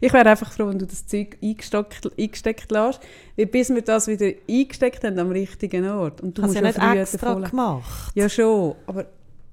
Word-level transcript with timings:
Ich 0.00 0.12
wäre 0.12 0.28
einfach 0.28 0.50
froh, 0.52 0.68
wenn 0.68 0.78
du 0.78 0.86
das 0.86 1.06
Zeug 1.06 1.36
eingesteckt, 1.42 2.10
eingesteckt 2.18 2.70
lässt, 2.72 3.00
weil 3.36 3.46
bis 3.46 3.68
wir 3.70 3.82
das 3.82 4.06
wieder 4.08 4.30
eingesteckt 4.48 5.04
haben 5.04 5.18
am 5.18 5.30
richtigen 5.30 5.86
Ort. 5.88 6.20
Und 6.22 6.38
du 6.38 6.42
Hast 6.42 6.48
musst 6.54 6.76
ja 6.76 6.92
nicht 6.92 7.00
extra 7.12 7.34
davon- 7.34 7.50
gemacht? 7.50 8.12
Ja 8.14 8.28
schon, 8.28 8.74
aber 8.86 9.06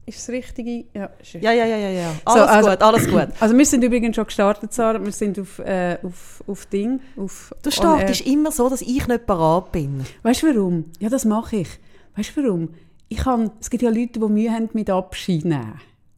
ist 0.06 0.20
das 0.20 0.30
Richtige? 0.30 0.86
Ja, 0.94 1.10
ist 1.22 1.34
Ja, 1.34 1.52
ja, 1.52 1.66
ja, 1.66 1.78
ja, 1.78 1.90
ja. 1.90 2.12
Alles 2.24 2.40
So, 2.44 2.46
also- 2.48 2.70
gut, 2.70 2.82
alles 2.82 3.08
gut. 3.10 3.28
Also 3.42 3.58
wir 3.58 3.66
sind 3.66 3.84
übrigens 3.84 4.16
schon 4.16 4.26
gestartet, 4.26 4.74
Sarah. 4.74 5.04
Wir 5.04 5.12
sind 5.12 5.38
auf, 5.38 5.60
äh, 5.60 5.98
auf, 6.02 6.42
auf 6.48 6.66
Ding, 6.68 7.02
auf 7.18 7.54
Du 7.62 7.70
startest 7.70 8.22
immer 8.26 8.52
so, 8.54 8.70
dass 8.70 8.82
ich 8.82 9.06
nicht 9.06 9.26
parat 9.26 9.74
bin. 9.74 10.06
Weißt 10.24 10.44
du 10.44 10.56
warum? 10.56 10.86
Ja, 11.00 11.10
das 11.10 11.26
mache 11.26 11.58
ich. 11.58 11.68
Weißt 12.16 12.38
du 12.38 12.44
warum? 12.44 12.70
Ich 13.10 13.18
kann, 13.18 13.52
es 13.60 13.70
gibt 13.70 13.84
ja 13.84 13.90
Leute, 13.90 14.20
die 14.20 14.28
Mühe 14.30 14.50
haben 14.52 14.70
mit 14.74 14.90
Abschied 14.90 15.44
nehmen. 15.44 15.74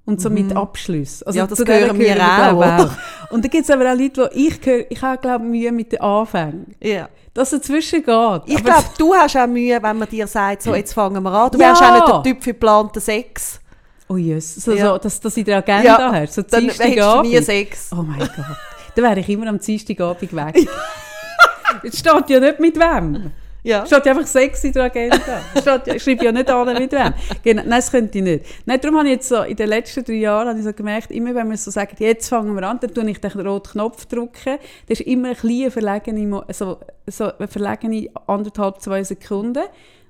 Und 0.10 0.20
so 0.22 0.30
mit 0.30 0.56
Abschluss. 0.56 1.22
Also 1.24 1.38
Mhm. 1.38 1.42
Ja, 1.44 1.48
das 1.48 1.64
gehören 1.66 2.00
wir 2.00 2.14
gehören 2.16 2.22
auch, 2.56 2.78
glaub 2.78 2.92
ich, 2.92 3.32
Und 3.32 3.46
dann 3.46 3.52
gibt 3.52 3.64
es 3.64 3.70
aber 3.70 3.92
auch 3.94 3.98
Leute, 3.98 4.30
die 4.34 4.48
ich 4.48 4.60
gehöre, 4.62 4.86
ich 4.90 5.02
habe 5.02 5.18
glaube 5.22 5.46
Mühe 5.46 5.72
mit 5.72 5.92
den 5.92 6.02
Anfängen. 6.02 6.76
Ja. 6.82 7.10
Dass 7.34 7.54
es 7.54 7.62
dazwischen 7.62 8.04
geht. 8.04 8.42
Ich 8.48 8.64
glaube, 8.64 8.86
du 8.98 9.14
hast 9.14 9.38
auch 9.38 9.46
Mühe, 9.48 9.82
wenn 9.82 9.98
man 10.00 10.10
dir 10.10 10.26
sagt, 10.26 10.64
so, 10.64 10.74
jetzt 10.74 10.94
fangen 10.94 11.22
wir 11.24 11.32
an. 11.32 11.52
Du 11.52 11.60
Ja. 11.60 11.68
wärst 11.70 11.82
auch 11.84 11.94
nicht 11.94 12.08
der 12.08 12.24
Typ 12.24 12.44
für 12.44 12.54
geplanten 12.54 13.00
Sex. 13.00 13.60
Oh 14.10 14.18
yes, 14.18 14.56
so, 14.56 14.72
Ja. 14.74 14.94
so, 14.94 14.98
dass, 14.98 15.20
dass 15.20 15.38
ich 15.38 15.46
die 15.46 15.54
Agenda 15.54 15.84
Ja, 16.00 16.12
hast. 16.12 16.34
So 16.34 16.42
Dann 16.42 16.64
hättest 16.70 16.84
du 16.98 17.22
nie 17.22 17.40
Sex. 17.42 17.92
Oh 17.92 18.02
mein 18.02 18.18
Gott. 18.20 18.32
Dann 18.96 19.06
wäre 19.06 19.20
ich 19.20 19.30
immer 19.30 19.46
am 19.48 19.60
Dienstagabend 19.60 20.36
weg. 20.36 20.56
Jetzt 21.84 22.00
steht 22.00 22.30
ja 22.30 22.40
nicht 22.40 22.60
mit 22.60 22.76
wem. 22.78 23.32
Ja. 23.64 23.86
Steht 23.86 24.06
ja 24.06 24.12
einfach 24.14 24.28
Sex 24.28 24.64
in 24.64 24.72
der 24.72 24.84
Agenda. 24.84 25.42
Steht, 25.60 26.02
schreibe 26.02 26.26
ja 26.26 26.32
nicht 26.32 26.50
an 26.50 26.74
mit 26.78 26.92
wem. 26.92 27.14
Genau, 27.44 27.62
nein, 27.64 27.72
das 27.72 27.92
könnte 27.92 28.18
ich 28.18 28.24
nicht. 28.24 28.46
Nein, 28.66 28.80
darum 28.82 28.98
habe 28.98 29.08
ich 29.08 29.16
jetzt 29.16 29.30
so, 29.30 29.42
in 29.44 29.56
den 29.56 29.70
letzten 29.70 30.04
drei 30.04 30.14
Jahren 30.14 30.48
habe 30.48 30.60
ich 30.60 30.66
so 30.66 30.74
gemerkt, 30.74 31.12
immer 31.12 31.36
wenn 31.36 31.50
wir 31.50 31.58
so 31.58 31.70
sagen, 31.70 31.96
jetzt 32.00 32.30
fangen 32.30 32.56
wir 32.56 32.68
an, 32.68 32.80
dann 32.80 32.94
tue 32.94 33.10
ich 33.10 33.20
den 33.20 33.32
roten 33.32 33.72
Knopf 33.72 34.06
drücken. 34.06 34.58
Das 34.88 35.00
ist 35.00 35.08
immer 35.08 35.30
ein 35.30 35.36
kleiner 35.36 35.72
verlegene, 35.72 36.44
so, 36.52 36.78
so 37.08 37.32
eine 37.38 37.48
verlegene 37.48 38.10
anderthalb, 38.28 38.82
zwei 38.82 39.04
Sekunden. 39.04 39.64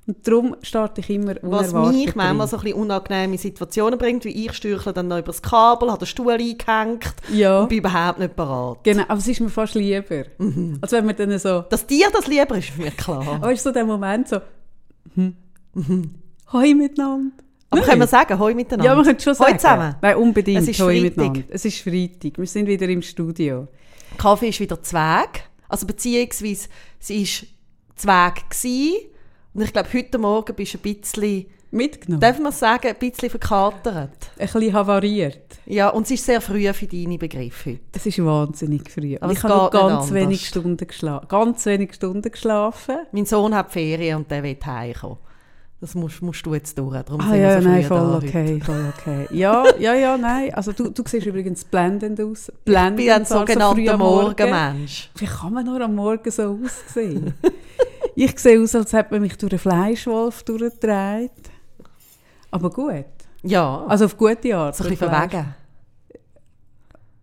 Und 0.09 0.27
darum 0.27 0.55
starte 0.63 1.02
ich 1.02 1.09
immer 1.11 1.35
Was 1.43 1.69
unerwartet 1.71 1.93
mich 2.05 2.15
manchmal 2.15 2.47
so 2.47 2.57
ein 2.57 2.63
bisschen 2.63 2.79
unangenehme 2.81 3.38
Situationen 3.38 3.99
bringt, 3.99 4.25
wie 4.25 4.45
ich 4.47 4.53
stürchle 4.53 4.91
dann 4.91 5.07
noch 5.07 5.19
über 5.19 5.27
das 5.27 5.39
Kabel, 5.43 5.91
habe 5.91 5.99
den 5.99 6.07
Stuhl 6.07 6.31
eingehängt 6.31 7.13
Ja, 7.31 7.59
und 7.59 7.69
bin 7.69 7.77
überhaupt 7.77 8.17
nicht 8.17 8.35
parat. 8.35 8.83
genau. 8.83 9.03
Aber 9.07 9.19
es 9.19 9.27
ist 9.27 9.39
mir 9.39 9.49
fast 9.49 9.75
lieber. 9.75 10.23
Mhm. 10.39 10.80
Als 10.81 10.91
wenn 10.93 11.05
wir 11.05 11.13
dann 11.13 11.37
so... 11.37 11.61
Dass 11.69 11.85
dir 11.85 12.07
das 12.11 12.25
lieber 12.25 12.57
ist, 12.57 12.69
ist 12.69 12.77
mir 12.80 12.89
klar. 12.89 13.23
Aber 13.35 13.53
ist 13.53 13.61
so 13.61 13.71
der 13.71 13.85
Moment 13.85 14.30
so... 14.30 14.37
Hm. 15.13 15.35
Hoi 16.52 16.73
miteinander. 16.73 17.31
Aber 17.69 17.81
Nein. 17.81 17.89
können 17.89 18.02
wir 18.02 18.07
sagen, 18.07 18.39
hoi 18.39 18.55
miteinander? 18.55 18.85
Ja, 18.89 18.95
man 18.95 19.05
könnte 19.05 19.23
schon 19.23 19.33
Hoi 19.33 19.45
sagen. 19.45 19.59
zusammen. 19.59 19.95
Nein, 20.02 20.15
unbedingt. 20.15 20.63
Es 20.63 20.67
ist 20.69 20.80
Hoi 20.81 21.02
Freitag. 21.02 21.17
miteinander. 21.17 21.43
Es 21.49 21.65
ist 21.65 21.81
Freitag. 21.81 22.37
Wir 22.39 22.47
sind 22.47 22.65
wieder 22.67 22.89
im 22.89 23.03
Studio. 23.03 23.67
Kaffee 24.17 24.49
ist 24.49 24.59
wieder 24.59 24.81
Zweig. 24.81 25.43
Also 25.67 25.85
beziehungsweise 25.85 26.67
sie 26.97 27.21
ist 27.21 27.45
Zweig 27.95 28.49
gsi. 28.49 29.11
Und 29.53 29.61
ich 29.61 29.73
glaube, 29.73 29.89
heute 29.94 30.17
Morgen 30.17 30.55
bist 30.55 30.73
du 30.75 30.78
ein 30.78 30.95
bisschen, 30.95 31.45
Mitgenommen. 31.72 32.22
darf 32.22 32.39
man 32.39 32.52
sagen, 32.52 32.88
ein 32.88 32.95
bisschen 32.95 33.30
verkatert. 33.30 34.31
Ein 34.38 34.47
bisschen 34.47 34.73
havariert. 34.73 35.59
Ja, 35.66 35.89
und 35.89 36.03
es 36.03 36.11
ist 36.11 36.25
sehr 36.25 36.42
früh 36.42 36.72
für 36.73 36.88
deine 36.88 37.17
Begriffe 37.17 37.72
heute. 37.72 37.80
Es 37.94 38.05
ist 38.05 38.23
wahnsinnig 38.23 38.89
früh. 38.89 39.17
Aber 39.20 39.31
ich 39.31 39.44
habe 39.44 39.70
ganz 39.77 40.11
wenig 40.11 40.47
Stunden 40.47 40.86
geschlafen. 40.86 41.27
Ganz 41.27 41.66
wenig 41.66 41.94
Stunden 41.94 42.31
geschlafen. 42.31 42.95
Mein 43.11 43.25
Sohn 43.25 43.53
hat 43.55 43.72
Ferien 43.72 44.17
und 44.17 44.31
der 44.31 44.44
will 44.44 44.58
heimkommen. 44.66 45.17
Das 45.81 45.95
musst, 45.95 46.22
musst 46.22 46.45
du 46.45 46.53
jetzt 46.53 46.77
durch. 46.77 47.02
Darum 47.03 47.22
Ah 47.22 47.30
sind 47.30 47.42
ja, 47.42 47.55
wir 47.55 47.61
so 47.61 47.70
nein, 47.70 47.81
früh 47.83 47.88
voll 47.88 48.16
okay, 48.16 48.61
voll 48.61 48.94
okay. 48.97 49.27
Ja, 49.31 49.64
ja, 49.80 49.94
ja, 49.94 50.17
nein. 50.17 50.53
Also 50.53 50.73
du, 50.73 50.89
du 50.89 51.03
siehst 51.05 51.25
übrigens 51.25 51.64
blendend 51.64 52.20
aus. 52.20 52.47
Heute. 52.50 52.58
Ich 52.58 52.66
Blendend, 52.66 52.97
bin 52.97 53.11
ein 53.11 53.25
so 53.25 53.36
früh 53.36 53.53
sogenannter 53.53 53.97
Morgen. 53.97 54.50
Morgenmensch. 54.50 55.09
Wie 55.16 55.25
kann 55.25 55.53
man 55.53 55.66
nur 55.66 55.80
am 55.80 55.95
Morgen 55.95 56.30
so 56.31 56.59
aussehen? 56.66 57.33
ich 58.23 58.38
sehe 58.39 58.62
aus, 58.62 58.75
als 58.75 58.94
hätte 58.94 59.12
man 59.14 59.22
mich 59.22 59.38
durch 59.38 59.52
einen 59.53 59.59
Fleischwolf 59.59 60.44
durchgedreht. 60.44 61.31
Aber 62.52 62.70
gut. 62.70 63.05
Ja, 63.43 63.86
Also 63.88 64.05
auf 64.05 64.17
gute 64.17 64.55
Art. 64.55 64.76
so 64.76 64.83
ein 64.83 64.89
bisschen 64.89 65.10
verwegen. 65.10 65.55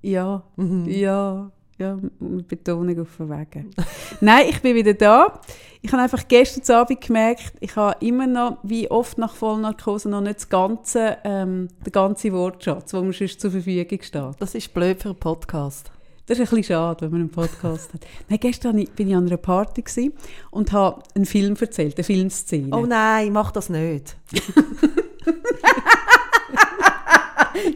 Ja, 0.02 0.42
Mhm. 0.56 0.88
ja, 0.88 1.50
ja, 1.78 1.98
mit 2.20 2.48
Betonung 2.48 3.00
auf 3.00 3.08
verwegen. 3.08 3.70
Nein, 4.20 4.46
ich 4.48 4.62
bin 4.62 4.74
wieder 4.74 4.94
da. 4.94 5.40
Ich 5.82 5.92
habe 5.92 6.02
einfach 6.02 6.26
gestern 6.26 6.76
Abend 6.76 7.00
gemerkt, 7.00 7.52
ich 7.60 7.76
habe 7.76 7.96
immer 8.04 8.26
noch, 8.26 8.58
wie 8.62 8.90
oft 8.90 9.18
nach 9.18 9.34
Vollnarkose, 9.34 10.08
noch 10.08 10.20
nicht 10.20 10.36
das 10.36 10.48
ganze, 10.48 11.18
ähm, 11.24 11.68
den 11.84 11.92
ganzen 11.92 12.32
Wortschatz, 12.32 12.90
der 12.92 13.02
mir 13.02 13.12
sonst 13.12 13.40
zur 13.40 13.50
Verfügung 13.50 13.98
steht. 14.02 14.34
Das 14.38 14.54
ist 14.54 14.72
blöd 14.72 15.02
für 15.02 15.10
einen 15.10 15.18
Podcast. 15.18 15.90
Das 16.28 16.38
ist 16.38 16.48
ein 16.50 16.56
bisschen 16.56 16.74
schade, 16.74 17.02
wenn 17.02 17.10
man 17.12 17.20
einen 17.20 17.30
Podcast 17.30 17.92
hat. 17.94 18.00
Nein, 18.28 18.40
gestern 18.40 18.74
war 18.74 18.82
ich- 18.82 18.90
bin 18.90 19.08
ich 19.08 19.14
an 19.14 19.26
einer 19.26 19.36
Party 19.36 20.12
und 20.50 20.72
habe 20.72 21.02
einen 21.14 21.24
Film 21.24 21.54
erzählt, 21.60 21.96
eine 21.96 22.04
Filmszene. 22.04 22.76
Oh 22.76 22.84
nein, 22.86 23.32
mach 23.32 23.52
das 23.52 23.68
nicht. 23.68 24.16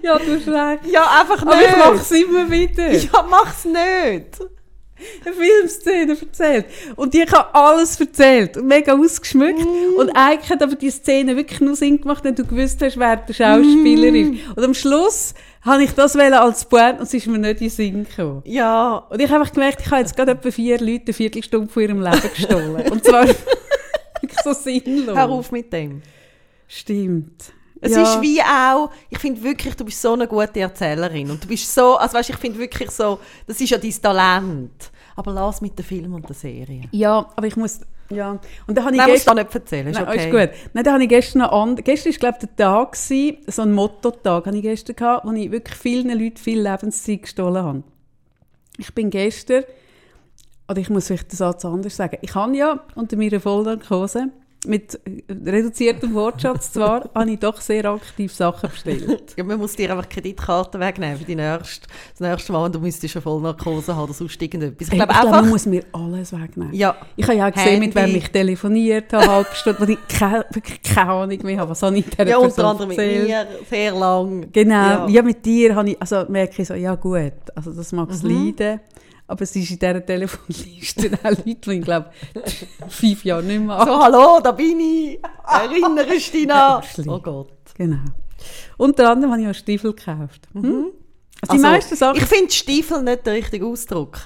ja, 0.03 0.19
du 0.19 0.33
recht. 0.33 0.87
Ja, 0.87 1.21
einfach 1.21 1.43
Aber 1.43 1.61
ich 1.61 1.77
mache 1.77 1.95
es 1.95 2.11
immer 2.11 2.51
wieder. 2.51 2.91
Ja, 2.93 3.27
mach's 3.29 3.65
nicht. 3.65 3.77
eine 5.25 5.35
Filmszene 5.35 6.17
erzählt. 6.21 6.67
Und 6.97 7.15
ich 7.15 7.31
habe 7.33 7.55
alles 7.55 7.99
erzählt 8.01 8.57
und 8.57 8.67
mega 8.67 8.93
ausgeschmückt. 8.99 9.65
Und 9.97 10.11
eigentlich 10.11 10.51
hat 10.51 10.63
aber 10.63 10.75
die 10.75 10.91
Szene 10.91 11.37
wirklich 11.37 11.61
nur 11.61 11.77
Sinn 11.77 12.01
gemacht, 12.01 12.25
wenn 12.25 12.35
du 12.35 12.45
gewusst 12.45 12.83
hast, 12.83 12.99
wer 12.99 13.17
der 13.17 13.33
Schauspieler 13.33 14.13
ist. 14.13 14.49
Und 14.57 14.65
am 14.65 14.75
Schluss 14.75 15.35
habe 15.63 15.83
ich 15.85 15.93
das 15.93 16.17
als 16.17 16.65
Pointe 16.65 17.01
und 17.01 17.03
es 17.03 17.15
ist 17.15 17.27
mir 17.27 17.39
nicht 17.39 17.61
in 17.61 17.69
den 17.69 17.71
Sinn 17.71 18.05
gekommen. 18.05 18.43
Ja, 18.45 18.97
Und 19.11 19.21
ich 19.21 19.29
habe 19.31 19.41
einfach 19.41 19.53
gemerkt, 19.53 19.81
ich 19.81 19.91
habe 19.91 20.01
jetzt 20.01 20.17
gerade 20.17 20.33
etwa 20.33 20.51
vier 20.51 20.79
Leute 20.79 21.05
eine 21.07 21.13
Viertelstunde 21.15 21.69
von 21.71 21.83
ihrem 21.83 22.01
Leben 22.03 22.21
gestohlen. 22.35 22.91
Und 22.91 23.05
zwar 23.05 23.27
wirklich 23.27 24.41
so 24.43 24.53
sinnlos. 24.53 25.17
hör 25.17 25.29
auf 25.29 25.53
mit 25.53 25.73
dem. 25.73 26.03
Stimmt. 26.67 27.53
Es 27.83 27.93
Ja. 27.93 28.03
ist 28.03 28.21
wie 28.21 28.41
auch, 28.43 28.91
ich 29.09 29.19
finde 29.19 29.43
wirklich, 29.43 29.75
du 29.75 29.85
bist 29.85 30.01
so 30.03 30.13
eine 30.13 30.27
gute 30.29 30.61
Erzählerin. 30.61 31.31
Und 31.31 31.43
du 31.45 31.49
bist 31.49 31.73
so, 31.75 31.97
also 31.97 32.15
weißt, 32.19 32.31
ich 32.31 32.37
finde 32.37 32.59
wirklich 32.59 32.91
so, 32.91 33.19
das 33.47 33.61
ist 33.61 33.71
ja 33.71 33.79
dein 33.79 33.91
Talent. 34.03 34.91
Aber 35.17 35.33
lass 35.33 35.61
mit 35.61 35.79
den 35.79 35.85
Film 35.85 36.15
und 36.15 36.29
der 36.29 36.37
Serie. 36.37 36.83
Ja, 36.93 37.27
aber 37.37 37.47
ich 37.47 37.57
muss... 37.57 37.81
Ja. 38.11 38.39
Und 38.67 38.77
dann 38.77 38.85
habe 38.85 38.97
ich 38.97 39.05
gestern... 39.05 39.37
nicht 39.37 39.55
erzählen, 39.55 39.87
ist 39.87 39.95
Nein, 39.95 40.09
okay. 40.09 40.27
ist 40.27 40.31
gut. 40.31 40.71
Nein, 40.75 40.85
da 40.85 40.93
habe 40.93 41.03
ich 41.03 41.09
gestern 41.09 41.39
noch 41.41 41.53
and... 41.53 41.85
Gestern 41.85 42.13
war, 42.13 42.19
glaube 42.19 42.39
ich, 42.41 42.49
der 42.49 42.57
Tag, 42.57 42.93
gewesen, 42.93 43.37
so 43.47 43.63
ein 43.63 43.73
Motto-Tag, 43.73 44.47
habe 44.47 44.57
ich 44.57 44.63
gestern 44.63 44.97
gehabt, 44.97 45.27
wo 45.27 45.33
ich 45.33 45.51
wirklich 45.51 45.77
vielen 45.77 46.19
Leuten 46.19 46.37
viel 46.37 46.61
Lebenszeit 46.61 47.23
gestohlen 47.23 47.63
habe. 47.63 47.83
Ich 48.79 48.95
bin 48.95 49.11
gestern, 49.11 49.65
oder 50.69 50.81
ich 50.81 50.91
muss 50.91 51.07
vielleicht 51.07 51.33
den 51.33 51.37
Satz 51.37 51.65
anders 51.65 51.97
sagen, 51.97 52.19
ich 52.21 52.35
habe 52.35 52.57
ja 52.57 52.85
unter 52.95 53.17
meiner 53.17 53.41
Vollnarkose, 53.41 54.31
mit 54.67 55.01
reduziertem 55.29 56.13
Wortschatz 56.15 56.73
zwar, 56.73 57.09
habe 57.15 57.31
ich 57.31 57.39
doch 57.39 57.59
sehr 57.61 57.85
aktiv 57.87 58.33
Sachen 58.35 58.69
bestellt. 58.71 59.35
Ja, 59.37 59.45
man 59.45 59.59
muss 59.59 59.75
dir 59.75 59.91
einfach 59.91 60.09
Kreditkarten 60.09 60.79
wegnehmen 60.81 61.17
für 61.19 61.25
die 61.25 61.35
nächste, 61.35 61.89
das 62.19 62.21
nächste 62.21 62.53
Mal 62.53 62.67
und 62.67 62.75
du 62.75 62.79
müsstest 62.81 63.17
eine 63.17 63.23
Vollnarkose 63.23 63.95
haben 63.97 64.05
oder 64.05 64.13
sonst 64.13 64.41
irgendetwas. 64.43 64.89
Ich 64.89 64.93
Ich 64.93 64.99
glaube 64.99 65.15
einfach... 65.15 65.31
man 65.31 65.49
muss 65.49 65.65
mir 65.65 65.83
alles 65.93 66.33
wegnehmen. 66.33 66.75
ja, 66.75 66.95
Ich 67.17 67.27
habe 67.27 67.37
ja 67.39 67.49
auch 67.49 67.53
gesehen, 67.53 67.81
mit 67.81 67.95
wem 67.95 68.03
Handy. 68.03 68.19
ich 68.19 68.31
telefoniert 68.31 69.13
habe, 69.15 69.27
halb 69.29 69.55
Stunde, 69.55 69.81
wo 69.81 69.91
ich 69.91 69.99
keine, 70.09 70.45
wirklich 70.51 70.83
keine 70.83 71.11
Ahnung 71.11 71.39
mehr 71.43 71.59
habe, 71.59 71.71
was 71.71 71.83
habe 71.83 71.97
ich 71.99 72.05
dieser 72.07 72.27
ja 72.29 72.37
unter 72.37 72.65
anderem 72.65 72.89
mit 72.91 72.99
erzählt. 72.99 73.29
mir, 73.29 73.47
sehr 73.69 73.93
lang. 73.93 74.47
Genau, 74.53 74.75
Ja. 74.75 75.09
ja. 75.09 75.23
mit 75.23 75.45
dir 75.45 75.75
habe 75.75 75.91
ich, 75.91 76.03
also 76.03 76.25
merke 76.29 76.61
ich 76.61 76.69
so, 76.69 76.75
ja 76.75 76.95
gut, 76.97 77.33
also 77.55 77.73
das 77.73 77.93
mag 77.93 78.11
es 78.11 78.23
Mhm. 78.23 78.31
leiden, 78.47 78.81
aber 79.31 79.43
es 79.43 79.55
ist 79.55 79.71
in 79.71 79.79
dieser 79.79 80.05
Telefonliste 80.05 81.11
auch 81.23 81.31
Leute, 81.31 81.45
die 81.45 81.73
ich 81.79 81.83
glaube, 81.85 82.11
fünf 82.89 83.25
Jahre 83.25 83.43
nicht 83.45 83.61
mehr 83.61 83.79
So, 83.87 84.03
hallo, 84.03 84.41
da 84.43 84.51
bin 84.53 84.81
ich. 84.81 85.21
Erinnerst 85.47 86.35
du 86.35 86.39
dich 86.39 86.47
noch? 86.47 86.83
Oh 87.07 87.19
Gott. 87.21 87.53
Genau. 87.75 87.99
Unter 88.77 89.11
anderem 89.11 89.33
habe 89.33 89.43
ich 89.43 89.49
auch 89.49 89.55
Stiefel 89.55 89.93
gekauft. 89.95 90.49
Hm? 90.53 90.87
Also 91.43 91.45
die 91.45 91.51
Also, 91.51 91.63
meisten 91.63 91.97
Sachen... 91.97 92.17
Ich 92.19 92.25
finde 92.27 92.51
Stiefel 92.53 93.03
nicht 93.03 93.25
der 93.25 93.35
richtige 93.35 93.67
Ausdruck. 93.67 94.19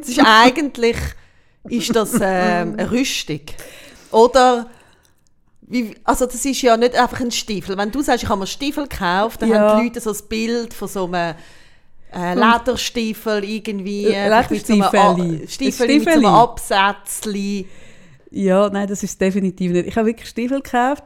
Es 0.00 0.08
ist 0.08 0.20
eigentlich 0.24 0.96
ist 1.68 1.94
das 1.94 2.14
ähm, 2.20 2.74
eine 2.76 2.90
Rüstung. 2.90 3.40
Oder 4.10 4.68
wie, 5.62 5.94
also 6.04 6.26
das 6.26 6.44
ist 6.44 6.60
ja 6.62 6.76
nicht 6.76 6.94
einfach 6.94 7.20
ein 7.20 7.30
Stiefel. 7.30 7.76
Wenn 7.78 7.90
du 7.90 8.02
sagst, 8.02 8.24
ich 8.24 8.28
habe 8.28 8.40
mir 8.40 8.46
Stiefel 8.46 8.86
gekauft, 8.88 9.40
dann 9.40 9.48
Ja. 9.50 9.60
haben 9.70 9.78
die 9.80 9.84
Leute 9.88 10.00
so 10.00 10.10
ein 10.10 10.28
Bild 10.28 10.74
von 10.74 10.88
so 10.88 11.06
einem 11.06 11.34
äh, 12.14 12.34
Lederstiefel 12.34 13.44
irgendwie. 13.44 14.06
Äh, 14.06 14.28
Lederstiefeli. 14.28 15.44
A- 15.44 15.48
Stiefel 15.48 15.86
mit 15.88 16.04
so 16.04 16.10
einem. 16.10 16.24
Absätzchen. 16.26 17.64
Ja, 18.30 18.68
nein, 18.68 18.86
das 18.88 19.02
ist 19.02 19.20
definitiv 19.20 19.72
nicht. 19.72 19.86
Ich 19.86 19.96
habe 19.96 20.06
wirklich 20.08 20.28
Stiefel 20.28 20.60
gekauft. 20.60 21.04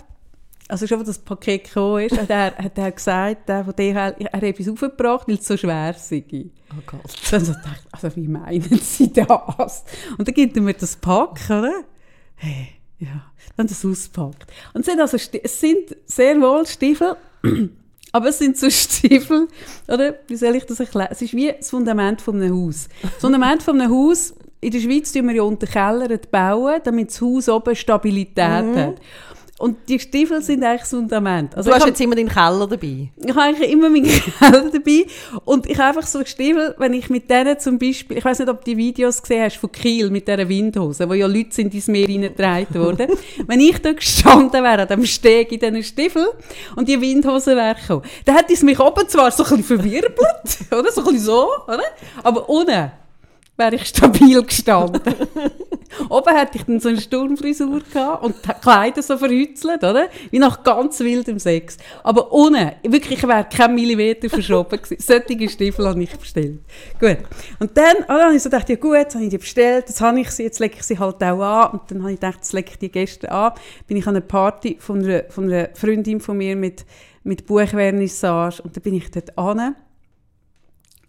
Also 0.71 0.87
schon, 0.87 0.99
als 0.99 1.07
das 1.09 1.19
Paket 1.19 1.65
gekommen 1.65 2.05
ist, 2.05 2.19
hat 2.19 2.29
er, 2.29 2.55
hat 2.57 2.77
er 2.77 2.93
gesagt, 2.93 3.49
der 3.49 3.65
von 3.65 3.75
DHL, 3.75 4.17
er 4.19 4.33
hat 4.33 4.43
etwas 4.43 4.69
aufgebracht, 4.69 5.27
weil 5.27 5.37
es 5.37 5.47
so 5.47 5.57
schwer 5.57 5.95
sei. 5.95 6.25
Oh 6.71 6.83
Gott. 6.87 7.01
Dann 7.31 7.43
so 7.45 7.53
gedacht, 7.55 7.87
also 7.91 8.15
wie 8.17 8.29
meinen 8.29 8.61
Sie 8.79 9.11
das? 9.11 9.85
Und 10.19 10.29
dann 10.29 10.35
gibt 10.35 10.57
er 10.57 10.63
mir 10.63 10.75
das 10.75 10.95
Pack, 10.97 11.41
oder? 11.49 11.85
Hey, 12.37 12.69
ja, 12.99 13.25
dann 13.57 13.67
das 13.67 13.83
auspackt. 13.85 14.47
Und 14.75 14.83
es 14.83 14.87
sind, 14.87 15.01
also, 15.01 15.17
es 15.17 15.61
sind 15.61 15.97
sehr 16.05 16.39
wohl 16.39 16.67
Stiefel, 16.67 17.17
Aber 18.13 18.29
es 18.29 18.39
sind 18.39 18.57
so 18.57 18.69
Stiefel, 18.71 19.49
oder? 19.87 20.15
Wie 20.27 20.37
soll 20.37 20.55
ich 20.57 20.65
das 20.65 20.81
erklären? 20.81 21.09
Es 21.11 21.23
ist 21.23 21.35
wie 21.35 21.53
das 21.53 21.71
Fundament 21.71 22.21
von 22.23 22.41
einem 22.41 22.55
Haus. 22.67 22.89
Das 23.03 23.13
Fundament 23.21 23.63
von 23.63 23.81
einem 23.81 23.93
Haus, 23.93 24.35
in 24.61 24.71
der 24.73 24.81
Schweiz 24.81 25.13
bauen 25.13 25.29
wir 25.29 25.35
ja 25.37 25.43
unter 25.43 25.67
Keller 25.67 26.09
bauen, 26.31 26.81
damit 26.85 27.11
das 27.11 27.21
Haus 27.21 27.49
oben 27.49 27.77
Stabilität 27.77 28.65
Mhm. 28.65 28.77
hat. 28.77 28.95
Und 29.59 29.77
die 29.89 29.99
Stiefel 29.99 30.41
sind 30.41 30.63
eigentlich 30.63 30.83
das 30.83 30.91
Fundament. 30.91 31.57
Also 31.57 31.71
du 31.71 31.75
hast 31.75 31.83
hab- 31.83 31.89
jetzt 31.89 32.01
immer 32.01 32.15
deinen 32.15 32.29
Keller 32.29 32.69
dabei. 32.69 33.11
ich 33.17 33.31
habe 33.31 33.41
eigentlich 33.43 33.71
immer 33.73 33.91
meinen 33.91 34.05
Keller 34.39 34.71
dabei 34.73 35.07
und 35.45 35.67
ich 35.69 35.77
habe 35.77 35.89
einfach 35.99 36.07
so 36.09 36.25
Stiefel, 36.25 36.77
wenn 36.79 36.95
ich 36.95 37.11
mit 37.11 37.29
denen 37.29 37.59
zum 37.59 37.77
Beispiel, 37.77 38.19
ich 38.19 38.25
weiß 38.25 38.39
nicht, 38.39 38.49
ob 38.49 38.65
du 38.65 38.71
die 38.71 38.77
Videos 38.77 39.21
gesehen 39.21 39.43
hast 39.43 39.57
von 39.57 39.73
Kiel 39.73 40.11
mit 40.11 40.29
dieser 40.29 40.49
Windhose, 40.49 41.09
wo 41.09 41.15
ja 41.15 41.27
Leute 41.27 41.53
sind 41.53 41.75
ins 41.75 41.89
Meer 41.89 42.07
reingetragen 42.09 42.75
wurden. 42.81 43.09
wenn 43.49 43.59
ich 43.59 43.79
da 43.83 43.93
gestanden 43.93 44.63
wäre, 44.63 44.83
an 44.83 44.89
dem 44.89 45.05
Steg 45.05 45.51
in 45.51 45.59
diesen 45.59 45.83
Stiefel 45.83 46.29
und 46.77 46.89
die 46.89 47.01
Windhose 47.01 47.57
wäre 47.57 47.75
gekommen, 47.75 48.03
dann 48.27 48.37
hätte 48.37 48.53
es 48.53 48.63
mich 48.63 48.79
oben 48.79 49.09
zwar 49.09 49.33
so 49.33 49.43
ein 49.43 49.57
bisschen 49.57 49.79
verwirbelt, 49.79 50.19
oder? 50.71 50.93
So 50.93 51.01
ein 51.01 51.07
bisschen 51.07 51.19
so, 51.19 51.49
oder? 51.67 51.83
Aber 52.23 52.49
unten 52.49 52.93
wäre 53.57 53.75
ich 53.75 53.87
stabil 53.87 54.41
gestanden. 54.41 55.01
Oben 56.09 56.37
hätte 56.37 56.59
ich 56.59 56.65
dann 56.65 56.81
so 56.81 56.89
eine 56.89 57.01
Sturmfrisur 57.01 57.83
und 58.23 58.37
die 58.45 58.53
Kleider 58.61 59.03
so 59.03 59.17
verhützelt, 59.17 59.83
oder? 59.85 60.09
Wie 60.31 60.39
nach 60.39 60.63
ganz 60.63 61.01
wildem 61.01 61.39
Sex. 61.39 61.77
Aber 62.03 62.33
unten, 62.33 62.73
wirklich, 62.83 63.19
ich 63.19 63.29
wäre 63.29 63.47
kein 63.51 63.75
Millimeter 63.75 64.29
verschoben 64.29 64.81
gewesen. 64.81 64.97
Solche 65.01 65.49
Stiefel 65.49 65.87
habe 65.87 66.03
ich 66.03 66.17
bestellt. 66.17 66.61
Gut. 67.01 67.19
Und 67.59 67.77
dann, 67.77 67.97
oh, 68.03 68.05
dann 68.09 68.23
habe 68.23 68.37
ich 68.37 68.43
so 68.43 68.51
gedacht, 68.51 68.69
ja 68.69 68.77
gut, 68.77 68.95
jetzt 68.95 69.15
habe 69.15 69.25
ich 69.25 69.31
die 69.31 69.39
bestellt, 69.39 69.89
jetzt 69.89 70.01
habe 70.01 70.21
ich 70.21 70.31
sie, 70.31 70.45
jetzt 70.45 70.61
lege 70.61 70.77
ich 70.77 70.83
sie 70.83 70.99
halt 70.99 71.23
auch 71.23 71.41
an. 71.41 71.71
Und 71.73 71.83
dann 71.91 72.03
habe 72.03 72.13
ich 72.13 72.21
gedacht, 72.21 72.39
jetzt 72.39 72.53
lege 72.53 72.71
ich 72.71 72.79
die 72.79 72.91
gestern 72.91 73.31
an. 73.31 73.53
Bin 73.87 73.97
ich 73.97 74.07
an 74.07 74.17
einer 74.17 74.25
Party 74.25 74.77
von 74.79 75.05
einer, 75.05 75.25
von 75.29 75.45
einer 75.45 75.71
Freundin 75.75 76.21
von 76.21 76.37
mir 76.37 76.57
mit, 76.57 76.85
mit 77.25 77.47
Buchvernissage 77.47 78.63
und 78.63 78.77
dann 78.77 78.83
bin 78.83 78.95
ich 78.95 79.11
dort 79.11 79.37
an. 79.39 79.75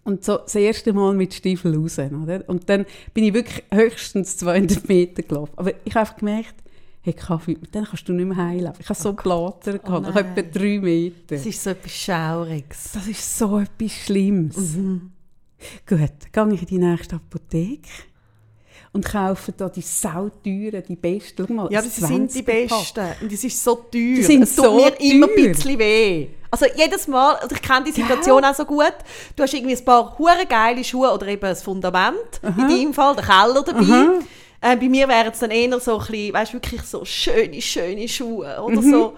Und 0.04 0.24
so 0.24 0.38
das 0.38 0.54
erste 0.54 0.92
Mal 0.92 1.14
mit 1.14 1.34
Stiefeln 1.34 1.74
raus. 1.74 1.98
Oder? 1.98 2.48
Und 2.48 2.68
dann 2.68 2.86
bin 3.12 3.24
ich 3.24 3.34
wirklich 3.34 3.62
höchstens 3.72 4.36
200 4.38 4.88
Meter 4.88 5.22
gelaufen. 5.22 5.52
Aber 5.56 5.72
ich 5.84 5.94
habe 5.94 6.18
gemerkt, 6.18 6.54
hey 7.02 7.12
Kaffee, 7.12 7.56
mit 7.60 7.74
denen 7.74 7.86
kannst 7.86 8.08
du 8.08 8.12
nicht 8.12 8.26
mehr 8.26 8.36
heimlaufen. 8.36 8.80
Ich 8.80 8.88
habe 8.88 8.98
so 8.98 9.12
Blatter 9.12 9.78
gehabt, 9.78 10.02
nach 10.02 10.14
nein. 10.14 10.36
etwa 10.36 10.58
drei 10.58 10.78
Meter. 10.78 11.36
Das 11.36 11.46
ist 11.46 11.62
so 11.62 11.70
etwas 11.70 11.92
Schauriges. 11.92 12.92
Das 12.92 13.06
ist 13.06 13.38
so 13.38 13.58
etwas 13.58 13.92
Schlimmes. 13.92 14.56
Mhm. 14.76 15.12
Gut, 15.86 16.10
dann 16.32 16.48
gehe 16.48 16.54
ich 16.54 16.62
in 16.62 16.68
die 16.68 16.78
nächste 16.78 17.16
Apotheke 17.16 17.88
und 18.92 19.04
kaufe 19.04 19.52
da 19.52 19.68
die 19.68 19.82
sauteuren, 19.82 20.82
die 20.88 20.96
besten. 20.96 21.46
Schau 21.46 21.52
mal, 21.52 21.68
Ja, 21.72 21.80
das 21.82 21.96
sind 21.96 22.34
die 22.34 22.42
20er 22.42 22.68
Pack. 22.68 22.78
Besten. 22.94 23.06
Und 23.22 23.32
das 23.32 23.44
ist 23.44 23.62
so 23.64 23.74
teuer. 23.74 23.90
Die 23.92 24.22
sind 24.22 24.42
es 24.42 24.56
tut 24.56 24.64
so 24.64 24.74
mir 24.76 25.00
immer 25.00 25.26
ein 25.28 25.34
teuer. 25.36 25.48
bisschen 25.52 25.78
weh. 25.78 26.28
Also 26.50 26.66
jedes 26.74 27.06
Mal, 27.06 27.36
also 27.36 27.54
ich 27.54 27.62
kenne 27.62 27.84
die 27.84 27.92
Situation 27.92 28.44
auch 28.44 28.54
so 28.54 28.64
gut, 28.64 28.92
du 29.36 29.42
hast 29.44 29.54
irgendwie 29.54 29.76
ein 29.76 29.84
paar 29.84 30.18
hure 30.18 30.44
geile 30.48 30.82
Schuhe 30.82 31.12
oder 31.12 31.28
eben 31.28 31.40
das 31.42 31.62
Fundament, 31.62 32.40
in 32.42 32.56
deinem 32.68 32.92
Fall 32.92 33.14
der 33.14 33.24
Keller 33.24 33.62
dabei. 33.62 34.18
Äh, 34.62 34.76
bei 34.76 34.88
mir 34.88 35.06
wären 35.08 35.30
es 35.32 35.38
dann 35.38 35.52
eher 35.52 35.78
so 35.80 35.98
ein 35.98 36.06
bisschen, 36.06 36.34
weißt, 36.34 36.52
wirklich 36.54 36.82
so 36.82 37.04
schöne, 37.04 37.62
schöne 37.62 38.06
Schuhe 38.08 38.60
oder 38.60 38.80
Mhm, 38.82 38.90
so. 38.90 39.14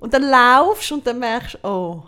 Und 0.00 0.12
dann 0.14 0.22
laufst 0.24 0.92
und 0.92 1.06
dann 1.06 1.18
merkst 1.18 1.54
du, 1.62 1.66
oh, 1.66 2.02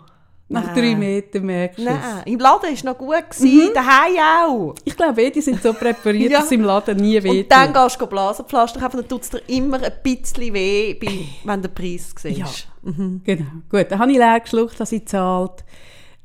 Nach 0.51 0.73
drei 0.73 0.95
Metern 0.95 1.45
merkst 1.45 1.77
du 1.77 1.83
es. 1.83 1.87
Nein, 1.89 2.23
im 2.25 2.39
Laden 2.39 2.63
war 2.63 2.71
es 2.71 2.83
noch 2.83 2.97
gut, 2.97 3.29
gewesen, 3.29 3.69
daheim 3.73 4.15
auch. 4.47 4.75
Ich 4.83 4.97
glaube, 4.97 5.21
eh, 5.21 5.29
die 5.29 5.41
sind 5.41 5.61
so 5.61 5.73
präpariert, 5.73 6.31
Ja. 6.31 6.39
dass 6.39 6.51
im 6.51 6.63
Laden 6.63 6.97
nie 6.97 7.21
wehtut. 7.23 7.43
Und 7.43 7.51
dann 7.51 7.71
gehst 7.71 8.01
du 8.01 8.07
Blasenpflaster 8.07 8.79
kaufen, 8.79 8.97
dann 8.97 9.07
tut 9.07 9.21
es 9.21 9.29
dir 9.29 9.41
immer 9.47 9.77
ein 9.81 9.91
bisschen 10.01 10.51
weh, 10.53 10.97
wenn 11.43 11.61
du 11.61 11.67
den 11.67 11.75
Preis 11.75 12.13
siehst. 12.19 12.37
Ja. 12.39 12.47
Genau. 12.83 13.45
Gut, 13.69 13.85
dann 13.89 13.99
habe 13.99 14.11
ich 14.11 14.17
leer 14.17 14.39
geschluckt, 14.39 14.79
dass 14.79 14.91
ich 14.91 15.05
zahlt. 15.07 15.63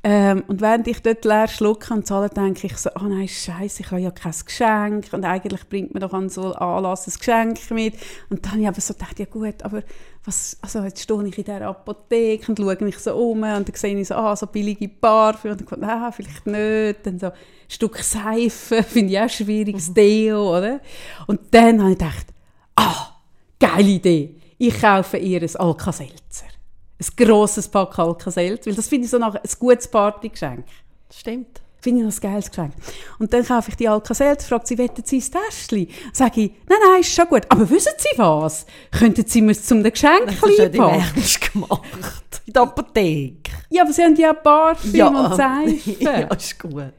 Ähm, 0.07 0.45
und 0.49 0.61
während 0.61 0.87
ich 0.87 1.01
dort 1.01 1.25
leer 1.25 1.49
schlucke 1.49 1.95
und 1.95 2.07
zahle, 2.07 2.29
denke 2.29 2.67
ich 2.67 2.77
so, 2.77 2.91
oh 2.95 3.05
nein, 3.05 3.27
scheiße, 3.27 3.81
ich 3.81 3.91
habe 3.91 4.03
ja 4.03 4.11
kein 4.11 4.35
Geschenk 4.45 5.07
und 5.13 5.25
eigentlich 5.25 5.67
bringt 5.67 5.95
man 5.95 6.03
doch 6.03 6.13
an 6.13 6.29
so 6.29 6.53
Anlass 6.53 7.09
ein 7.09 7.15
Geschenk 7.19 7.71
mit. 7.71 7.95
Und 8.29 8.45
dann 8.45 8.53
habe 8.53 8.61
ich 8.61 8.69
aber 8.69 8.81
so 8.83 8.93
gedacht, 8.93 9.19
ja 9.19 9.25
gut, 9.25 9.63
aber 9.63 9.83
was, 10.27 10.59
also 10.61 10.81
jetzt 10.83 11.01
stehe 11.01 11.27
ich 11.27 11.39
in 11.39 11.45
dieser 11.45 11.63
Apotheke 11.63 12.53
und 12.53 12.59
schaue 12.59 12.85
mich 12.85 12.99
so 12.99 13.17
um 13.17 13.45
und 13.45 13.45
dann 13.45 13.67
sehe 13.73 13.99
ich 13.99 14.09
so, 14.09 14.15
ah, 14.15 14.37
so 14.37 14.47
billige 14.47 14.89
Parfüm 14.89 15.53
und 15.53 15.61
dann 15.63 15.81
denke 15.81 15.87
ich, 15.87 15.91
ah, 15.91 16.13
vielleicht 16.13 16.47
nicht. 16.49 17.07
Dann 17.07 17.19
so 17.19 17.27
ein 17.29 17.33
Stück 17.67 17.97
Seife, 17.97 18.83
finde 18.87 19.15
ich 19.15 19.21
auch 19.21 19.31
schwierig, 19.31 19.77
das 19.77 19.95
Deo, 19.95 20.59
oder? 20.59 20.81
Und 21.27 21.41
dann 21.51 21.81
habe 21.81 21.93
ich 21.93 21.99
gedacht, 21.99 22.27
ah, 22.77 23.21
geile 23.59 23.89
Idee, 23.89 24.35
ich 24.59 24.79
kaufe 24.79 25.17
ihr 25.17 25.41
ein 25.41 25.57
Alka-Seltzer. 25.57 26.54
Ein 26.99 27.27
grosses 27.27 27.69
Pack 27.69 27.99
Alka-Seltzer, 27.99 28.71
weil 28.71 28.77
das 28.77 28.89
finde 28.89 29.07
ich 29.07 29.11
so 29.11 29.19
nach 29.19 29.35
ein 29.35 29.41
gutes 29.59 29.89
Partygeschenk. 29.89 30.65
Das 31.09 31.21
stimmt. 31.21 31.61
Finde 31.81 32.01
ich 32.01 32.07
noch 32.07 32.15
ein 32.15 32.33
geiles 32.33 32.49
Geschenk. 32.49 32.73
Und 33.19 33.31
dann 33.35 33.45
kaufe 33.45 33.69
ich 33.69 33.77
die 33.77 33.87
Alka-Seltzer, 33.89 34.49
fragt 34.49 34.67
sie, 34.69 34.79
wollen 34.79 34.89
Sie 35.05 35.17
ein 35.19 35.23
Täschchen? 35.23 35.89
Sage 36.15 36.41
ich, 36.41 36.51
nein, 36.67 36.79
nein, 36.89 37.01
ist 37.01 37.13
schon 37.13 37.27
gut. 37.27 37.43
Aber 37.51 37.69
wissen 37.69 37.93
Sie 37.99 38.17
was? 38.17 38.65
Könnten 38.91 39.27
Sie 39.27 39.43
mir 39.43 39.53
es 39.53 39.67
zum 39.67 39.83
Geschenk 39.83 40.25
Das 40.27 40.35
ist 40.37 40.47
nicht 40.47 40.61
im 40.61 40.73
packen? 40.73 41.05
Ernst 41.15 41.53
gemacht. 41.53 42.43
In 42.47 42.53
der 42.55 42.63
Apotheke. 42.63 43.51
Ja, 43.69 43.83
aber 43.83 43.93
Sie 43.93 44.03
haben 44.03 44.17
ja 44.17 44.33
Parfüm 44.33 45.15
und 45.15 45.37
Seife. 45.37 45.91
ja, 46.03 46.21
ist 46.33 46.59
gut. 46.59 46.93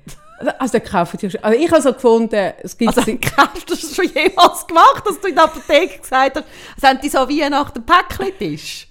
Also, 0.60 0.78
dann 0.78 0.88
kaufen 0.88 1.18
Sie 1.18 1.26
ja 1.26 1.30
schon. 1.32 1.44
Also, 1.44 1.60
ich 1.60 1.72
habe 1.72 1.82
so 1.82 1.94
gefunden, 1.94 2.54
es 2.62 2.78
gibt... 2.78 2.96
Also, 2.96 3.12
hast 3.38 3.70
du 3.70 3.74
das 3.74 3.96
schon 3.96 4.06
jemals 4.06 4.68
gemacht, 4.68 5.04
dass 5.04 5.20
du 5.20 5.30
in 5.30 5.36
der 5.36 5.46
Apotheke 5.46 5.98
gesagt 6.00 6.36
hast, 6.36 6.46
also 6.76 6.88
haben 6.88 7.00
die 7.02 7.10
so 7.10 7.28
wie 7.28 7.50
nach 7.50 7.72
dem 7.72 7.84
Päckchen-Tisch? 7.84 8.88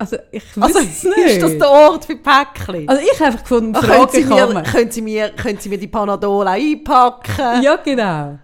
Also 0.00 0.16
ich 0.32 0.42
Also, 0.60 0.78
weiß 0.80 0.86
es 0.90 1.04
nicht. 1.04 1.16
ist 1.26 1.42
das 1.42 1.58
der 1.58 1.70
Ort 1.70 2.04
für 2.06 2.16
Päckchen? 2.16 2.88
also, 2.88 3.02
ich 3.02 3.14
habe 3.20 3.26
einfach 3.26 3.42
gefunden, 3.42 3.76
Ah, 3.76 3.80
können, 3.80 4.08
Sie 4.10 4.24
mir, 4.24 4.62
können, 4.64 4.90
Sie 4.90 5.02
mir, 5.02 5.28
können 5.30 5.58
Sie 5.60 5.68
mir 5.68 5.78
die 5.78 5.86
Panadol 5.88 6.48
einpacken? 6.48 7.62
Ja, 7.62 7.76
genau. 7.76 8.38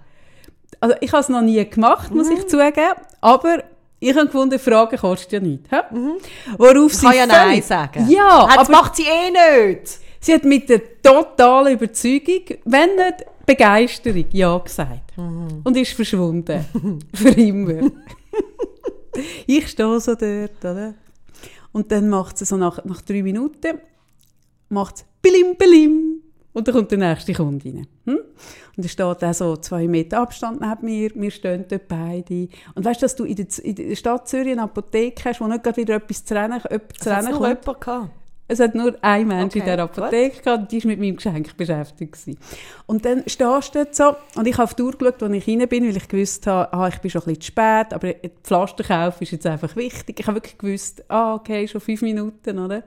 Also 0.81 0.94
ich 1.00 1.11
habe 1.12 1.23
es 1.23 1.29
noch 1.29 1.41
nie 1.41 1.64
gemacht, 1.69 2.14
muss 2.14 2.29
Mhm. 2.29 2.37
ich 2.37 2.47
zugeben. 2.49 2.94
Aber 3.23 3.62
ich 3.99 4.14
habe 4.14 4.26
gefunden, 4.26 4.58
Fragen 4.58 4.99
kostet 4.99 5.32
ja 5.32 5.41
nichts. 5.41 5.70
hä? 5.70 5.81
Worauf 6.58 6.93
sie 6.93 7.06
Mhm. 7.06 7.11
Kann 7.11 7.19
ja 7.19 7.26
Nein 7.26 7.62
sagen. 7.62 8.06
Ja, 8.11 8.47
das 8.47 8.58
aber 8.69 8.70
macht 8.73 8.97
sie 8.97 9.05
eh 9.05 9.31
nicht. 9.73 9.88
sie 10.20 10.35
hat 10.35 10.44
mit 10.44 10.69
der 10.69 11.00
totalen 11.03 11.73
Überzeugung, 11.75 12.43
wenn 12.67 12.94
nicht 12.97 13.25
Begeisterung, 13.47 14.26
Ja 14.32 14.58
gesagt. 14.58 15.17
Mhm. 15.17 15.62
Und 15.64 15.76
ist 15.79 15.93
verschwunden. 15.93 16.67
Für 17.14 17.29
immer. 17.31 17.91
ich 19.47 19.69
stehe 19.69 19.99
so 20.00 20.14
dort, 20.14 20.62
oder? 20.62 20.94
Und 21.76 21.93
dann 21.93 22.08
macht 22.08 22.38
sie 22.38 22.46
so 22.46 22.56
nach, 22.56 22.82
nach 22.87 23.02
drei 23.02 23.23
Minuten, 23.23 23.78
macht 24.70 25.05
Bilim, 25.20 25.56
Bilim. 25.58 26.23
Und 26.55 26.67
dann 26.67 26.75
kommt 26.75 26.90
der 26.90 26.96
nächste 26.96 27.34
Kunde 27.34 27.69
rein. 27.69 27.87
Hm? 28.06 28.19
Und 28.78 28.82
er 28.82 28.88
steht 28.88 29.05
auch 29.05 29.34
so 29.34 29.58
zwei 29.58 29.86
Meter 29.86 30.20
Abstand 30.20 30.62
neben 30.62 30.86
mir. 30.86 31.10
Wir 31.15 31.31
stehen 31.31 31.67
dort 31.69 31.86
beide. 31.86 32.48
Und 32.74 32.82
weißt 32.82 33.03
du, 33.03 33.05
dass 33.05 33.15
du 33.15 33.24
in 33.24 33.36
der, 33.36 33.46
in 33.62 33.74
der 33.74 33.94
Stadt 33.94 34.27
Zürich 34.27 34.53
eine 34.53 34.62
Apotheke 34.62 35.22
hast, 35.29 35.43
wo 35.43 35.46
nicht 35.48 35.62
gerade 35.62 35.77
wieder 35.77 35.96
etwas 35.96 36.24
zu 36.24 36.34
rennen, 36.34 36.62
zu 36.62 36.70
Es 36.98 37.06
rennen 37.06 37.32
kommt? 37.34 37.67
jemand 37.67 37.81
gehabt. 37.82 38.10
Es 38.48 38.60
hat 38.60 38.74
nur 38.74 38.96
ein 39.03 39.26
Mensch 39.26 39.56
in 39.56 39.62
Okay, 39.62 39.70
dieser 39.70 39.82
Apotheke 39.82 40.43
gehabt, 40.43 40.70
die 40.70 40.82
war 40.82 40.88
mit 40.88 41.00
meinem 41.00 41.17
Geschenk 41.17 41.56
beschäftigt. 41.56 42.12
Gewesen. 42.12 42.38
Und 42.86 43.05
dann 43.05 43.22
stehst 43.26 43.74
du 43.74 43.79
dort 43.79 43.94
so, 43.94 44.15
und 44.36 44.46
ich 44.46 44.55
habe 44.55 44.65
auf 44.65 44.74
die 44.74 44.82
Uhr 44.82 44.93
geschaut, 44.93 45.22
als 45.22 45.32
ich 45.32 45.48
rein 45.48 45.69
bin, 45.69 45.84
weil 45.84 45.96
ich 45.96 46.08
gewusst 46.08 46.46
habe, 46.46 46.72
ah, 46.72 46.88
ich 46.88 46.98
bin 46.98 47.10
schon 47.10 47.22
ein 47.22 47.34
bisschen 47.34 47.41
zu 47.41 47.46
spät, 47.48 47.93
aber 47.93 48.15
Pflasterkauf 48.44 49.20
ist 49.20 49.32
jetzt 49.32 49.46
einfach 49.46 49.74
wichtig. 49.74 50.20
Ich 50.20 50.26
habe 50.26 50.36
wirklich 50.36 50.58
gewusst, 50.58 51.05
ah, 51.08 51.34
okay, 51.34 51.67
schon 51.67 51.81
fünf 51.81 52.03
Minuten, 52.03 52.58
oder? 52.58 52.84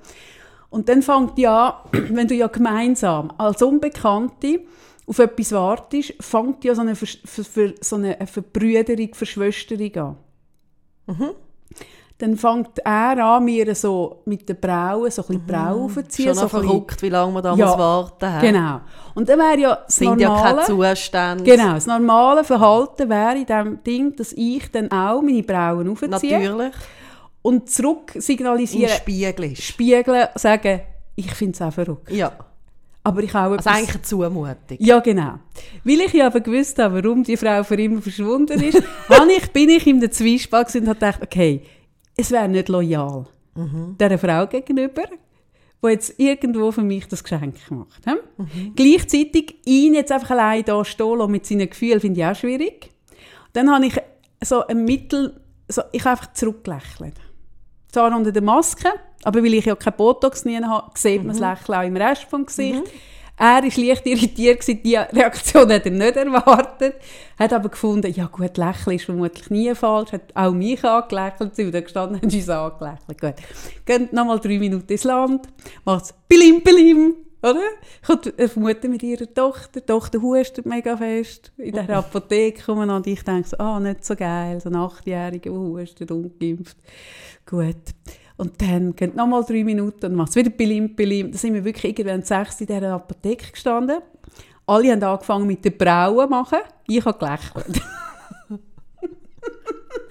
Und 0.70 0.88
dann 0.88 1.02
fängt 1.02 1.38
ja, 1.38 1.84
wenn 1.92 2.28
du 2.28 2.36
ja 2.36 2.48
gemeinsam 2.48 3.34
als 3.38 3.62
Unbekannte 3.62 4.62
auf 5.08 5.20
etwas 5.20 5.52
wartest, 5.52 6.14
fängt 6.20 6.64
ja 6.64 6.74
so 6.76 6.82
eine, 6.82 6.96
für, 6.96 7.74
so 7.82 7.96
eine 7.96 8.18
Verbrüderung, 8.28 9.14
Verschwösterung 9.14 9.96
an. 9.98 10.18
Dann 12.22 12.36
fängt 12.36 12.80
er 12.84 13.18
an, 13.26 13.46
mir 13.46 13.74
so 13.76 14.22
mit 14.26 14.48
den 14.50 14.58
Brauen 14.60 15.10
so 15.10 15.22
ein 15.22 15.28
bisschen 15.28 15.46
Brauen 15.48 15.84
aufzuziehen. 15.86 16.28
Schon 16.28 16.36
so 16.36 16.42
noch 16.44 16.54
ein 16.54 16.60
bisschen- 16.62 16.70
verrückt, 16.70 17.02
wie 17.02 17.10
lange 17.10 17.34
wir 17.34 17.42
da 17.42 17.56
Ja, 17.56 17.80
warten 17.80 18.26
haben. 18.34 18.42
Genau. 18.42 18.82
Und 19.16 19.30
dann 19.30 19.40
wäre 19.40 19.58
ja 19.60 19.76
das 19.86 19.96
sind 19.96 20.20
ja 20.20 20.28
normale, 20.30 20.56
keine 20.66 20.66
Zustände. 20.96 21.44
genau, 21.46 21.74
das 21.76 21.86
normale 21.88 22.44
Verhalten 22.44 23.10
wäre 23.10 23.38
in 23.38 23.46
diesem 23.46 23.84
Ding, 23.84 24.16
dass 24.18 24.34
ich 24.34 24.70
dann 24.70 24.92
auch 24.92 25.22
meine 25.22 25.44
Brauen 25.44 25.90
aufziehe 25.90 26.40
Natürlich. 26.40 26.74
und 27.42 27.70
zurück 27.70 28.12
signalisieren, 28.16 28.90
Spiegel 28.92 29.54
ist. 29.54 29.64
spiegeln, 29.64 30.28
sagen, 30.36 30.82
ich 31.16 31.32
finde 31.34 31.54
es 31.56 31.62
auch 31.62 31.72
verrückt. 31.74 32.12
Ja. 32.12 32.34
Aber 33.02 33.24
ich 33.24 33.32
auch 33.32 33.44
Also 33.44 33.56
etwas- 33.56 33.68
eigentlich 33.76 33.92
eine 33.96 34.02
Zumutung. 34.02 34.56
Ja, 34.80 35.00
genau. 35.00 35.36
Weil 35.86 36.02
ich 36.02 36.12
ja 36.14 36.28
aber 36.28 36.42
gewusst 36.42 36.78
habe, 36.80 37.02
warum 37.02 37.24
die 37.24 37.38
Frau 37.38 37.64
für 37.64 37.76
immer 37.76 38.02
verschwunden 38.02 38.62
ist, 38.62 38.84
ich, 39.38 39.52
bin 39.54 39.70
ich 39.70 39.88
in 39.88 40.02
der 40.02 40.12
Zwiespalt 40.12 40.76
und 40.76 40.88
habe 40.90 40.96
gedacht, 41.00 41.20
okay, 41.24 41.64
es 42.20 42.32
wäre 42.32 42.50
nicht 42.50 42.70
loyal 42.70 43.26
dieser 44.00 44.18
Frau 44.18 44.48
gegenüber, 44.48 45.04
die 45.84 45.88
jetzt 45.88 46.20
irgendwo 46.20 46.72
für 46.72 46.82
mich 46.82 47.08
das 47.08 47.24
Geschenk 47.24 47.56
macht. 47.72 48.06
Hm? 48.06 48.74
Gleichzeitig 48.76 49.56
ihn 49.66 49.94
jetzt 49.94 50.12
einfach 50.12 50.32
allein 50.32 50.64
da 50.64 50.84
stehen 50.86 51.32
mit 51.32 51.46
seinen 51.46 51.70
Gefühlen, 51.70 52.00
finde 52.00 52.20
ich 52.20 52.26
auch 52.26 52.36
schwierig. 52.36 52.92
Dann 53.54 53.70
habe 53.70 53.86
ich 53.86 53.96
so 54.42 54.66
ein 54.68 54.86
Mittel, 54.86 55.42
so, 55.68 55.82
ich 55.92 56.02
habe 56.04 56.12
einfach 56.12 56.34
zurückgelächelt. 56.34 57.16
Zwar 57.92 58.16
unter 58.16 58.32
der 58.32 58.44
Maske, 58.44 58.90
Aber 59.24 59.44
weil 59.44 59.54
ich 59.54 59.66
ja 59.66 59.76
kein 59.76 59.94
Botox 59.96 60.46
nie 60.46 60.62
habe, 60.62 60.92
sieht 60.96 61.24
man 61.24 61.38
das 61.38 61.40
Lächeln 61.40 61.80
auch 61.80 61.84
im 61.84 61.98
Rest 61.98 62.24
vom 62.24 62.46
Gesicht. 62.46 62.84
Er 63.42 63.64
war 63.64 63.64
leicht 63.64 64.06
irritiert, 64.06 64.68
diese 64.68 65.08
Reaktion 65.14 65.72
hat 65.72 65.86
er 65.86 65.92
nicht 65.92 66.18
erwartet. 66.18 66.96
Hat 67.38 67.54
aber 67.54 67.70
gefunden, 67.70 68.14
ja 68.14 68.26
gut, 68.26 68.58
Lächeln 68.58 68.98
ist 68.98 69.06
vermutlich 69.06 69.50
nie 69.50 69.74
falsch. 69.74 70.12
Hat 70.12 70.36
auch 70.36 70.52
mich 70.52 70.84
angelächelt, 70.84 71.56
sie 71.56 71.72
da 71.72 71.80
gestanden 71.80 72.18
haben 72.18 72.30
uns 72.30 72.50
angelächelt. 72.50 73.22
Gut. 73.22 73.36
Geht 73.86 74.12
nochmal 74.12 74.40
drei 74.40 74.60
Minuten 74.60 74.92
ins 74.92 75.06
Land, 75.06 75.48
macht 75.86 76.04
es 76.04 76.14
Bilim, 76.28 76.62
Bilim, 76.62 77.16
oder? 77.42 77.62
Kommt 78.06 78.38
eine 78.38 78.50
Mutter 78.56 78.90
mit 78.90 79.04
ihrer 79.04 79.34
Tochter, 79.34 79.80
die 79.80 79.86
Tochter 79.86 80.22
hustet 80.22 80.66
mega 80.66 80.98
fest 80.98 81.54
in 81.56 81.74
der 81.74 81.90
Apotheke 81.92 82.62
kommen 82.62 82.90
und 82.90 83.08
ich 83.08 83.24
denke 83.24 83.48
so, 83.48 83.58
ah, 83.58 83.80
nicht 83.80 84.04
so 84.04 84.18
geil, 84.18 84.60
so 84.60 84.68
ein 84.68 84.76
Achtjähriger, 84.76 85.50
der 85.50 85.54
hustet, 85.54 86.12
ungeimpft. 86.12 86.78
Gut. 87.46 87.78
Und 88.40 88.62
dann 88.62 88.96
gehen 88.96 89.18
nochmal 89.18 89.44
drei 89.44 89.66
Minuten 89.66 90.06
und 90.06 90.16
macht 90.16 90.30
es 90.30 90.38
wieder 90.38 90.50
Bilim, 90.50 90.96
Bilim. 90.96 91.30
Da 91.30 91.38
sind 91.38 91.54
wir 91.54 91.66
wirklich 91.66 92.00
irgendwann 92.00 92.24
sechs 92.24 92.62
in 92.62 92.68
dieser 92.68 92.94
Apotheke 92.94 93.52
gestanden. 93.52 93.98
Alle 94.66 94.92
haben 94.94 95.04
angefangen 95.04 95.46
mit 95.46 95.66
den 95.66 95.78
Brauen 95.78 96.30
machen. 96.30 96.60
Ich 96.88 97.04
habe 97.04 97.20
gelächelt. 97.20 97.82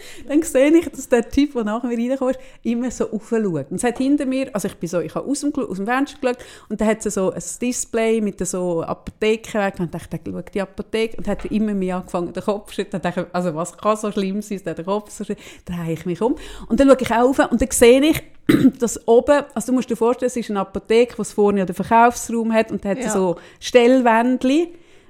dann 0.29 0.43
sehe 0.43 0.71
ich, 0.77 0.89
dass 0.89 1.09
der 1.09 1.29
Typ, 1.29 1.53
der 1.55 1.65
nach 1.65 1.83
mir 1.83 1.97
reinkommt, 1.97 2.39
immer 2.63 2.91
so 2.91 3.11
aufschaut. 3.11 3.71
Und 3.71 3.77
es 3.77 3.85
hat 3.85 3.99
hinter 3.99 4.27
mir, 4.27 4.51
also 4.55 4.69
ich 4.69 4.75
bin 4.75 4.89
so, 4.89 5.01
ich 5.01 5.15
habe 5.15 5.29
aus 5.29 5.41
dem, 5.41 5.55
aus 5.55 5.77
dem 5.77 5.87
Fenster 5.87 6.19
geschaut 6.21 6.39
und 6.69 6.81
dann 6.81 6.89
hat 6.89 7.05
es 7.05 7.15
so 7.15 7.31
ein 7.31 7.43
Display 7.61 8.21
mit 8.21 8.47
so 8.47 8.83
Apothekenweg 8.83 9.79
und 9.79 9.87
ich 9.87 9.91
dachte, 9.91 10.19
der 10.19 10.33
schaut 10.33 10.55
die 10.55 10.63
Apotheke 10.63 11.17
und 11.17 11.29
hat 11.29 11.45
immer 11.47 11.75
mehr 11.75 11.97
angefangen, 11.97 12.33
den 12.33 12.43
Kopf 12.43 12.69
zu 12.71 12.75
schütteln. 12.77 13.03
Dann 13.03 13.13
dachte 13.13 13.27
ich, 13.29 13.35
also 13.35 13.55
was 13.55 13.77
kann 13.77 13.97
so 13.97 14.11
schlimm 14.13 14.43
sein, 14.43 14.61
dass 14.65 14.77
der 14.77 14.85
Kopf 14.85 15.11
so 15.11 15.25
schüttelt? 15.25 15.47
Drehe 15.65 15.93
ich 15.93 16.07
mich 16.07 16.21
um 16.23 16.37
und 16.69 16.81
dann 16.81 16.89
schaue 16.89 16.99
ich 17.01 17.11
auf 17.13 17.39
und 17.51 17.61
dann 17.61 17.71
sehe 17.71 18.01
ich, 18.01 18.23
dass 18.79 19.07
oben, 19.07 19.45
also 19.55 19.67
du 19.67 19.73
musst 19.75 19.91
dir 19.91 19.97
vorstellen, 19.97 20.29
es 20.29 20.37
ist 20.37 20.51
eine 20.51 20.61
Apotheke, 20.61 21.17
die 21.19 21.25
vorne 21.25 21.67
den 21.67 21.75
Verkaufsraum 21.75 22.53
hat 22.53 22.71
und 22.73 22.85
da 22.85 22.91
hat 22.91 22.99
Ja. 22.99 23.11
so 23.11 23.37
Stellwändchen, 23.61 24.69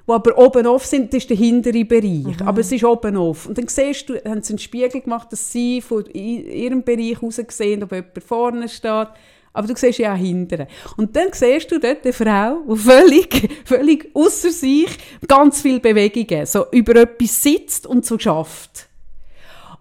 die 0.08 0.12
aber 0.12 0.38
oben 0.38 0.66
auf 0.66 0.86
sind, 0.86 1.12
das 1.12 1.24
ist 1.24 1.30
der 1.30 1.36
hintere 1.36 1.84
Bereich. 1.84 2.40
Aber 2.44 2.60
es 2.60 2.72
ist 2.72 2.84
oben 2.84 3.16
auf. 3.16 3.46
Und 3.46 3.58
dann 3.58 3.68
siehst 3.68 4.08
du, 4.08 4.14
haben 4.24 4.42
sie 4.42 4.54
einen 4.54 4.58
Spiegel 4.58 5.02
gemacht, 5.02 5.30
dass 5.30 5.52
sie 5.52 5.82
von 5.82 6.06
ihrem 6.06 6.82
Bereich 6.82 7.22
raus 7.22 7.40
sehen, 7.48 7.82
ob 7.82 7.92
jemand 7.92 8.24
vorne 8.24 8.68
steht. 8.68 9.08
Aber 9.52 9.66
du 9.66 9.76
siehst 9.76 9.98
ja 9.98 10.14
auch 10.14 10.18
hinten. 10.18 10.66
Und 10.96 11.14
dann 11.14 11.28
siehst 11.32 11.70
du 11.70 11.78
dort 11.78 12.04
eine 12.04 12.12
Frau, 12.12 12.62
die 12.68 12.76
völlig, 12.76 13.50
völlig 13.64 14.10
außer 14.14 14.50
sich 14.50 14.88
ganz 15.26 15.60
viel 15.60 15.80
Bewegungen, 15.80 16.46
so 16.46 16.66
über 16.70 16.96
etwas 16.96 17.42
sitzt 17.42 17.86
und 17.86 18.06
so 18.06 18.18
schafft. 18.18 18.87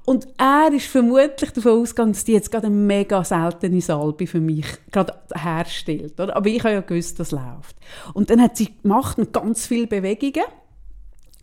Und 0.09 0.25
er 0.37 0.71
ist 0.71 0.85
vermutlich 0.85 1.51
davon 1.51 1.81
ausgegangen, 1.81 2.13
dass 2.13 2.23
die 2.23 2.31
jetzt 2.31 2.49
gerade 2.49 2.67
eine 2.67 2.75
mega 2.77 3.25
seltene 3.25 3.81
Salbe 3.81 4.25
für 4.25 4.39
mich 4.39 4.65
gerade 4.89 5.13
herstellt. 5.35 6.17
Oder? 6.17 6.33
Aber 6.33 6.47
ich 6.47 6.63
habe 6.63 6.75
ja 6.75 6.79
gewusst, 6.79 7.19
das 7.19 7.31
läuft. 7.31 7.75
Und 8.13 8.29
dann 8.29 8.41
hat 8.41 8.55
sie 8.55 8.69
gemacht 8.81 9.17
und 9.17 9.33
ganz 9.33 9.67
viele 9.67 9.85
Bewegungen. 9.85 10.45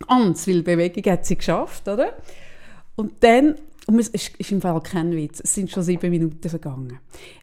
Ganz 0.07 0.45
viele 0.45 0.63
Bewegungen 0.63 1.11
hat 1.11 1.27
sie 1.27 1.35
geschafft, 1.35 1.87
oder? 1.87 2.13
Und 2.95 3.23
dann, 3.23 3.53
und 3.87 3.99
es 3.99 4.07
ist, 4.09 4.35
ist 4.37 4.51
im 4.51 4.61
Fall 4.61 4.81
kein 4.81 5.11
Witz, 5.11 5.39
es 5.43 5.53
sind 5.53 5.69
schon 5.69 5.83
sieben 5.83 6.09
Minuten 6.09 6.49
vergangen. 6.49 6.99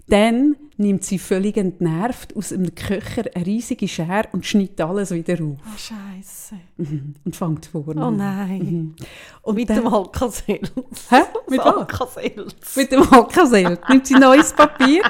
Dann 0.08 0.56
nimmt 0.76 1.04
sie 1.04 1.18
völlig 1.18 1.56
entnervt 1.56 2.36
aus 2.36 2.52
einem 2.52 2.74
Köcher 2.74 3.24
eine 3.34 3.46
riesige 3.46 3.86
Schere 3.86 4.24
und 4.32 4.44
schneidet 4.44 4.80
alles 4.80 5.10
wieder 5.12 5.34
auf. 5.34 5.56
Oh, 5.64 5.76
Scheiße. 5.78 6.56
Und 7.24 7.36
fängt 7.36 7.66
vorne 7.66 8.00
Oh 8.00 8.08
an. 8.08 8.16
nein. 8.16 8.94
Und 9.42 9.54
Mit 9.54 9.70
dann- 9.70 9.84
dem 9.84 9.86
Alkaselz. 9.94 10.72
Hä? 11.10 11.22
Mit? 11.48 11.60
Alkaselz. 11.60 12.76
mit 12.76 12.90
dem 12.92 13.02
Alkasel. 13.12 13.78
Nimmt 13.88 14.06
sie 14.06 14.14
neues 14.14 14.52
Papier 14.52 15.02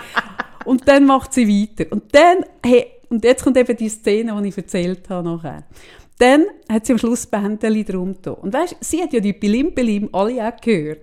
und 0.65 0.87
dann 0.87 1.07
macht 1.07 1.33
sie 1.33 1.49
weiter. 1.49 1.91
Und 1.91 2.15
dann, 2.15 2.45
hey, 2.65 2.87
und 3.09 3.25
jetzt 3.25 3.43
kommt 3.43 3.57
eben 3.57 3.77
die 3.77 3.89
Szene, 3.89 4.39
die 4.43 4.49
ich 4.49 4.57
erzählt 4.57 5.09
habe 5.11 5.29
nachher. 5.29 5.65
Dann 6.23 6.45
hat 6.69 6.87
sie 6.87 6.93
am 6.93 6.99
Schluss 7.01 7.27
Bändeli 7.27 7.83
drum 7.83 8.15
getan. 8.15 8.35
Und 8.35 8.55
weißt, 8.55 8.77
sie 8.79 9.03
hat 9.03 9.13
ja 9.13 9.19
die 9.19 9.33
Bilim 9.33 9.75
Bilim 9.75 10.09
alle 10.13 10.47
auch 10.47 10.61
gehört. 10.61 11.01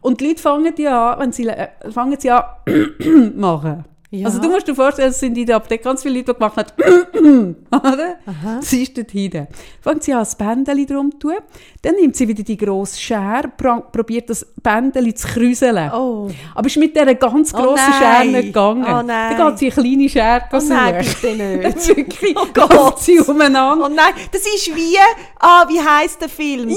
Und 0.00 0.18
die 0.18 0.28
Leute 0.28 0.40
fangen 0.40 0.72
ja 0.78 1.12
an, 1.12 1.20
wenn 1.20 1.32
sie, 1.32 1.46
äh, 1.46 1.68
fangen 1.90 2.18
sie 2.18 2.30
an 2.30 2.42
machen. 3.36 3.84
Ja. 4.20 4.26
Also 4.26 4.40
du 4.40 4.48
musst 4.48 4.66
dir 4.68 4.74
vorstellen, 4.74 5.10
es 5.10 5.20
sind 5.20 5.36
in 5.38 5.46
der 5.46 5.56
Apotheke 5.56 5.84
ganz 5.84 6.02
viele 6.02 6.18
Leute, 6.18 6.32
die 6.32 6.38
gemacht 6.38 6.56
haben, 6.56 7.56
oder? 7.70 8.16
Sie 8.60 8.82
ist 8.82 8.96
dort 8.96 9.10
hinten. 9.10 9.46
Fängt 9.80 10.02
sie 10.04 10.12
an, 10.12 10.20
das 10.20 10.36
Bändeli 10.36 10.86
drum 10.86 11.10
zu 11.12 11.18
tun. 11.18 11.36
Dann 11.82 11.94
nimmt 11.96 12.16
sie 12.16 12.26
wieder 12.28 12.42
die 12.42 12.56
grosse 12.56 12.98
Schere, 13.00 13.48
probiert 13.56 14.30
das 14.30 14.46
Bändeli 14.62 15.14
zu 15.14 15.28
krüseln. 15.28 15.90
Oh. 15.92 16.28
Aber 16.54 16.66
ist 16.66 16.76
mit 16.76 16.94
dieser 16.96 17.14
ganz 17.14 17.52
Oh 17.54 17.58
grossen 17.58 17.92
Schere 17.92 18.18
nein. 18.18 18.32
nicht 18.32 18.46
gegangen. 18.46 18.84
Oh 18.84 19.02
nein. 19.02 19.36
Dann 19.36 19.48
geht 19.48 19.58
sie 19.58 19.72
eine 19.72 19.82
kleine 19.82 20.08
Schere 20.08 20.42
Oh 20.52 20.58
nein, 20.68 21.04
suchen. 21.04 21.14
bitte 21.20 21.38
Dann 21.62 21.72
nicht. 21.74 21.96
wirklich 21.96 22.36
Oh 22.36 22.46
Gott. 22.52 23.00
sie 23.00 23.20
umeinander. 23.20 23.86
Oh 23.86 23.88
nein, 23.88 24.12
das 24.32 24.42
ist 24.42 24.74
wie, 24.74 24.96
ah, 25.40 25.64
wie 25.68 25.80
heisst 25.80 26.20
der 26.20 26.28
Film? 26.28 26.68
Ja! 26.70 26.76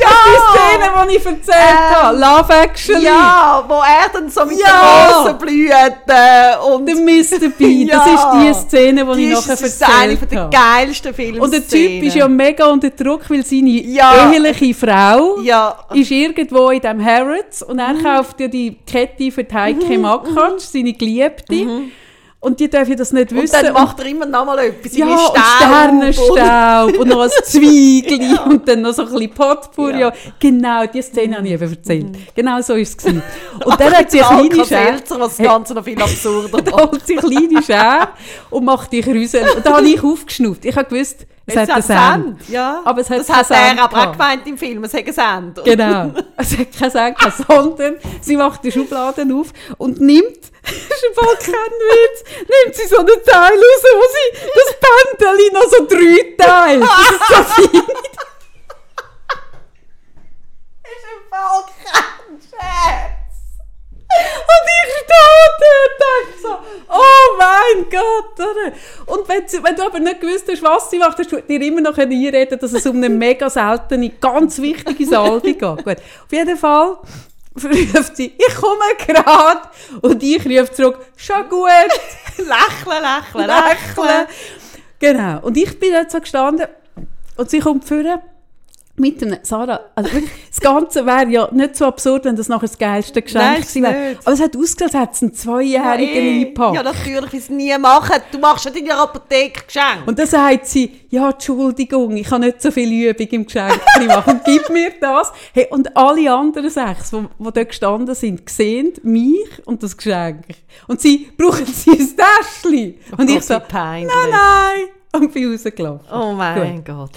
Ja! 0.00 0.08
Die 0.26 0.58
Szene, 0.58 0.90
die 1.10 1.16
ich 1.16 1.26
erzählt 1.26 1.56
Ähm, 1.56 1.96
habe. 2.02 2.18
Love 2.18 2.52
Actually. 2.54 3.04
Ja, 3.04 3.64
wo 3.66 3.74
er 3.74 4.08
dann 4.12 4.28
so 4.30 4.44
mit 4.44 4.58
Ja! 4.58 5.22
der 5.24 5.34
Rosenblüte 5.74 6.60
und 6.74 6.86
Der 6.86 6.96
Mr. 6.96 7.48
B. 7.56 7.84
Das 7.90 8.06
Ja. 8.06 8.14
ist 8.14 8.26
die 8.64 8.68
Szene, 8.68 9.04
die 9.04 9.16
die 9.16 9.24
ich 9.24 9.30
nachher 9.34 9.48
das 9.48 9.62
ist 9.62 9.82
eine 9.82 9.92
erzählt 10.12 10.18
von 10.20 10.28
der 10.28 10.40
habe. 10.40 10.56
geilsten 10.56 11.14
Filme. 11.14 11.40
Und 11.40 11.52
der 11.52 11.66
Typ 11.66 12.02
ist 12.02 12.16
ja 12.16 12.28
mega 12.28 12.66
unter 12.66 12.90
Druck, 12.90 13.28
weil 13.30 13.44
seine 13.44 13.70
Ja. 13.70 14.30
eheliche 14.32 14.74
Frau 14.74 15.40
Ja. 15.42 15.76
ist 15.94 16.10
irgendwo 16.10 16.70
in 16.70 16.80
dem 16.80 17.04
Harrods 17.04 17.62
und 17.62 17.78
er 17.78 17.94
kauft 18.02 18.40
ja 18.40 18.48
die 18.48 18.76
Kette 18.86 19.30
für 19.30 19.46
Heike 19.52 19.98
Makatsch, 19.98 20.60
seine 20.72 20.92
Geliebte. 20.92 21.66
Und 22.44 22.60
die 22.60 22.68
dürfen 22.68 22.96
das 22.96 23.12
nicht 23.12 23.32
Und 23.32 23.42
wissen. 23.42 23.56
dann 23.62 23.72
macht 23.72 23.98
er 24.00 24.06
immer 24.06 24.26
noch 24.26 24.44
mal 24.44 24.58
etwas. 24.58 24.96
ja, 24.96 25.06
irgendwie 25.06 25.24
und 25.24 25.36
Staub 25.36 25.38
Sternenstaub 25.56 26.98
und 26.98 27.08
noch 27.08 27.20
ein 27.22 27.30
Zwiegel 27.44 28.38
und 28.48 28.68
dann 28.68 28.82
noch 28.82 28.92
so 28.92 29.02
ein 29.02 29.08
bisschen 29.12 29.30
Potpourri. 29.34 30.00
Ja. 30.00 30.12
Genau, 30.38 30.84
diese 30.86 31.08
Szene 31.08 31.36
habe 31.36 31.46
ich 31.46 31.54
eben 31.54 31.70
erzählt. 31.70 32.06
Genau 32.34 32.60
so 32.60 32.74
ist 32.74 32.90
es. 32.90 32.96
gewesen. 32.98 33.22
Und 33.64 33.80
dann 33.80 33.92
hat 33.94 34.10
sie 34.10 34.22
eine 34.22 34.48
kleine 34.48 34.64
Schere. 34.66 34.94
Was 35.18 35.36
das 35.36 35.46
Ganze 35.46 35.74
noch 35.74 35.84
viel 35.84 36.00
absurder 36.00 36.48
Dann 36.62 36.74
macht. 36.74 36.90
holt 36.92 37.06
sie 37.06 37.18
eine 37.18 37.28
kleine 37.28 37.62
Schere 37.62 38.08
und 38.50 38.64
macht 38.64 38.92
die 38.92 39.00
Krüsel. 39.00 39.42
Und 39.56 39.64
da 39.64 39.76
habe 39.76 39.86
ich 39.88 40.02
aufgeschnauft. 40.02 40.64
Ich 40.64 40.76
habe 40.76 40.88
gewusst, 40.88 41.26
es, 41.46 41.56
hat 41.56 41.70
einen 41.70 41.82
Sand. 41.82 42.48
Ja. 42.48 42.80
Aber 42.84 43.00
es 43.00 43.10
hat 43.10 43.20
das 43.20 43.28
hat 43.28 43.46
Sand 43.46 43.78
er 43.78 43.84
aber 43.84 43.96
auch 43.98 44.12
gemeint 44.12 44.46
im 44.46 44.56
Film, 44.56 44.84
es 44.84 44.94
hat 44.94 45.12
Sand. 45.12 45.60
Genau. 45.64 46.12
Es 46.36 46.56
hat 46.58 46.72
keinen 46.78 46.90
Sand 46.90 47.16
sondern 47.46 47.96
sie 48.20 48.36
macht 48.36 48.64
die 48.64 48.72
Schubladen 48.72 49.32
auf 49.32 49.52
und 49.78 50.00
nimmt, 50.00 50.38
das 50.62 50.72
ist 50.72 51.06
im 51.08 51.14
Fall 51.14 51.36
kein 51.36 51.52
Witz, 51.52 52.24
nimmt 52.40 52.74
sie 52.74 52.86
so 52.86 52.98
einen 52.98 53.08
Teil 53.08 53.52
raus, 53.52 53.84
wo 53.92 54.02
sie 54.14 54.48
das 54.54 54.74
Bändeli 54.80 55.50
noch 55.52 55.68
so 55.68 55.86
drei 55.86 56.34
teilt. 56.38 56.82
Das 56.82 57.10
ist 57.10 57.28
so 57.28 57.34
fein. 57.44 57.82
ist 60.82 61.04
im 61.12 61.28
Fall 61.30 61.64
kein 61.84 62.40
Scherz. 62.40 63.23
Und 64.50 64.64
ich 64.74 64.92
stehe 65.02 65.44
dort 65.60 65.84
und 65.84 65.94
denke 66.00 66.42
so, 66.42 66.58
oh 66.88 67.36
mein 67.38 67.90
Gott, 67.90 68.46
oder? 68.46 68.72
Und 69.06 69.28
wenn, 69.28 69.64
wenn 69.64 69.76
du 69.76 69.82
aber 69.82 69.98
nicht 70.00 70.20
gewusst 70.20 70.46
hast, 70.50 70.62
was 70.62 70.90
sie 70.90 70.98
macht, 70.98 71.18
hast 71.18 71.30
du 71.30 71.40
dir 71.40 71.60
immer 71.62 71.80
noch 71.80 71.96
einreden 71.96 72.58
dass 72.58 72.72
es 72.72 72.86
um 72.86 72.96
eine 72.96 73.08
mega 73.08 73.50
seltene, 73.50 74.10
ganz 74.20 74.58
wichtige 74.58 75.06
Salbe 75.06 75.54
geht. 75.54 75.60
Gut. 75.60 75.86
Auf 75.86 76.32
jeden 76.32 76.56
Fall 76.56 76.98
ruft 77.62 78.16
sie, 78.16 78.32
ich 78.36 78.54
komme 78.56 78.84
gerade. 78.98 79.68
Und 80.02 80.22
ich 80.22 80.44
rufe 80.44 80.72
zurück, 80.72 80.98
schon 81.16 81.48
gut. 81.48 81.68
Lächeln, 82.36 83.02
lächeln, 83.02 83.46
lächeln. 83.46 84.06
lächeln. 84.06 84.26
Genau. 84.98 85.40
Und 85.42 85.56
ich 85.56 85.78
bin 85.78 85.92
dort 85.92 86.10
so 86.10 86.20
gestanden 86.20 86.66
und 87.36 87.50
sie 87.50 87.60
kommt 87.60 87.84
vorne 87.84 88.22
mit 88.96 89.20
dem 89.20 89.36
Sarah. 89.42 89.80
Also 89.94 90.12
wirklich, 90.12 90.30
das 90.48 90.60
Ganze 90.60 91.04
wäre 91.04 91.28
ja 91.28 91.48
nicht 91.52 91.76
so 91.76 91.86
absurd, 91.86 92.24
wenn 92.24 92.36
das 92.36 92.48
nachher 92.48 92.68
das 92.68 92.78
geilste 92.78 93.22
Geschenk 93.22 93.44
Nein, 93.44 93.60
gewesen 93.60 93.82
wäre. 93.82 94.18
Aber 94.24 94.32
es 94.32 94.40
hat 94.40 94.56
ausgesehen, 94.56 94.90
als 94.90 95.00
hätte 95.00 95.12
es 95.12 95.22
einen 95.22 95.34
Zweijährigen 95.34 96.14
eh. 96.14 96.42
eingepackt. 96.42 96.76
Ja, 96.76 96.82
natürlich, 96.82 97.32
wie 97.32 97.36
es 97.38 97.50
nie 97.50 97.76
machen. 97.78 98.22
Du 98.30 98.38
machst 98.38 98.66
in 98.66 98.84
der 98.84 98.98
Apotheke 98.98 99.64
Geschenke. 99.66 100.04
und 100.06 100.18
dann 100.18 100.26
sagt 100.26 100.66
sie, 100.66 101.00
ja, 101.10 101.30
Entschuldigung, 101.30 102.16
ich 102.16 102.30
habe 102.30 102.44
nicht 102.44 102.62
so 102.62 102.70
viel 102.70 103.10
Übung 103.10 103.26
im 103.26 103.44
Geschenk 103.46 103.80
machen. 104.06 104.40
Gib 104.44 104.70
mir 104.70 104.92
das. 105.00 105.32
Hey, 105.52 105.66
und 105.70 105.96
alle 105.96 106.32
anderen 106.32 106.70
sechs, 106.70 107.10
die, 107.10 107.20
die 107.38 107.52
dort 107.52 107.68
gestanden 107.68 108.14
sind, 108.14 108.48
sehen 108.48 108.92
mich 109.02 109.62
und 109.64 109.82
das 109.82 109.96
Geschenk. 109.96 110.44
Und 110.86 111.00
sie, 111.00 111.30
brauchen 111.36 111.66
sie 111.66 111.90
ein 111.90 111.98
Täschchen? 111.98 112.94
Und 113.16 113.28
ich 113.28 113.36
Gott, 113.36 113.44
so, 113.44 113.58
peinlich. 113.60 114.12
nein, 114.12 114.30
nein. 114.30 115.22
Und 115.22 115.32
bin 115.32 115.50
rausgelaufen. 115.52 116.06
Oh 116.12 116.32
mein 116.32 116.82
Gott. 116.84 117.10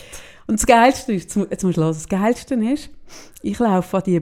Und 0.48 0.60
das 0.60 0.66
Geilste 0.66 1.14
ist, 1.14 1.24
jetzt 1.24 1.36
mu- 1.36 1.46
jetzt 1.50 1.64
musst 1.64 1.78
du 1.78 1.82
hören, 1.82 1.94
das 1.94 2.08
Geilste 2.08 2.56
ist, 2.56 2.90
ich 3.42 3.60
laufe 3.60 3.98
an 3.98 4.04
die, 4.06 4.22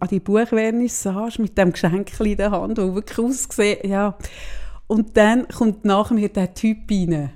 an 0.00 0.08
die 0.10 0.20
Buchvernissage 0.20 1.40
mit 1.42 1.56
dem 1.58 1.72
Geschenk 1.72 2.10
in 2.20 2.36
der 2.36 2.50
Hand, 2.50 2.78
wo 2.78 2.94
wirklich 2.94 3.18
aussieht, 3.18 3.84
ja. 3.84 4.16
Und 4.86 5.16
dann 5.16 5.46
kommt 5.48 5.84
nach 5.84 6.10
mir 6.10 6.30
der 6.30 6.54
Typ 6.54 6.90
rein. 6.90 7.30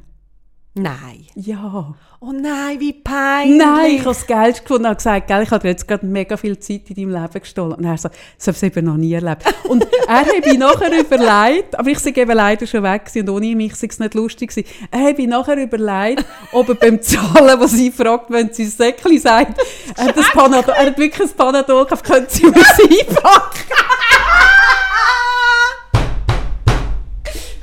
Nein. 0.74 1.26
Ja. 1.34 1.94
Oh 2.20 2.32
nein, 2.32 2.80
wie 2.80 2.94
peinlich. 2.94 3.58
Nein, 3.58 3.90
ich 3.90 4.00
habe 4.00 4.12
es 4.12 4.26
geil 4.26 4.54
gefunden 4.54 4.86
und 4.86 4.96
gesagt, 4.96 5.26
gell, 5.26 5.42
ich 5.42 5.50
habe 5.50 5.60
dir 5.60 5.68
jetzt 5.68 5.86
gerade 5.86 6.06
mega 6.06 6.38
viel 6.38 6.58
Zeit 6.58 6.88
in 6.88 6.94
deinem 6.94 7.22
Leben 7.22 7.40
gestohlen. 7.40 7.74
Und 7.74 7.84
er 7.84 7.98
so, 7.98 8.08
das 8.38 8.46
habe 8.46 8.56
ich 8.56 8.62
eben 8.62 8.86
noch 8.86 8.96
nie 8.96 9.12
erlebt. 9.12 9.44
Und 9.68 9.86
er 10.08 10.20
hat 10.20 10.46
mich 10.46 10.56
nachher 10.56 10.90
überlegt, 10.98 11.78
aber 11.78 11.90
ich 11.90 11.98
sei 11.98 12.10
eben 12.10 12.32
leider 12.32 12.66
schon 12.66 12.82
weg 12.84 13.04
gewesen 13.04 13.28
und 13.28 13.34
ohne 13.36 13.54
mich 13.54 13.74
sei 13.74 13.88
es 13.90 13.98
nicht 13.98 14.14
lustig 14.14 14.48
gewesen. 14.48 14.66
Er 14.90 15.00
hat 15.00 15.18
mich 15.18 15.26
nachher 15.26 15.58
überlegt, 15.58 16.24
ob 16.52 16.70
er 16.70 16.74
beim 16.76 17.02
Zahlen, 17.02 17.60
was 17.60 17.72
sie 17.72 17.90
fragt, 17.90 18.30
wenn 18.30 18.50
sie 18.50 18.64
das 18.64 18.78
Säckchen 18.78 19.18
sagt, 19.18 19.60
er 19.96 20.04
hat, 20.06 20.16
das 20.16 20.30
Panadol, 20.30 20.74
er 20.74 20.86
hat 20.86 20.96
wirklich 20.96 21.28
ein 21.28 21.36
Panadol 21.36 21.84
gekauft, 21.84 22.04
können 22.04 22.26
sie 22.30 22.46
mir 22.46 22.54
einpacken? 22.54 23.62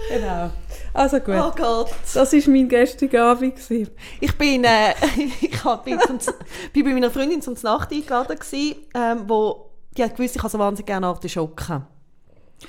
genau. 0.10 0.52
Also 0.94 1.20
gut. 1.20 1.36
Oh 1.36 1.52
Gott. 1.56 1.90
Das 2.14 2.34
war 2.34 2.54
mein 2.54 2.70
gestriger 2.70 3.26
Abend. 3.26 3.56
gewesen. 3.56 3.92
Ich 4.20 4.38
bin, 4.38 4.64
äh, 4.64 4.94
ich 5.42 5.64
hab, 5.64 5.86
bin, 5.86 6.00
zum, 6.00 6.20
bin 6.74 6.86
bei 6.86 6.94
meiner 6.94 7.12
Freundin 7.12 7.42
zum 7.42 7.56
Nacht 7.62 7.92
eingeladen 7.92 8.38
gewesen, 8.38 8.76
ähm, 8.94 9.24
wo 9.28 9.70
die 9.96 10.04
hat 10.04 10.16
gewusst, 10.16 10.36
ich 10.36 10.42
habe 10.42 10.50
so 10.50 10.60
wahnsinnig 10.60 10.88
gerne 10.88 11.08
Artischocken. 11.08 11.86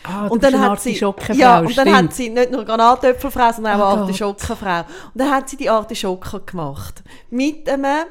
Ah, 0.04 0.26
Und 0.28 0.42
dann 0.42 0.54
eine 0.54 0.70
hat 0.70 0.80
sie, 0.80 0.92
ja, 1.32 1.60
und 1.60 1.76
dann 1.76 1.88
hat 1.92 1.96
stimmt. 1.96 2.14
sie 2.14 2.28
nicht 2.30 2.52
nur 2.52 2.64
Granatöpfelfrau, 2.64 3.52
sondern 3.52 3.80
auch 3.80 3.96
Oh 3.96 4.00
Artischockenfrau. 4.00 4.80
Und 4.80 4.86
dann 5.14 5.30
hat 5.30 5.48
sie 5.48 5.56
die 5.56 5.68
Artischocken 5.68 6.46
gemacht. 6.46 7.02
Mit 7.30 7.68
einem 7.68 8.04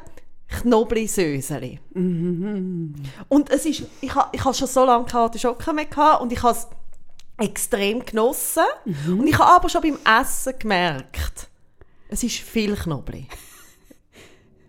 Knobli-Söseli. 0.50 1.80
Mhm. 1.94 2.96
Und 3.30 3.50
es 3.50 3.66
ist, 3.66 3.84
ich 4.02 4.14
habe 4.14 4.30
ich 4.34 4.44
ha 4.44 4.54
schon 4.54 4.68
so 4.68 4.84
lange 4.84 5.06
keine 5.06 5.24
Artischocken 5.24 5.76
mehr 5.76 5.86
gehabt 5.86 6.22
und 6.22 6.32
ich 6.34 6.44
habe 6.44 6.58
extrem 7.40 8.06
genossen. 8.06 8.64
Mhm. 8.86 9.20
Und 9.22 9.28
ich 9.28 9.38
habe 9.38 9.52
aber 9.52 9.70
schon 9.70 9.82
beim 9.82 9.98
Essen 10.22 10.54
gemerkt, 10.60 11.48
es 12.10 12.24
ist 12.24 12.38
viel 12.38 12.76
Knobli. 12.76 13.28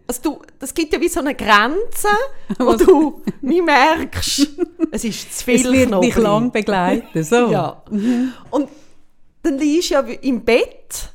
Also 0.06 0.22
du, 0.22 0.42
das 0.58 0.74
gibt 0.74 0.92
ja 0.92 1.00
wie 1.00 1.06
so 1.08 1.20
eine 1.20 1.36
Grenze, 1.36 2.08
wo 2.58 2.74
du 2.74 3.22
wie 3.42 3.62
merkst, 3.62 4.48
es 4.90 5.04
ist 5.04 5.38
zu 5.38 5.44
viel 5.44 5.54
Es 5.66 5.72
wird 5.72 5.86
Knobli. 5.86 6.06
mich 6.08 6.16
lang 6.16 6.50
begleiten. 6.50 7.22
So. 7.22 7.48
Ja. 7.52 7.80
Und 8.50 8.68
dann 9.44 9.56
liegst 9.58 9.90
du 9.90 9.94
ja 9.94 10.00
im 10.00 10.44
Bett 10.44 11.10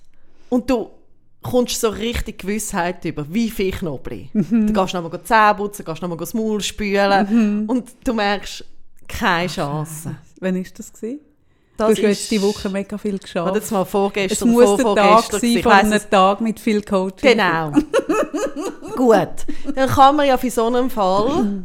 und 0.47 0.69
du 0.69 0.91
kommst 1.41 1.81
so 1.81 1.89
richtig 1.89 2.37
Gewissheit 2.39 3.03
über, 3.03 3.25
wie 3.33 3.49
viel 3.49 3.71
Knobli. 3.73 4.29
Mhm. 4.31 4.67
Du 4.67 4.71
gehst 4.81 4.93
nochmal 4.93 5.21
Zähne 5.25 5.55
putzen, 5.55 5.83
gehst 5.83 6.01
nochmal 6.01 6.17
das 6.17 6.33
Maul 6.33 6.61
spülen 6.61 7.27
Mhm. 7.63 7.69
und 7.69 7.91
du 8.05 8.13
merkst, 8.13 8.63
keine 9.09 9.49
Chance. 9.49 10.15
Wann 10.39 10.55
war 10.55 10.63
das? 10.77 10.93
Gewesen? 10.93 11.19
Das 11.77 11.87
du 11.87 11.91
hast 11.93 11.97
jetzt 12.01 12.21
ist- 12.21 12.31
die 12.31 12.41
Woche 12.41 12.69
mega 12.69 12.97
viel 12.97 13.17
geschafft. 13.19 13.53
jetzt 13.55 13.71
mal 13.71 13.81
Es 13.81 13.89
vorgestern, 13.89 14.49
muss 14.49 14.77
der 14.77 14.95
Tag 14.95 15.23
sein 15.31 15.61
von 15.63 15.71
einem 15.71 15.91
es- 15.93 16.09
Tag 16.09 16.41
mit 16.41 16.59
viel 16.59 16.81
Coaching. 16.81 17.31
Genau. 17.31 17.71
Gut. 18.95 19.45
Dann 19.75 19.89
kann 19.89 20.15
man 20.15 20.27
ja 20.27 20.37
für 20.37 20.49
so 20.51 20.67
einen 20.67 20.89
Fall 20.89 21.63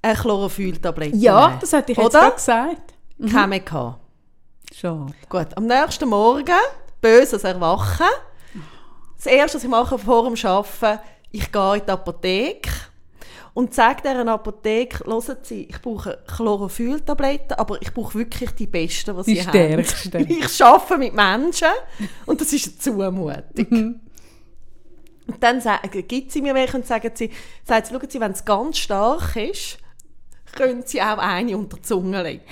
eine 0.00 0.14
Chlorophylltablette 0.14 1.16
Ja, 1.16 1.48
nehmen. 1.48 1.58
das 1.60 1.72
hätte 1.72 1.92
ich 1.92 1.98
jetzt 1.98 2.06
Oder? 2.06 2.20
gerade 2.20 2.34
gesagt. 2.34 2.94
Keine 3.30 3.46
mehr 3.48 3.60
gehabt. 3.60 4.00
Schade. 4.74 5.06
Gut, 5.28 5.48
am 5.56 5.66
nächsten 5.66 6.08
Morgen, 6.08 6.46
böses 7.00 7.44
Erwachen. 7.44 8.06
Das 9.16 9.26
Erste, 9.26 9.58
was 9.58 9.64
ich 9.64 9.70
mache 9.70 9.98
vor 9.98 10.24
dem 10.24 10.34
Arbeiten, 10.46 11.00
ich 11.30 11.52
gehe 11.52 11.74
in 11.76 11.82
die 11.86 11.90
Apotheke 11.90 12.70
und 13.54 13.74
sage 13.74 14.02
dieser 14.02 14.26
Apotheke, 14.28 15.04
hören 15.04 15.36
Sie, 15.42 15.64
ich 15.64 15.80
brauche 15.82 16.18
Chlorophylltabletten, 16.26 17.58
aber 17.58 17.80
ich 17.82 17.92
brauche 17.92 18.18
wirklich 18.18 18.50
die 18.52 18.66
besten, 18.66 19.16
die 19.16 19.22
Die 19.24 19.34
Sie 19.36 19.42
stärksten. 19.42 20.12
haben. 20.14 20.26
Ich 20.44 20.64
arbeite 20.64 20.98
mit 20.98 21.14
Menschen 21.14 21.68
und 22.26 22.40
das 22.40 22.52
ist 22.52 22.66
eine 22.68 22.78
Zumutung. 22.78 23.42
Mhm. 23.68 24.00
Und 25.26 25.42
dann 25.42 25.60
sagen, 25.60 25.88
gibt 26.08 26.32
sie 26.32 26.42
mir 26.42 26.54
welche 26.54 26.76
und 26.76 26.86
sagen 26.86 27.10
sie, 27.14 27.30
sagt 27.64 27.86
sie, 27.86 27.94
schauen 27.94 28.10
Sie, 28.10 28.20
wenn 28.20 28.32
es 28.32 28.44
ganz 28.44 28.78
stark 28.78 29.36
ist, 29.36 29.78
können 30.52 30.82
Sie 30.84 31.00
auch 31.00 31.18
eine 31.18 31.56
unter 31.56 31.76
die 31.76 31.82
Zunge 31.82 32.22
legen. 32.22 32.42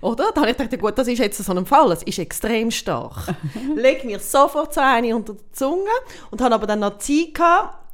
Oder? 0.00 0.30
Da 0.32 0.42
habe 0.42 0.50
ich 0.50 0.56
gedacht, 0.56 0.80
gut, 0.80 0.96
das 0.96 1.08
ist 1.08 1.18
jetzt 1.18 1.38
so 1.42 1.52
ein 1.52 1.66
Fall, 1.66 1.90
es 1.90 2.02
ist 2.04 2.18
extrem 2.18 2.70
stark. 2.70 3.34
Leg 3.74 4.04
mir 4.04 4.20
sofort 4.20 4.74
so 4.74 4.80
eine 4.80 5.14
unter 5.16 5.34
die 5.34 5.50
Zunge 5.52 5.90
und 6.30 6.40
habe 6.40 6.54
aber 6.54 6.66
dann 6.66 6.80
noch 6.80 6.98
Zeit 6.98 7.34
gehabt 7.34 7.87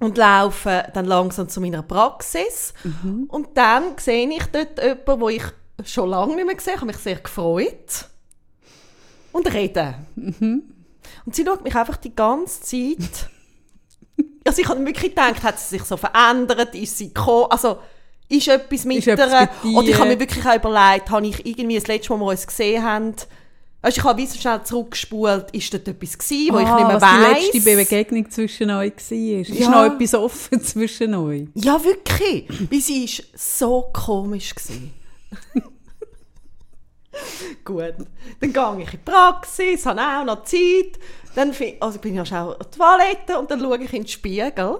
und 0.00 0.18
laufe 0.18 0.84
dann 0.92 1.06
langsam 1.06 1.48
zu 1.48 1.60
meiner 1.60 1.82
Praxis. 1.82 2.74
Und 3.28 3.48
dann 3.56 3.96
sehe 3.98 4.28
ich 4.28 4.44
dort 4.46 4.82
jemanden, 4.82 5.20
wo 5.20 5.28
ich 5.28 5.42
schon 5.84 6.10
lange 6.10 6.36
nicht 6.36 6.46
mehr 6.46 6.54
gesehen 6.54 6.76
habe, 6.76 6.86
mich 6.86 6.96
sehr 6.98 7.16
gefreut. 7.16 8.08
Und 9.32 9.52
rede. 9.52 9.94
Und 10.16 11.34
sie 11.34 11.44
schaut 11.44 11.64
mich 11.64 11.74
einfach 11.74 11.96
die 11.96 12.14
ganze 12.14 12.60
Zeit. 12.62 13.30
Also 14.46 14.60
ich 14.60 14.68
habe 14.68 14.84
wirklich 14.84 15.14
gedacht, 15.14 15.42
hat 15.42 15.58
sie 15.58 15.78
sich 15.78 15.84
so 15.84 15.96
verändert, 15.96 16.74
ist 16.74 16.98
sie 16.98 17.14
gekommen, 17.14 17.46
also 17.48 17.78
ist 18.28 18.46
etwas 18.46 18.84
mit 18.84 18.98
Ist 18.98 19.08
etwas 19.08 19.32
ihr. 19.32 19.70
dir? 19.70 19.78
Und 19.78 19.88
ich 19.88 19.98
habe 19.98 20.08
mir 20.10 20.20
wirklich 20.20 20.44
auch 20.44 20.54
überlegt, 20.54 21.10
habe 21.10 21.26
ich 21.26 21.46
irgendwie 21.46 21.76
das 21.76 21.86
letzte 21.86 22.12
Mal, 22.12 22.20
wo 22.20 22.24
wir 22.26 22.30
uns 22.32 22.46
gesehen 22.46 22.84
haben, 22.84 23.14
weißt, 23.84 23.98
ich 23.98 24.04
habe 24.04 24.18
wie 24.20 24.26
so 24.26 24.38
schnell 24.38 24.62
zurückgespult, 24.64 25.50
ist 25.52 25.72
dort 25.74 25.86
etwas 25.86 26.18
gewesen, 26.18 26.54
wo 26.54 26.58
ich 26.58 26.66
Ah, 26.66 26.76
nicht 26.76 26.86
mehr 26.88 27.00
was 27.00 27.10
die 27.10 27.24
weiss. 27.34 27.52
letzte 27.52 27.76
Begegnung 27.76 28.30
zwischen 28.30 28.70
euch 28.70 28.92
war. 28.92 29.40
Ist 29.40 29.48
Ja. 29.50 29.68
noch 29.70 29.84
etwas 29.94 30.14
offen 30.14 30.62
zwischen 30.64 31.14
euch? 31.14 31.48
Ja, 31.54 31.82
wirklich. 31.84 32.48
Weil 32.70 32.80
sie 32.80 33.04
ist 33.04 33.24
so 33.36 33.90
komisch. 33.92 34.54
Gut, 37.64 37.94
dann 38.40 38.52
gehe 38.52 38.76
ich 38.80 38.84
in 38.86 38.90
die 38.90 38.96
Praxis, 39.10 39.86
habe 39.86 40.00
auch 40.00 40.24
noch 40.24 40.42
Zeit. 40.44 40.98
Dann 41.36 41.52
fi- 41.54 41.76
also 41.80 41.98
bin 42.00 42.14
ich 42.14 42.20
auch 42.20 42.26
schon 42.26 42.36
an 42.38 42.56
die 42.60 42.76
Toilette 42.78 43.38
und 43.38 43.50
dann 43.50 43.60
schaue 43.60 43.78
ich 43.78 43.92
in 43.92 44.02
den 44.02 44.08
Spiegel 44.08 44.78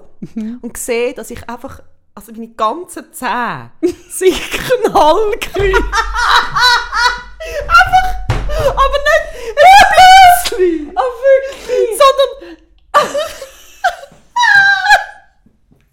und 0.61 0.77
sehe, 0.77 1.13
dass 1.13 1.31
ich 1.31 1.47
einfach, 1.49 1.81
also 2.13 2.31
meine 2.33 2.49
ganzen 2.49 3.05
Zähne 3.13 3.71
sind 4.09 4.35
knallgrün. 4.51 5.75
einfach, 7.67 8.24
aber 8.57 8.97
nicht 8.97 9.25
ein 9.35 9.55
bisschen, 10.43 10.97
aber 10.97 11.07
wirklich, 11.07 11.89
sondern... 11.99 12.57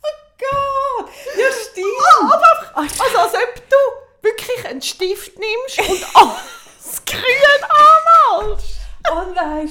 oh 0.02 0.16
Gott, 0.38 1.08
ja 1.36 1.48
stimmt. 1.52 1.86
aber 2.20 2.80
einfach, 2.80 3.04
also 3.04 3.18
als 3.18 3.34
ob 3.34 3.54
du 3.68 3.76
wirklich 4.22 4.66
einen 4.66 4.82
Stift 4.82 5.32
nimmst 5.38 5.78
und 5.78 6.06
alles 6.14 7.04
grün 7.04 7.64
anmalst. 7.68 8.76
Oh 9.10 9.24
nein. 9.34 9.68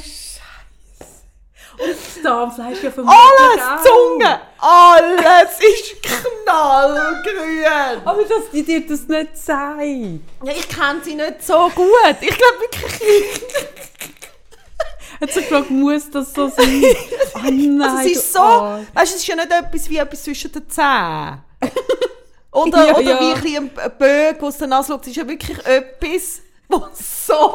Und 1.84 1.90
das 2.16 2.22
Darmfleisch 2.24 2.84
ja 2.84 2.92
vermutlich 2.92 3.20
Alles, 3.40 3.84
Zunge, 3.84 4.40
alles 4.60 5.60
ist 5.60 6.04
knallgrün. 6.04 8.02
Aber 8.06 8.24
dass 8.24 8.50
die 8.54 8.64
dir 8.64 8.86
das 8.88 9.08
nicht 9.08 9.38
sagen. 9.38 10.26
Ja, 10.44 10.52
ich 10.54 10.68
kenne 10.70 11.02
sie 11.04 11.16
nicht 11.16 11.44
so 11.44 11.70
gut. 11.74 11.88
Ich 12.22 12.28
glaube 12.38 12.60
wirklich. 12.62 13.42
Hat 15.20 15.32
sie 15.32 15.42
gefragt, 15.42 15.70
muss 15.70 16.10
das 16.10 16.34
so 16.34 16.48
sein? 16.50 16.84
Oh 17.36 17.40
nein, 17.44 17.82
Also 17.82 17.98
es 18.10 18.18
ist 18.18 18.34
so, 18.34 18.40
Arsch. 18.40 18.86
weißt 18.94 19.16
es 19.16 19.22
ist 19.22 19.28
ja 19.28 19.36
nicht 19.36 19.52
etwas 19.52 19.90
wie 19.90 19.98
etwas 19.98 20.24
zwischen 20.24 20.52
den 20.52 20.70
Zähnen. 20.70 21.44
Oder, 22.54 22.86
Ja, 22.88 22.96
oder 22.98 23.02
ja. 23.12 23.44
wie 23.44 23.58
ein 23.58 23.72
ein 23.78 23.98
Bögen, 23.98 24.42
wo 24.42 24.48
es 24.50 24.58
dann 24.58 24.74
anschaut, 24.74 25.02
es 25.04 25.08
ist 25.10 25.16
ja 25.16 25.26
wirklich 25.28 25.58
etwas, 25.66 26.42
was 26.72 27.28
so 27.28 27.52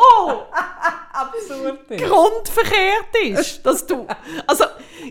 absurd 1.13 1.91
ist. 1.91 2.05
grundverkehrt 2.05 3.17
ist, 3.25 3.65
dass 3.67 3.87
du, 3.87 4.07
also 4.47 4.65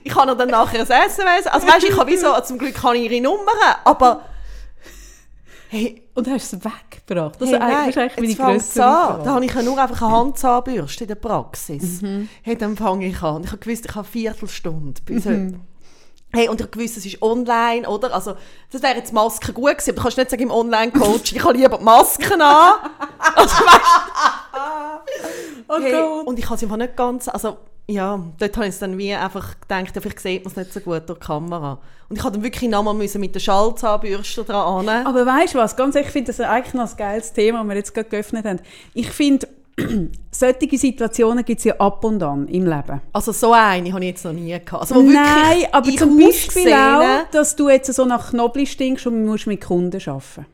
ich 0.03 0.11
kann 0.13 0.37
dann 0.37 0.49
nachher 0.49 0.79
ein 0.81 0.85
SMS, 0.85 1.47
also 1.47 1.67
weißt 1.67 1.83
ich 1.89 1.97
habe 1.97 2.09
wie 2.11 2.17
so, 2.17 2.39
zum 2.43 2.57
Glück 2.57 2.81
habe 2.83 2.97
ich 2.97 3.11
ihre 3.11 3.21
Nummer, 3.23 3.51
aber 3.83 4.21
hey, 5.69 6.03
Und 6.13 6.29
hast 6.29 6.53
es 6.53 6.59
weggebracht? 6.63 7.41
Das 7.41 7.49
hey, 7.49 7.55
ist 7.57 7.61
eigentlich 7.61 7.95
nein, 7.95 8.11
meine 8.17 8.35
grössere 8.35 8.85
an. 8.85 9.23
Da 9.23 9.31
habe 9.33 9.45
ich 9.45 9.53
ja 9.53 9.61
nur 9.61 9.77
einfach 9.81 10.01
eine 10.01 10.11
Handzahnbürste 10.11 11.03
in 11.03 11.07
der 11.09 11.15
Praxis. 11.15 12.01
Mhm. 12.01 12.29
Hey, 12.43 12.57
dann 12.57 12.77
fange 12.77 13.07
ich 13.07 13.21
an. 13.21 13.43
Ich 13.43 13.51
habe 13.51 13.57
gewusst, 13.59 13.85
ich 13.85 13.95
habe 13.95 14.05
eine 14.05 14.11
Viertelstunde 14.11 15.01
bis 15.05 15.25
Mhm. 15.25 15.61
Hey, 16.35 16.49
und 16.49 16.59
ich 16.61 16.69
gewusst, 16.69 16.97
es 16.97 17.05
ist 17.05 17.21
online, 17.21 17.87
oder? 17.87 18.13
Also, 18.13 18.35
das 18.71 18.81
wäre 18.83 18.95
jetzt 18.95 19.13
Maske 19.13 19.53
gut 19.53 19.69
gewesen, 19.71 19.89
aber 19.91 19.95
du 19.97 20.01
kannst 20.03 20.17
nicht 20.17 20.29
sagen, 20.29 20.43
im 20.43 20.51
Online-Coaching, 20.51 21.37
ich 21.37 21.43
habe 21.43 21.53
lieber 21.57 21.77
die 21.77 21.83
Masken 21.83 22.41
an. 22.41 22.73
Also, 23.35 23.55
Oh 25.67 25.79
Hey, 25.81 25.91
Gott. 25.91 26.27
und 26.27 26.39
ich 26.39 26.45
habe 26.45 26.55
es 26.55 26.63
einfach 26.63 26.77
nicht 26.77 26.95
ganz, 26.95 27.27
also 27.27 27.57
ja, 27.87 28.19
dort 28.39 28.57
habe 28.57 28.67
ich 28.67 28.77
dann 28.79 28.97
wie 28.97 29.13
einfach 29.13 29.59
gedacht, 29.61 29.95
ja, 29.95 30.01
vielleicht 30.01 30.19
sieht 30.19 30.43
man 30.43 30.51
es 30.51 30.57
nicht 30.57 30.73
so 30.73 30.79
gut 30.79 31.07
durch 31.07 31.19
die 31.19 31.25
Kamera. 31.25 31.79
Und 32.09 32.17
ich 32.17 32.23
habe 32.23 32.33
dann 32.33 32.43
wirklich 32.43 32.69
nochmal 32.69 32.93
müssen 32.93 33.21
mit 33.21 33.33
der 33.35 33.39
Schallzahnbürste 33.39 34.43
dran 34.43 34.87
an. 34.87 35.07
Aber 35.07 35.25
weißt 35.25 35.53
du 35.53 35.59
was? 35.59 35.75
Ganz 35.75 35.95
ehrlich, 35.95 36.07
ich 36.07 36.13
finde 36.13 36.31
das 36.31 36.39
eigentlich 36.39 36.73
noch 36.73 36.89
ein 36.89 36.97
geiles 36.97 37.33
Thema, 37.33 37.59
das 37.59 37.67
wir 37.67 37.75
jetzt 37.75 37.93
gerade 37.93 38.09
geöffnet 38.09 38.45
haben. 38.45 38.59
Ich 38.93 39.09
finde, 39.11 39.47
solche 40.31 40.77
Situationen 40.77 41.43
gibt 41.43 41.59
es 41.59 41.65
ja 41.65 41.75
ab 41.77 42.03
und 42.03 42.21
an 42.23 42.47
im 42.47 42.65
Leben. 42.65 43.01
Also 43.11 43.31
so 43.31 43.51
eine 43.51 43.91
habe 43.91 44.03
ich 44.03 44.11
jetzt 44.11 44.25
noch 44.25 44.33
nie 44.33 44.51
gehabt. 44.51 44.73
Also, 44.73 45.01
Nein, 45.01 45.65
aber 45.71 45.87
ich 45.89 45.97
zum 45.97 46.17
Beispiel 46.17 46.73
auch, 46.73 47.29
dass 47.31 47.55
du 47.55 47.69
jetzt 47.69 47.93
so 47.93 48.05
nach 48.05 48.29
Knoblauch 48.29 48.65
stinkst 48.67 49.05
und 49.07 49.25
musst 49.25 49.47
mit 49.47 49.61
Kunden 49.61 50.01
arbeiten. 50.07 50.45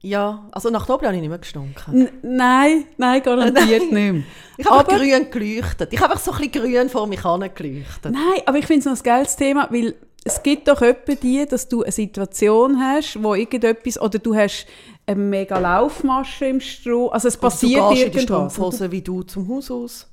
Ja, 0.00 0.46
also 0.50 0.70
nach 0.70 0.86
Knoblauch 0.86 1.06
habe 1.08 1.16
ich 1.16 1.20
nicht 1.20 1.28
mehr 1.30 1.38
gestunken. 1.38 1.94
N 1.94 2.08
nein, 2.22 2.84
nein, 2.96 3.22
garantiert 3.22 3.82
nicht 3.92 3.92
mehr. 3.92 4.22
Ich 4.56 4.66
habe 4.66 4.80
Aber- 4.80 4.98
grün 4.98 5.30
geleuchtet. 5.30 5.92
Ich 5.92 6.00
habe 6.00 6.12
einfach 6.12 6.24
so 6.24 6.32
ein 6.32 6.38
bisschen 6.50 6.64
grün 6.72 6.88
vor 6.88 7.06
mich 7.06 7.22
geleuchtet. 7.22 8.12
Nein, 8.12 8.42
aber 8.46 8.58
ich 8.58 8.66
finde 8.66 8.80
es 8.80 8.86
noch 8.86 8.96
ein 8.96 9.02
geiles 9.02 9.36
Thema, 9.36 9.68
weil 9.70 9.94
es 10.24 10.42
gibt 10.42 10.68
doch 10.68 10.80
die, 11.22 11.46
dass 11.46 11.68
du 11.68 11.82
eine 11.82 11.92
Situation 11.92 12.80
hast, 12.80 13.22
wo 13.22 13.34
irgendetwas, 13.34 14.00
oder 14.00 14.18
du 14.18 14.34
hast 14.34 14.66
eine 15.06 15.20
mega 15.20 15.58
Laufmasche 15.58 16.46
im 16.46 16.60
Stroh, 16.60 17.08
also 17.08 17.28
es 17.28 17.36
passiert 17.36 17.82
du 17.82 17.88
gehst 17.90 18.02
in 18.02 18.06
irgendwas. 18.08 18.22
Und 18.22 18.52
Strumpfhose 18.52 18.92
wie 18.92 19.02
du 19.02 19.22
zum 19.22 19.48
Haus 19.48 19.70
aus. 19.70 20.08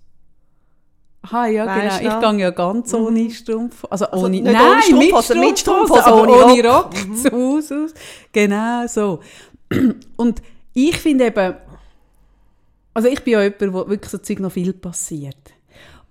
Ah, 1.21 1.47
ja, 1.47 1.65
Weisst 1.65 1.99
genau. 1.99 2.15
Ich 2.15 2.21
gehe 2.21 2.39
ja 2.39 2.49
ganz 2.52 2.93
ohne 2.93 3.30
Strumpf. 3.30 3.86
Also, 3.89 4.06
Also 4.06 4.25
ohne, 4.25 4.41
nicht 4.41 4.43
nein, 4.45 4.56
ohne 4.56 4.82
Strumpfhose, 4.82 5.36
mit 5.36 5.60
Strumpfhose, 5.60 6.06
aber 6.06 6.21
ohne 6.21 6.32
ohne 6.32 6.63
Rock. 6.63 6.86
Rock, 6.86 7.17
zum 7.21 7.32
Haus 7.32 7.71
aus. 7.71 7.93
Genau 8.32 8.88
so. 8.88 9.19
Und 10.15 10.41
ich 10.73 10.97
finde 10.97 11.25
eben, 11.28 11.56
also 12.93 13.10
ich 13.10 13.21
bin 13.23 13.34
ja 13.34 13.43
jemand, 13.43 13.73
wo 13.73 13.89
wirklich 13.89 14.10
so 14.10 14.17
Zeug 14.17 14.39
noch 14.39 14.52
viel 14.52 14.73
passiert. 14.73 15.36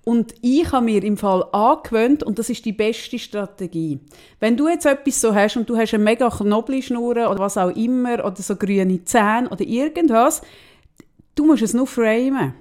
Und 0.08 0.36
ich 0.40 0.72
habe 0.72 0.86
mir 0.86 1.04
im 1.04 1.18
Fall 1.18 1.44
angewöhnt, 1.52 2.22
und 2.22 2.38
das 2.38 2.48
ist 2.48 2.64
die 2.64 2.72
beste 2.72 3.18
Strategie. 3.18 4.00
Wenn 4.40 4.56
du 4.56 4.66
jetzt 4.66 4.86
etwas 4.86 5.20
so 5.20 5.34
hast 5.34 5.58
und 5.58 5.68
du 5.68 5.76
hast 5.76 5.92
eine 5.92 6.02
mega 6.02 6.30
Knoblauchschnur 6.30 7.10
oder 7.10 7.38
was 7.38 7.58
auch 7.58 7.76
immer, 7.76 8.24
oder 8.24 8.36
so 8.36 8.56
grüne 8.56 9.04
Zähne 9.04 9.50
oder 9.50 9.60
irgendwas, 9.60 10.40
du 11.34 11.44
musst 11.44 11.62
es 11.62 11.74
nur 11.74 11.86
framen. 11.86 12.54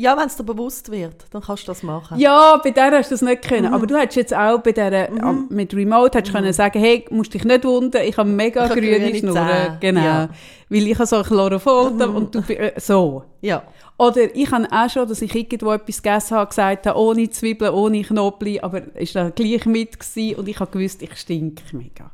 Ja, 0.00 0.16
wenn 0.16 0.26
es 0.28 0.36
dir 0.36 0.44
bewusst 0.44 0.90
wird, 0.90 1.26
dann 1.30 1.42
kannst 1.42 1.64
du 1.64 1.72
das 1.72 1.82
machen. 1.82 2.18
Ja, 2.18 2.56
bei 2.64 2.70
der 2.70 2.90
hast 2.92 3.10
du 3.10 3.14
das 3.14 3.20
nicht 3.22 3.42
können. 3.42 3.68
Mhm. 3.68 3.74
Aber 3.74 3.86
du 3.86 3.96
hättest 3.98 4.16
jetzt 4.16 4.34
auch 4.34 4.58
bei 4.60 4.72
der, 4.72 5.10
am- 5.22 5.46
mit 5.50 5.74
Remote 5.74 6.16
hättest 6.16 6.34
können 6.34 6.52
sagen, 6.54 6.78
hey, 6.80 7.04
musst 7.10 7.34
dich 7.34 7.44
nicht 7.44 7.64
wundern, 7.64 8.02
ich 8.04 8.16
habe 8.16 8.28
mega 8.28 8.64
Ich 8.66 8.72
grüne, 8.72 8.98
grüne 8.98 9.14
Schnurren. 9.18 9.34
Zähne. 9.34 9.76
Genau. 9.80 10.00
Ja. 10.00 10.26
Mhm. 10.26 10.30
Weil 10.74 10.86
ich 10.86 10.94
habe 10.94 11.06
so 11.06 11.16
ein 11.16 11.22
Chlorofolter 11.24 12.14
und 12.14 12.34
du, 12.34 12.38
äh, 12.48 12.72
so. 12.80 13.24
Ja. 13.42 13.62
Oder 13.98 14.34
ich 14.34 14.50
habe 14.50 14.66
auch 14.70 14.88
schon, 14.88 15.06
dass 15.06 15.20
ich 15.20 15.34
irgendwo 15.34 15.72
etwas 15.72 16.02
gegessen 16.02 16.36
habe, 16.38 16.48
gesagt 16.48 16.86
habe, 16.86 16.98
ohne 16.98 17.28
Zwiebeln, 17.28 17.74
ohne 17.74 18.00
Knoblauch, 18.02 18.62
aber 18.62 18.82
es 18.94 19.14
war 19.14 19.24
dann 19.24 19.34
gleich 19.34 19.66
mit 19.66 20.00
gewesen 20.00 20.38
und 20.38 20.48
ich 20.48 20.58
habe 20.60 20.70
gewusst, 20.70 21.02
ich 21.02 21.14
stinke 21.16 21.62
mega. 21.76 22.10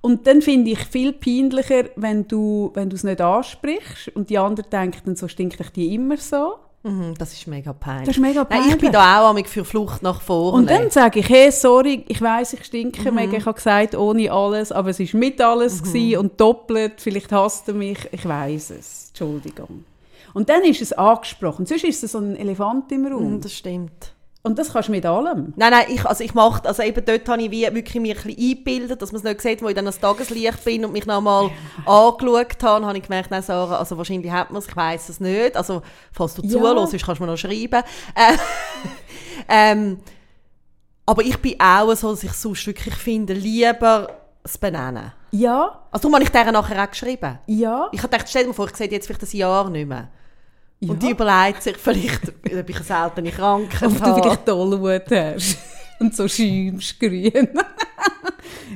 Und 0.00 0.26
dann 0.26 0.40
finde 0.40 0.70
ich 0.70 0.78
viel 0.86 1.12
peinlicher, 1.12 1.84
wenn 1.96 2.26
du, 2.26 2.70
wenn 2.72 2.88
du 2.88 2.96
es 2.96 3.04
nicht 3.04 3.20
ansprichst 3.20 4.08
und 4.14 4.30
die 4.30 4.38
anderen 4.38 4.70
denken, 4.70 5.00
dann 5.04 5.16
so 5.16 5.28
stinkt 5.28 5.60
ich 5.60 5.68
die 5.70 5.94
immer 5.94 6.16
so. 6.16 6.54
Mhm, 6.82 7.14
das 7.18 7.34
ist 7.34 7.46
mega 7.46 7.72
peinlich. 7.74 8.06
Das 8.06 8.16
ist 8.16 8.22
mega 8.22 8.46
Nein, 8.48 8.60
ich 8.62 8.68
bin 8.70 8.78
peinlich. 8.78 8.92
da 8.92 9.20
auch 9.22 9.28
amig 9.30 9.48
für 9.48 9.64
Flucht 9.66 10.02
nach 10.02 10.20
vorne. 10.22 10.56
Und 10.58 10.70
dann 10.70 10.90
sage 10.90 11.20
ich, 11.20 11.28
hey, 11.28 11.50
sorry, 11.52 12.04
ich 12.08 12.22
weiß, 12.22 12.54
ich 12.54 12.64
stinke 12.64 13.10
Mhm. 13.10 13.14
mega. 13.16 13.36
Ich 13.36 13.44
habe 13.44 13.54
gesagt, 13.54 13.94
ohne 13.94 14.32
alles, 14.32 14.72
aber 14.72 14.88
es 14.90 14.98
war 14.98 15.20
mit 15.20 15.40
alles 15.42 15.82
gewesen 15.82 16.18
und 16.20 16.40
doppelt. 16.40 16.94
Vielleicht 17.00 17.32
hasst 17.32 17.68
er 17.68 17.74
mich. 17.74 17.98
Ich 18.12 18.26
weiß 18.26 18.70
es. 18.70 19.08
Entschuldigung. 19.08 19.84
Und 20.32 20.48
dann 20.48 20.62
ist 20.62 20.80
es 20.80 20.92
angesprochen. 20.94 21.66
Sonst 21.66 21.84
ist 21.84 22.02
es 22.02 22.12
so 22.12 22.18
ein 22.18 22.36
Elefant 22.36 22.90
im 22.92 23.06
Raum. 23.06 23.34
Mhm, 23.34 23.40
das 23.42 23.52
stimmt. 23.52 24.12
Und 24.42 24.58
das 24.58 24.72
kannst 24.72 24.88
du 24.88 24.92
mit 24.92 25.04
allem. 25.04 25.52
Nein, 25.56 25.70
nein, 25.70 25.84
ich, 25.90 26.06
also 26.06 26.24
ich 26.24 26.32
mache, 26.32 26.66
also 26.66 26.82
eben 26.82 27.04
dort 27.04 27.28
habe 27.28 27.42
ich 27.42 27.50
wie 27.50 27.62
wirklich 27.74 28.00
mir 28.00 28.16
ein 28.16 28.22
bisschen 28.22 28.38
eingebildet, 28.50 29.02
dass 29.02 29.12
man 29.12 29.18
es 29.18 29.24
nicht 29.24 29.40
sieht, 29.42 29.60
wo 29.62 29.68
ich 29.68 29.74
dann 29.74 29.84
ans 29.84 30.00
Tageslicht 30.00 30.64
bin 30.64 30.82
und 30.86 30.92
mich 30.92 31.04
nochmal 31.04 31.50
angeschaut 31.84 32.62
habe, 32.62 32.86
habe 32.86 32.96
ich 32.96 33.02
gemerkt, 33.04 33.30
nein, 33.30 33.42
Sarah, 33.42 33.76
also 33.78 33.98
wahrscheinlich 33.98 34.32
hat 34.32 34.50
man 34.50 34.60
es, 34.62 34.68
ich 34.68 34.74
weiss 34.76 35.10
es 35.10 35.20
nicht, 35.20 35.56
also 35.56 35.82
falls 36.10 36.34
du 36.36 36.42
Ja. 36.42 36.52
zuhörst, 36.58 37.04
kannst 37.04 37.20
du 37.20 37.24
mir 37.24 37.30
noch 37.32 37.36
schreiben. 37.36 37.82
Äh, 38.14 38.36
ähm, 39.48 39.98
aber 41.04 41.22
ich 41.22 41.36
bin 41.38 41.60
auch 41.60 41.92
so, 41.94 42.10
dass 42.10 42.22
ich 42.22 42.32
sonst 42.32 42.66
wirklich 42.66 42.94
finde, 42.94 43.34
lieber 43.34 44.08
es 44.42 44.56
benennen. 44.56 45.12
Ja, 45.32 45.80
Also 45.90 46.02
darum 46.02 46.14
habe 46.14 46.24
ich 46.24 46.30
der 46.30 46.50
nachher 46.50 46.82
auch 46.82 46.90
geschrieben. 46.90 47.38
ja. 47.46 47.88
Ich 47.92 47.98
habe 48.02 48.08
gedacht, 48.10 48.28
stell 48.28 48.46
dir 48.46 48.54
vor, 48.54 48.68
ich 48.68 48.76
sehe 48.76 48.88
jetzt 48.90 49.06
vielleicht 49.06 49.22
ein 49.22 49.36
Jahr 49.36 49.68
nicht 49.68 49.86
mehr. 49.86 50.08
Ja. 50.80 50.92
Und 50.92 51.02
die 51.02 51.10
überlegt 51.10 51.62
sich 51.62 51.76
vielleicht, 51.76 52.28
ob 52.28 52.68
ich 52.68 52.76
eine 52.76 52.84
seltene 52.84 53.30
Krankheit 53.30 53.82
Ob 53.82 53.98
du 53.98 54.14
vielleicht 54.14 54.46
Tollwut 54.46 55.10
hast. 55.10 55.58
und 56.00 56.16
so 56.16 56.26
schäumst 56.26 56.98
grün. 56.98 57.48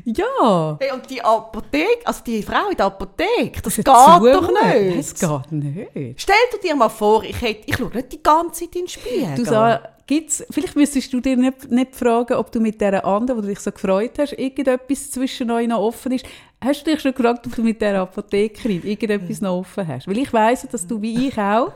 Ja. 0.04 0.76
Hey, 0.80 0.92
und 0.92 1.08
die 1.08 1.22
Apotheke, 1.22 2.04
also 2.04 2.22
die 2.24 2.42
Frau 2.42 2.68
in 2.70 2.76
der 2.76 2.86
Apotheke, 2.86 3.60
das 3.62 3.76
geht 3.76 3.86
Zumut. 3.86 4.34
doch 4.34 4.48
nicht. 4.50 4.98
Es 4.98 5.14
geht 5.14 5.52
nicht. 5.52 6.20
Stell 6.20 6.34
dir 6.52 6.58
dir 6.68 6.74
mal 6.76 6.88
vor, 6.88 7.22
ich, 7.24 7.40
hätte, 7.40 7.62
ich 7.66 7.76
schaue 7.76 7.90
nicht 7.94 8.12
die 8.12 8.22
ganze 8.22 8.64
Zeit 8.64 8.76
in 8.76 8.82
den 8.82 8.88
Spiegel. 8.88 9.34
Du 9.36 9.44
sag, 9.44 10.06
gibt's, 10.06 10.44
vielleicht 10.50 10.76
müsstest 10.76 11.12
du 11.12 11.20
dir 11.20 11.36
nicht, 11.36 11.70
nicht 11.70 11.94
fragen, 11.96 12.34
ob 12.34 12.50
du 12.52 12.60
mit 12.60 12.80
dieser 12.80 13.04
anderen, 13.04 13.38
wo 13.38 13.42
du 13.42 13.48
dich 13.48 13.60
so 13.60 13.70
gefreut 13.72 14.12
hast, 14.18 14.32
irgendetwas 14.34 15.10
zwischen 15.10 15.50
euch 15.50 15.66
noch 15.68 15.78
offen 15.80 16.12
ist. 16.12 16.26
Hast 16.62 16.86
du 16.86 16.90
dich 16.90 17.00
schon 17.02 17.12
gefragt, 17.14 17.46
ob 17.46 17.54
du 17.54 17.62
mit 17.62 17.80
dieser 17.80 18.00
Apothekerin 18.00 18.82
irgendetwas 18.84 19.40
noch 19.42 19.58
offen 19.58 19.86
hast? 19.86 20.06
Weil 20.08 20.16
ich 20.18 20.32
weiss, 20.32 20.66
dass 20.70 20.86
du, 20.86 21.00
wie 21.02 21.28
ich 21.28 21.36
auch, 21.38 21.72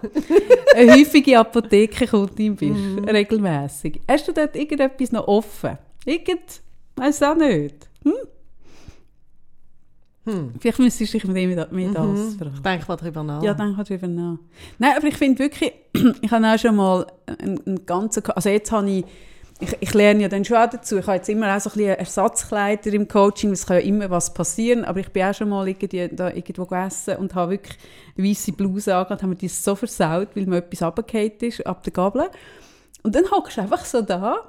eine 0.74 0.92
häufige 0.94 1.38
Apothekenkundin 1.38 2.56
bist, 2.56 2.74
Mhm. 2.74 3.04
regelmäßig. 3.04 4.00
Hast 4.08 4.28
du 4.28 4.32
dort 4.32 4.56
irgendetwas 4.56 5.12
noch 5.12 5.26
offen? 5.28 5.76
Irgend, 6.06 6.60
weiss 6.96 7.22
auch 7.22 7.34
nicht. 7.34 7.87
Hm? 8.12 8.28
Hm. 10.28 10.52
Vielleicht 10.60 10.78
müsstest 10.78 11.14
du 11.14 11.18
dich 11.18 11.26
mit 11.26 11.36
ihm 11.38 11.48
mir 11.48 11.56
das 11.56 12.32
Ich 12.32 12.38
fragen. 12.38 12.62
denke 12.62 12.84
mal 12.86 12.96
darüber 12.96 13.22
nach. 13.22 13.42
Ja, 13.42 13.54
denke 13.54 13.82
darüber 13.82 14.08
nach. 14.08 14.38
Nein, 14.78 14.92
aber 14.96 15.06
ich 15.06 15.16
finde 15.16 15.38
wirklich, 15.38 15.72
ich 16.20 16.30
habe 16.30 16.46
auch 16.46 16.58
schon 16.58 16.76
mal 16.76 17.06
einen, 17.38 17.66
einen 17.66 17.86
ganzen, 17.86 18.24
also 18.26 18.48
jetzt 18.50 18.70
habe 18.70 18.90
ich, 18.90 19.04
ich, 19.60 19.76
ich 19.80 19.94
lerne 19.94 20.22
ja 20.22 20.28
dann 20.28 20.44
schon 20.44 20.58
auch 20.58 20.68
dazu, 20.68 20.98
ich 20.98 21.06
habe 21.06 21.16
jetzt 21.16 21.28
immer 21.30 21.56
auch 21.56 21.60
so 21.60 21.70
ein 21.70 21.76
bisschen 21.76 21.96
Ersatzkleider 21.96 22.92
im 22.92 23.08
Coaching, 23.08 23.52
es 23.52 23.66
kann 23.66 23.78
ja 23.78 23.82
immer 23.82 24.10
was 24.10 24.34
passieren, 24.34 24.84
aber 24.84 25.00
ich 25.00 25.08
bin 25.08 25.24
auch 25.24 25.34
schon 25.34 25.48
mal 25.48 25.66
irgendwie, 25.66 26.08
da 26.12 26.28
irgendwo 26.28 26.66
gegessen 26.66 27.16
und 27.16 27.34
habe 27.34 27.52
wirklich 27.52 27.78
eine 28.16 28.28
weiße 28.28 28.52
Bluse 28.52 28.94
angehabt, 28.94 29.22
haben 29.22 29.30
mir 29.30 29.36
die 29.36 29.48
so 29.48 29.74
versaut, 29.74 30.28
weil 30.34 30.46
mir 30.46 30.58
etwas 30.58 30.82
runtergefallen 30.82 31.32
ist, 31.40 31.66
ab 31.66 31.82
der 31.82 31.92
Gabel. 31.92 32.28
Und 33.02 33.14
dann 33.14 33.30
hockst 33.30 33.56
du 33.56 33.62
einfach 33.62 33.84
so 33.84 34.02
da, 34.02 34.46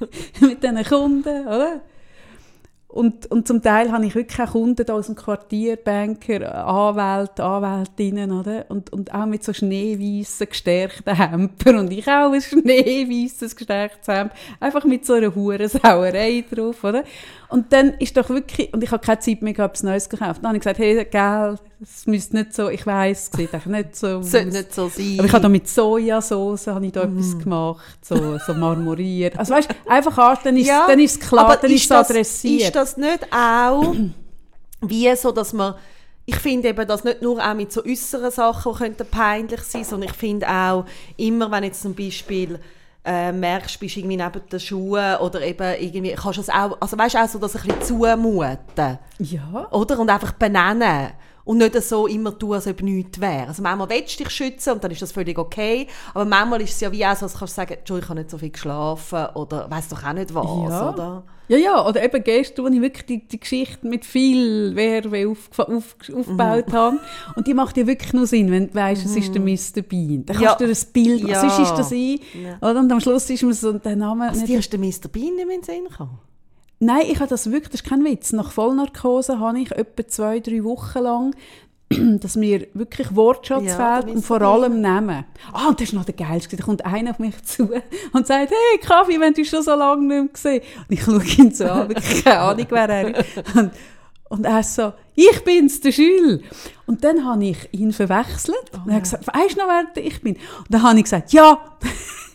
mit 0.40 0.62
diesen 0.62 0.84
Kunden, 0.84 1.46
oder? 1.46 1.82
Und, 2.90 3.30
und 3.30 3.46
zum 3.46 3.62
Teil 3.62 3.92
habe 3.92 4.06
ich 4.06 4.14
wirklich 4.14 4.40
auch 4.40 4.52
Kunden 4.52 4.90
aus 4.90 5.06
dem 5.06 5.14
Quartier, 5.14 5.76
Banker, 5.76 6.66
Anwälte, 6.66 7.44
Anwältinnen, 7.44 8.32
oder? 8.32 8.64
Und, 8.70 8.90
und 8.94 9.12
auch 9.12 9.26
mit 9.26 9.44
so 9.44 9.52
schneeweissen, 9.52 10.48
gestärkten 10.48 11.14
Hemper. 11.14 11.78
Und 11.78 11.92
ich 11.92 12.08
auch 12.08 12.32
ein 12.32 12.40
schneeweisses, 12.40 13.54
gestärktes 13.54 14.08
Hemd. 14.08 14.32
Einfach 14.58 14.84
mit 14.84 15.04
so 15.04 15.12
einer 15.12 15.34
hohen 15.34 15.68
Sauerei 15.68 16.42
drauf, 16.50 16.82
oder? 16.82 17.04
Und 17.50 17.72
dann 17.72 17.94
ist 17.94 18.14
doch 18.16 18.28
wirklich, 18.28 18.72
und 18.74 18.84
ich 18.84 18.90
habe 18.90 19.04
keine 19.04 19.20
Zeit 19.20 19.40
mehr 19.40 19.54
gehabt, 19.54 19.76
etwas 19.76 19.82
Neues 19.82 20.08
gekauft. 20.10 20.40
Dann 20.42 20.48
habe 20.48 20.56
ich 20.58 20.62
gesagt, 20.62 20.78
hey, 20.78 21.02
gell, 21.10 21.58
es 21.82 22.06
müsste 22.06 22.36
nicht 22.36 22.52
so, 22.52 22.68
ich 22.68 22.84
weiss, 22.86 23.30
es 23.32 23.38
sieht 23.38 23.54
einfach 23.54 23.70
nicht 23.70 23.96
so 23.96 24.18
Das 24.18 24.30
sollte 24.32 24.48
aus. 24.48 24.52
nicht 24.54 24.74
so 24.74 24.88
sein. 24.88 25.14
Aber 25.18 25.26
ich 25.26 25.32
habe 25.32 25.42
da 25.42 25.48
mit 25.48 25.66
Sojasauce 25.68 26.66
habe 26.66 26.84
ich 26.86 26.92
da 26.92 27.06
Mhm. 27.06 27.18
etwas 27.18 27.38
gemacht, 27.38 27.98
so, 28.04 28.38
so 28.46 28.52
marmoriert. 28.54 29.38
Also 29.38 29.54
weißt, 29.54 29.68
einfach 29.88 30.18
an, 30.18 30.38
dann 30.44 30.56
ist 30.58 30.66
Ja, 30.66 30.84
dann 30.86 30.98
ist 31.00 31.22
es 31.22 31.28
klar, 31.28 31.56
dann 31.56 31.70
ist 31.70 31.84
es 31.84 31.90
adressiert. 31.90 32.62
Ist 32.64 32.76
das 32.76 32.96
nicht 32.98 33.26
auch 33.32 33.94
wie 34.82 35.14
so, 35.16 35.32
dass 35.32 35.52
man 35.52 35.74
ich 36.30 36.36
finde 36.36 36.68
eben, 36.68 36.86
dass 36.86 37.04
nicht 37.04 37.22
nur 37.22 37.42
auch 37.42 37.54
mit 37.54 37.72
so 37.72 37.82
äußeren 37.82 38.30
Sachen, 38.30 38.94
die 38.94 39.04
peinlich 39.04 39.62
sein 39.62 39.82
sondern 39.84 40.10
ich 40.10 40.16
finde 40.16 40.46
auch, 40.46 40.84
immer 41.16 41.50
wenn 41.50 41.64
jetzt 41.64 41.80
zum 41.80 41.94
Beispiel 41.94 42.58
äh, 43.08 43.32
merkst, 43.32 43.80
bist 43.80 43.96
irgendwie 43.96 44.18
neben 44.18 44.48
den 44.50 44.60
Schuhen 44.60 45.16
oder 45.16 45.40
eben 45.40 45.74
irgendwie, 45.80 46.12
kannst 46.12 46.36
du 46.36 46.42
es 46.42 46.50
auch, 46.50 46.76
also 46.78 46.98
weißt 46.98 47.14
du 47.14 47.18
auch 47.18 47.28
so, 47.28 47.38
dass 47.38 47.56
ein 47.56 47.62
bisschen 47.62 47.82
zumuten, 47.82 48.98
ja. 49.18 49.66
oder? 49.70 49.98
Und 49.98 50.10
einfach 50.10 50.32
benennen. 50.32 51.12
Und 51.48 51.56
nicht 51.58 51.82
so 51.82 52.06
immer 52.06 52.38
tun, 52.38 52.52
als 52.52 52.66
ob 52.66 52.82
nichts 52.82 53.18
wäre. 53.22 53.46
Also 53.48 53.62
manchmal 53.62 53.88
willst 53.88 54.20
du 54.20 54.24
dich 54.24 54.32
schützen 54.32 54.74
und 54.74 54.84
dann 54.84 54.90
ist 54.90 55.00
das 55.00 55.12
völlig 55.12 55.38
okay. 55.38 55.86
Aber 56.12 56.26
manchmal 56.26 56.60
ist 56.60 56.74
es 56.74 56.80
ja 56.80 56.92
wie 56.92 57.06
auch 57.06 57.16
so, 57.16 57.20
kannst 57.26 57.40
du 57.40 57.46
sagen, 57.46 57.72
«Entschuldigung, 57.72 58.04
ich 58.04 58.08
habe 58.10 58.20
nicht 58.20 58.30
so 58.30 58.36
viel 58.36 58.50
geschlafen 58.50 59.26
oder 59.34 59.70
weiss 59.70 59.88
doch 59.88 60.04
auch 60.04 60.12
nicht 60.12 60.34
was, 60.34 60.44
Ja. 60.44 60.90
oder? 60.92 61.24
Ja, 61.50 61.56
ja, 61.56 61.86
oder 61.88 62.04
eben 62.04 62.22
gestern, 62.22 62.66
wo 62.66 62.68
ich 62.68 62.82
wirklich 62.82 63.06
die, 63.06 63.26
die 63.26 63.40
Geschichte 63.40 63.86
mit 63.88 64.04
viel 64.04 64.76
Werbe 64.76 65.26
auf, 65.30 65.48
auf, 65.58 65.96
aufgebaut 66.14 66.68
Mhm. 66.68 66.72
habe. 66.74 66.98
Und 67.36 67.46
die 67.46 67.54
macht 67.54 67.78
ja 67.78 67.86
wirklich 67.86 68.12
nur 68.12 68.26
Sinn, 68.26 68.50
wenn 68.50 68.68
du 68.68 68.74
weißt, 68.74 69.06
es 69.06 69.16
ist 69.16 69.34
der 69.34 69.40
Mr. 69.40 69.80
Bean. 69.80 70.26
Dann 70.26 70.36
kannst 70.36 70.42
Ja. 70.42 70.54
du 70.56 70.66
dir 70.66 70.74
ein 70.74 70.92
Bild 70.92 71.22
machen. 71.22 71.30
Ja. 71.32 71.40
Sonst 71.48 71.58
ist 71.70 71.78
das 71.78 71.90
ein. 71.92 72.18
Ja. 72.44 72.58
Oder? 72.70 72.80
Und 72.80 72.92
am 72.92 73.00
Schluss 73.00 73.30
ist 73.30 73.42
mir 73.42 73.54
so 73.54 73.72
der 73.72 73.96
Name 73.96 74.28
Also 74.28 74.40
nicht 74.40 74.50
dir 74.52 74.58
ist 74.58 74.70
der 74.70 74.78
Mr. 74.80 75.08
Bean 75.10 75.34
nicht 75.36 75.46
mehr 75.46 75.54
in 75.56 75.62
den 75.62 75.64
Sinn 75.64 75.84
gekommen? 75.88 76.18
Nein, 76.80 77.02
ich 77.08 77.18
habe 77.18 77.28
das 77.28 77.50
wirklich, 77.50 77.70
das 77.70 77.80
ist 77.80 77.88
kein 77.88 78.04
Witz. 78.04 78.32
Nach 78.32 78.52
Vollnarkose 78.52 79.40
habe 79.40 79.58
ich 79.60 79.72
etwa 79.72 80.06
zwei, 80.06 80.38
drei 80.40 80.62
Wochen 80.62 80.98
lang, 81.00 81.34
dass 82.20 82.36
mir 82.36 82.68
wirklich 82.74 83.16
Wortschatz 83.16 83.64
Ja, 83.64 84.00
fehlt 84.00 84.14
und 84.14 84.22
vor 84.22 84.42
allem 84.42 84.80
Namen. 84.80 85.24
Ah, 85.52 85.68
und 85.68 85.80
das 85.80 85.88
ist 85.88 85.94
noch 85.94 86.04
der 86.04 86.14
geilste. 86.14 86.56
Da 86.56 86.62
kommt 86.62 86.84
einer 86.84 87.10
auf 87.10 87.18
mich 87.18 87.42
zu 87.44 87.70
und 88.12 88.26
sagt, 88.26 88.50
hey 88.50 88.78
Kaffee, 88.80 89.18
wenn 89.18 89.34
du 89.34 89.44
schon 89.44 89.62
so 89.62 89.74
lange 89.74 90.02
nicht 90.02 90.08
mehr 90.08 90.28
gesehen. 90.28 90.62
Und 90.88 90.92
ich 90.94 91.02
schaue 91.02 91.24
ihn 91.24 91.52
so 91.52 91.64
an, 91.64 91.88
wirklich 91.88 92.24
keine 92.24 92.38
Ahnung, 92.40 92.66
wer 92.68 92.88
er 92.88 93.18
ist. 93.18 93.54
Und, 93.56 93.70
und 94.28 94.44
er 94.44 94.62
so, 94.62 94.92
ich 95.14 95.42
bin's, 95.44 95.80
der 95.80 95.90
Schül. 95.92 96.42
Und 96.86 97.02
dann 97.02 97.24
habe 97.24 97.44
ich 97.44 97.68
ihn 97.72 97.92
verwechselt. 97.92 98.70
und 98.84 98.90
er 98.90 98.96
hat 98.96 99.02
gesagt, 99.04 99.26
weißt 99.26 99.56
du 99.56 99.60
noch, 99.60 99.68
wer 99.94 100.04
ich 100.04 100.20
bin? 100.20 100.34
Und 100.34 100.66
dann 100.68 100.82
habe 100.82 100.98
ich 100.98 101.04
gesagt, 101.04 101.32
ja, 101.32 101.58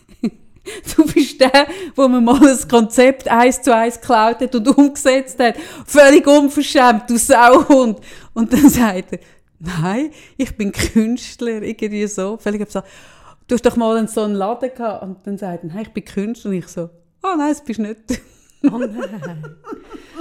du 0.96 1.04
bist 1.04 1.24
ist 1.34 1.40
der, 1.40 1.66
wo 1.94 2.08
man 2.08 2.24
mal 2.24 2.46
ein 2.46 2.68
Konzept 2.68 3.28
eins 3.28 3.60
zu 3.62 3.74
eins 3.74 4.00
geklaut 4.00 4.40
hat 4.40 4.54
und 4.54 4.68
umgesetzt 4.76 5.38
hat. 5.38 5.56
Völlig 5.86 6.26
unverschämt, 6.26 7.08
du 7.08 7.16
Sauhund. 7.16 8.00
Und 8.32 8.52
dann 8.52 8.68
sagt 8.68 9.12
er, 9.12 9.18
nein, 9.58 10.10
ich 10.36 10.56
bin 10.56 10.72
Künstler, 10.72 11.62
irgendwie 11.62 12.06
so. 12.06 12.36
Völlig 12.38 12.62
absurd. 12.62 12.84
Du 13.46 13.54
hast 13.54 13.66
doch 13.66 13.76
mal 13.76 14.06
so 14.08 14.22
einen 14.22 14.34
Laden 14.34 14.70
gehabt. 14.74 15.02
Und 15.02 15.26
dann 15.26 15.38
sagt 15.38 15.64
er, 15.64 15.68
nein, 15.68 15.82
ich 15.82 15.92
bin 15.92 16.04
Künstler. 16.04 16.50
Und 16.50 16.56
ich 16.56 16.68
so, 16.68 16.90
ah 17.22 17.32
oh, 17.32 17.36
nein, 17.36 17.50
das 17.50 17.64
bist 17.64 17.78
du 17.78 17.82
nicht. 17.82 18.20
Oh 18.64 18.78
nein. 18.78 19.56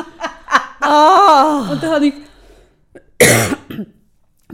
ah. 0.82 1.72
Und 1.72 1.82
dann 1.82 1.92
habe 1.92 2.08
ich 2.08 2.14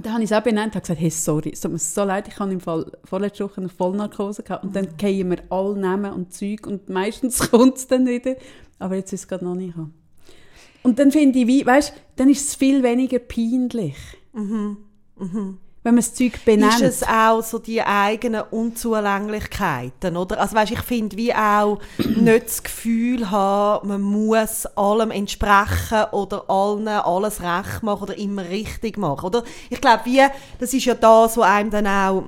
dann 0.06 0.14
habe 0.14 0.24
ich 0.24 0.32
es 0.32 0.38
auch 0.38 0.44
benannt 0.44 0.76
und 0.76 0.82
gesagt, 0.82 1.00
hey, 1.00 1.10
sorry, 1.10 1.52
es 1.54 1.62
tut 1.62 1.72
mir 1.72 1.78
so 1.78 2.04
leid, 2.04 2.28
ich 2.28 2.40
habe 2.40 2.52
im 2.52 2.60
Fall 2.60 2.92
vorletzte 3.04 3.46
Woche 3.46 3.62
eine 3.62 3.70
Vollnarkose 3.70 4.44
gehabt 4.44 4.64
und 4.64 4.76
dann 4.76 4.86
mhm. 4.86 4.98
gehen 4.98 5.30
wir 5.32 5.40
alle 5.50 5.78
Namen 5.78 6.14
und 6.14 6.34
Zeug 6.34 6.68
und 6.68 6.90
meistens 6.90 7.40
kommt 7.52 7.78
es 7.78 7.88
dann 7.88 8.08
wieder, 8.08 8.36
aber 8.78 8.96
jetzt 8.96 9.14
ist 9.14 9.22
es 9.22 9.28
gerade 9.28 9.46
noch 9.46 9.56
nicht 9.56 9.74
gekommen. 9.76 9.94
Und 10.82 11.00
dann 11.00 11.12
finde 11.12 11.40
ich, 11.40 11.48
wie, 11.48 11.66
weißt, 11.66 11.94
dann 12.16 12.30
ist 12.30 12.48
es 12.48 12.56
viel 12.56 12.84
weniger 12.84 13.20
peinlich. 13.20 13.98
Mhm. 14.34 14.78
Mhm 15.18 15.58
wenn 15.84 15.96
man 15.96 16.04
das 16.04 16.14
Zeug 16.14 16.44
benennt. 16.44 16.82
Ist 16.82 17.02
es 17.02 17.04
auch 17.04 17.42
so 17.42 17.58
die 17.58 17.82
eigenen 17.82 18.42
Unzulänglichkeiten, 18.52 20.18
oder? 20.18 20.40
Also 20.40 20.56
weißt, 20.56 20.72
ich 20.72 20.82
finde, 20.82 21.16
wie 21.16 21.34
auch 21.34 21.80
nicht 21.98 22.46
das 22.48 22.64
Gefühl 22.64 23.32
haben, 23.32 23.88
man 23.88 24.02
muss 24.02 24.66
allem 24.76 25.12
entsprechen 25.12 26.06
oder 26.12 26.50
allen 26.50 26.88
alles 26.88 27.42
recht 27.42 27.84
machen 27.84 28.04
oder 28.04 28.18
immer 28.18 28.44
richtig 28.50 28.98
machen, 28.98 29.26
oder? 29.26 29.44
Ich 29.70 29.80
glaube, 29.80 30.02
wie, 30.06 30.22
das 30.60 30.74
ist 30.74 30.86
ja 30.86 30.96
das, 30.96 31.38
was 31.38 31.46
einem 31.46 31.70
dann 31.70 31.88
auch 31.88 32.24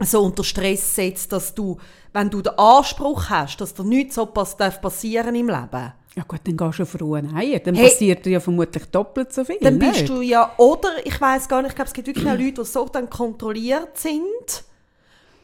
so 0.00 0.22
unter 0.22 0.44
Stress 0.44 0.94
setzt, 0.94 1.32
dass 1.32 1.54
du, 1.54 1.78
wenn 2.12 2.28
du 2.28 2.42
den 2.42 2.58
Anspruch 2.58 3.30
hast, 3.30 3.58
dass 3.60 3.72
dir 3.72 3.84
nichts 3.84 4.16
so 4.16 4.26
passieren 4.26 5.34
im 5.34 5.48
Leben, 5.48 5.92
ja 6.16 6.22
gut, 6.26 6.40
dann 6.44 6.56
gehst 6.56 6.78
du 6.78 6.82
auf 6.84 7.00
Ruhe 7.00 7.22
Eier. 7.34 7.58
Dann 7.58 7.74
hey, 7.74 7.88
passiert 7.88 8.24
dir 8.24 8.30
ja 8.30 8.40
vermutlich 8.40 8.86
doppelt 8.86 9.34
so 9.34 9.44
viel. 9.44 9.58
Dann 9.60 9.78
bist 9.78 10.00
nicht? 10.00 10.08
du 10.08 10.22
ja, 10.22 10.50
oder 10.56 10.88
ich 11.04 11.20
weiß 11.20 11.46
gar 11.46 11.60
nicht, 11.60 11.72
ich 11.72 11.76
glaube, 11.76 11.88
es 11.88 11.92
gibt 11.92 12.06
wirklich 12.06 12.26
auch 12.26 12.38
Leute, 12.38 12.62
die 12.62 12.64
so 12.64 12.86
dann 12.86 13.10
kontrolliert 13.10 13.98
sind, 13.98 14.64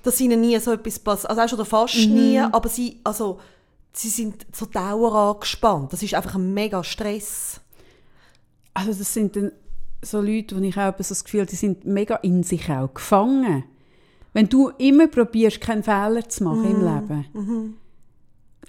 dass 0.02 0.18
ihnen 0.18 0.40
nie 0.40 0.58
so 0.58 0.72
etwas 0.72 0.98
passiert. 0.98 1.30
Also 1.30 1.42
auch 1.42 1.48
schon 1.48 1.66
fast 1.66 2.08
mhm. 2.08 2.14
nie, 2.14 2.40
aber 2.40 2.70
sie, 2.70 3.00
also, 3.04 3.38
sie 3.92 4.08
sind 4.08 4.46
so 4.50 4.64
Dauer 4.64 5.14
angespannt. 5.14 5.92
Das 5.92 6.02
ist 6.02 6.14
einfach 6.14 6.36
ein 6.36 6.54
mega 6.54 6.82
Stress. 6.82 7.60
Also 8.72 8.94
das 8.94 9.12
sind 9.12 9.36
dann 9.36 9.52
so 10.00 10.22
Leute, 10.22 10.56
wo 10.56 10.64
ich 10.64 10.78
auch 10.78 10.94
so 10.98 11.10
das 11.10 11.22
Gefühl 11.22 11.44
die 11.44 11.54
sind 11.54 11.84
mega 11.84 12.16
in 12.16 12.42
sich 12.42 12.70
auch 12.70 12.94
gefangen. 12.94 13.64
Wenn 14.32 14.48
du 14.48 14.70
immer 14.78 15.06
probierst, 15.06 15.60
keinen 15.60 15.82
Fehler 15.82 16.26
zu 16.26 16.44
machen 16.44 16.62
mhm. 16.62 16.70
im 16.70 16.80
Leben, 16.80 17.26
mhm 17.34 17.74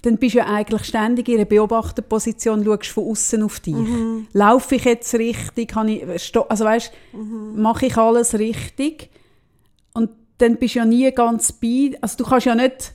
dann 0.04 0.18
bist 0.18 0.34
du 0.34 0.38
ja 0.38 0.46
eigentlich 0.46 0.84
ständig 0.84 1.28
in 1.28 1.36
einer 1.36 1.44
Beobachterposition, 1.44 2.64
schaust 2.64 2.86
von 2.86 3.04
außen 3.04 3.42
auf 3.42 3.60
dich. 3.60 3.74
Mhm. 3.74 4.26
Laufe 4.32 4.74
ich 4.74 4.84
jetzt 4.84 5.14
richtig? 5.14 5.74
Ich, 5.86 6.36
also 6.48 6.64
weißt, 6.64 6.92
mhm. 7.12 7.60
mache 7.60 7.86
ich 7.86 7.96
alles 7.96 8.38
richtig? 8.38 9.10
Und 9.94 10.10
dann 10.38 10.56
bist 10.56 10.74
du 10.74 10.80
ja 10.80 10.84
nie 10.84 11.10
ganz 11.12 11.52
bei. 11.52 11.92
Also 12.00 12.18
du 12.18 12.24
kannst 12.24 12.46
ja 12.46 12.54
nicht 12.54 12.93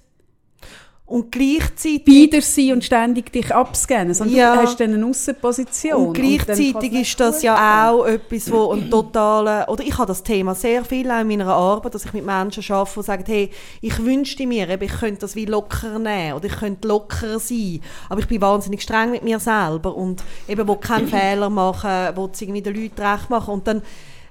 und 1.10 1.32
gleichzeitig... 1.32 2.06
Beider 2.06 2.42
sein 2.42 2.74
und 2.74 2.84
ständig 2.84 3.32
dich 3.32 3.54
abscannen, 3.54 4.14
sondern 4.14 4.38
ja. 4.38 4.56
du 4.56 4.62
hast 4.62 4.80
dann 4.80 4.94
eine 4.94 5.06
Aussenposition. 5.06 6.08
Und 6.08 6.14
gleichzeitig 6.14 6.76
und 6.76 6.94
ist 6.94 7.20
das 7.20 7.42
ja 7.42 7.90
auch 7.90 8.06
etwas, 8.06 8.52
wo 8.52 8.72
ein 8.72 8.90
totaler... 8.90 9.68
Oder 9.70 9.84
ich 9.84 9.98
habe 9.98 10.08
das 10.08 10.24
Thema 10.24 10.56
sehr 10.56 10.86
viel 10.86 11.10
auch 11.10 11.22
in 11.22 11.28
meiner 11.28 11.48
Arbeit, 11.48 11.96
dass 11.96 12.06
ich 12.06 12.14
mit 12.14 12.26
Menschen 12.26 12.64
arbeite, 12.74 13.00
die 13.00 13.06
sagen, 13.06 13.24
hey, 13.26 13.50
ich 13.82 14.04
wünschte 14.04 14.46
mir, 14.46 14.82
ich 14.82 15.00
könnte 15.00 15.22
das 15.22 15.36
wie 15.36 15.46
locker 15.46 16.00
nehmen 16.00 16.34
oder 16.34 16.46
ich 16.46 16.56
könnte 16.56 16.88
lockerer 16.88 17.40
sein, 17.40 17.82
aber 18.10 18.20
ich 18.20 18.28
bin 18.28 18.42
wahnsinnig 18.42 18.82
streng 18.82 19.12
mit 19.12 19.24
mir 19.24 19.40
selber 19.40 19.96
und 19.96 20.24
eben, 20.48 20.68
wo 20.68 20.76
keinen 20.76 21.08
Fehler 21.10 21.50
machen, 21.50 22.16
wo 22.16 22.30
es 22.32 22.42
irgendwie 22.42 22.62
den 22.62 22.76
Leuten 22.76 23.02
recht 23.02 23.30
machen. 23.30 23.54
Und 23.54 23.68
dann 23.68 23.82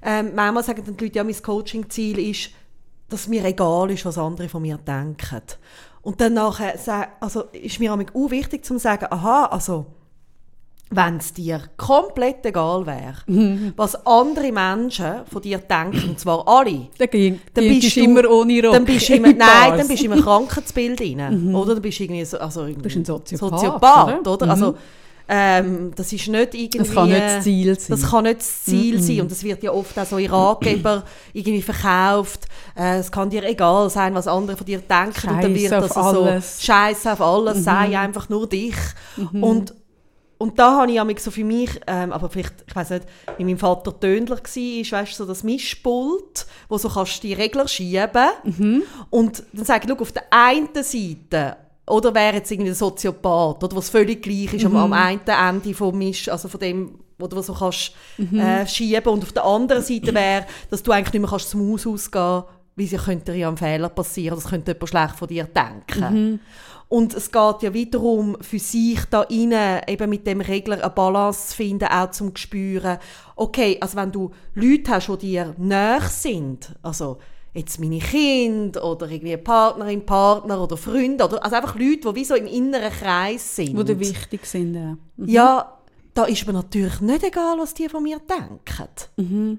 ähm, 0.03 0.31
manchmal 0.35 0.63
sagen 0.63 0.83
dann 0.85 0.97
die 0.97 1.05
Leute, 1.05 1.17
ja, 1.17 1.25
mein 1.25 1.43
Coaching-Ziel 1.43 2.19
ist, 2.19 2.51
dass 3.09 3.27
mir 3.27 3.45
egal 3.45 3.91
ist, 3.91 4.05
was 4.05 4.19
andere 4.19 4.49
von 4.49 4.63
mir 4.63 4.79
denken. 4.79 5.43
Und 6.09 6.23
dann 6.23 6.33
nachher, 6.33 6.75
also 7.21 7.43
ist 7.53 7.81
mir 7.81 7.93
auch 7.93 8.31
wichtig 8.31 8.65
zu 8.65 8.79
sagen, 8.79 9.09
aha, 9.11 9.45
also 9.45 9.85
wenn 10.89 11.19
es 11.19 11.35
dir 11.35 11.61
komplett 11.77 12.47
egal 12.47 12.87
wäre, 12.87 13.17
mhm. 13.27 13.75
was 13.77 14.07
andere 14.07 14.51
Menschen 14.51 15.27
von 15.31 15.43
dir 15.43 15.59
denken, 15.59 16.09
und 16.09 16.19
zwar 16.19 16.49
alle, 16.49 16.87
dann, 16.97 17.11
ging, 17.11 17.41
dann 17.53 17.69
bist 17.69 17.95
du 17.95 18.01
immer 18.01 18.27
ohne 18.27 18.63
Rock. 18.63 18.73
Dann 18.73 18.87
bist 18.87 19.11
immer, 19.11 19.35
nein, 19.35 19.77
dann 19.77 19.87
bist 19.87 20.03
du 20.03 20.11
im 20.11 20.23
Krankheitsbild 20.23 20.99
rein, 20.99 21.49
mhm. 21.49 21.55
oder? 21.55 21.75
Dann 21.75 21.83
bist 21.83 21.99
du 21.99 22.05
irgendwie 22.05 22.25
so, 22.25 22.39
also 22.39 22.63
irgendwie 22.63 22.85
bist 22.85 22.97
ein 22.97 23.05
Soziopath, 23.05 23.51
Soziopath 23.51 24.21
oder? 24.21 24.33
oder? 24.33 24.47
Mhm. 24.47 24.51
Also 24.51 24.75
ähm, 25.29 25.93
das 25.95 26.13
ist 26.13 26.29
nicht 26.29 26.55
irgendwie... 26.55 26.79
Das 26.79 26.95
kann 26.95 27.09
nicht 27.09 27.21
das 27.21 27.45
Ziel 27.45 27.79
sein. 27.79 27.87
Das 27.91 28.11
kann 28.11 28.25
nicht 28.25 28.41
das 28.41 28.65
Ziel 28.65 28.97
mm 28.97 29.01
-mm. 29.01 29.07
sein. 29.07 29.21
Und 29.21 29.31
das 29.31 29.45
wird 29.45 29.63
ja 29.63 29.73
oft 29.73 29.99
auch 29.99 30.07
so 30.07 30.19
in 30.19 30.31
Ratgeber 30.31 31.05
irgendwie 31.33 31.63
verkauft. 31.63 32.49
Äh, 32.77 32.99
es 32.99 33.13
kann 33.13 33.31
dir 33.31 33.45
egal 33.45 33.91
sein, 33.91 34.15
was 34.15 34.27
andere 34.27 34.57
von 34.57 34.67
dir 34.67 34.79
denken. 34.79 35.15
Scheiß 35.15 35.31
und 35.31 35.45
dann 35.45 35.55
wird 35.55 35.73
das 35.73 35.95
so... 35.95 36.65
Scheiße 36.65 37.13
auf 37.13 37.21
alles. 37.21 37.59
Mhm. 37.59 37.63
Sei 37.63 37.99
einfach 37.99 38.29
nur 38.29 38.49
dich. 38.49 38.77
Mhm. 39.17 39.43
Und 39.43 39.75
und 40.39 40.57
da 40.61 40.87
habe 40.87 41.13
ich 41.13 41.21
so 41.21 41.33
für 41.33 41.43
mich, 41.43 41.81
ähm, 41.89 42.13
aber 42.13 42.31
vielleicht, 42.31 42.55
ich 42.67 42.75
weiß 42.75 42.91
nicht, 42.91 43.07
wie 43.39 43.45
mein 43.45 43.59
Vater 43.59 43.99
Tönler 43.99 44.37
war, 44.37 44.45
weißt 44.45 45.13
du, 45.13 45.17
so 45.17 45.27
das 45.27 45.43
Mischpult, 45.43 46.47
wo 46.69 46.79
so 46.79 46.89
kannst 46.89 47.25
du 47.25 47.27
die 47.27 47.35
Regler 47.35 47.67
schieben. 47.67 48.29
Mhm. 48.45 48.83
Und 49.11 49.43
dann 49.53 49.65
sage 49.65 49.93
ich, 49.93 50.01
auf 50.01 50.13
der 50.13 50.23
einen 50.31 50.69
Seite 50.75 51.57
oder 51.89 52.15
wäre 52.15 52.37
jetzt 52.37 52.51
irgendwie 52.51 52.71
ein 52.71 52.75
Soziopath, 52.75 53.63
oder 53.65 53.77
was 53.77 53.91
völlig 53.91 54.23
gleich 54.23 54.55
ist 54.55 54.65
mhm. 54.65 54.77
am, 54.77 54.93
am 54.93 54.93
einen 54.93 55.21
Ende 55.27 55.75
vom 55.75 55.97
Misch, 55.97 56.29
also 56.29 56.49
von 56.49 56.61
dem, 56.61 56.99
wo 57.19 57.27
du 57.27 57.41
so 57.43 57.55
kannst 57.55 57.93
mhm. 58.17 58.39
äh, 58.39 58.67
schieben 58.67 59.13
und 59.13 59.23
auf 59.23 59.33
der 59.33 59.45
anderen 59.45 59.83
Seite 59.83 60.15
wäre, 60.15 60.47
dass 60.71 60.83
du 60.83 60.93
eigentlich 60.93 61.13
nicht 61.15 61.23
mehr 61.23 61.31
kannst 61.31 61.51
zum 61.51 61.73
Haus 61.73 61.87
ausgehen 61.87 62.45
wie 62.79 62.87
sie 62.87 62.97
könnte 62.97 63.35
ja 63.35 63.49
ein 63.49 63.57
Fehler 63.57 63.89
passieren, 63.89 64.37
das 64.37 64.49
könnte 64.49 64.71
jemand 64.71 64.89
schlecht 64.89 65.17
von 65.17 65.27
dir 65.27 65.45
denken. 65.45 66.15
Mhm. 66.15 66.41
Und 66.87 67.13
es 67.13 67.31
geht 67.31 67.63
ja 67.63 67.75
wiederum 67.75 68.37
für 68.41 68.61
sich 68.61 69.05
da 69.11 69.23
rein, 69.23 69.83
eben 69.89 70.09
mit 70.09 70.27
dem 70.27 70.41
Regler 70.41 70.77
eine 70.77 70.89
Balance 70.89 71.49
zu 71.49 71.57
finden, 71.57 71.87
auch 71.87 72.13
zum 72.13 72.35
spüren, 72.37 72.99
okay, 73.37 73.77
also 73.81 73.97
wenn 73.97 74.13
du 74.13 74.31
Leute 74.55 74.93
hast, 74.93 75.09
die 75.09 75.19
dir 75.19 75.55
näher 75.59 76.03
sind, 76.03 76.75
also 76.81 77.19
jetzt 77.55 77.81
meine 77.81 77.99
Kinder 77.99 78.85
oder 78.85 79.09
irgendwie 79.11 79.37
Partnerin, 79.37 80.05
Partner 80.05 80.63
oder 80.63 80.77
Freunde 80.77 81.25
oder 81.25 81.43
also 81.43 81.57
einfach 81.57 81.75
Leute, 81.75 82.09
die 82.09 82.15
wie 82.15 82.25
so 82.25 82.35
im 82.35 82.47
inneren 82.47 82.93
Kreis 82.93 83.57
sind. 83.57 83.77
Die 83.79 83.85
dir 83.85 83.99
wichtig 83.99 84.47
sind, 84.47 84.75
ja. 84.75 84.97
Mhm. 85.17 85.29
Ja, 85.29 85.79
da 86.15 86.25
ist 86.25 86.47
mir 86.47 86.53
natürlich 86.53 87.01
nicht 87.01 87.23
egal, 87.23 87.59
was 87.59 87.75
die 87.75 87.89
von 87.89 88.03
mir 88.03 88.19
denken. 88.19 88.89
Mhm. 89.17 89.59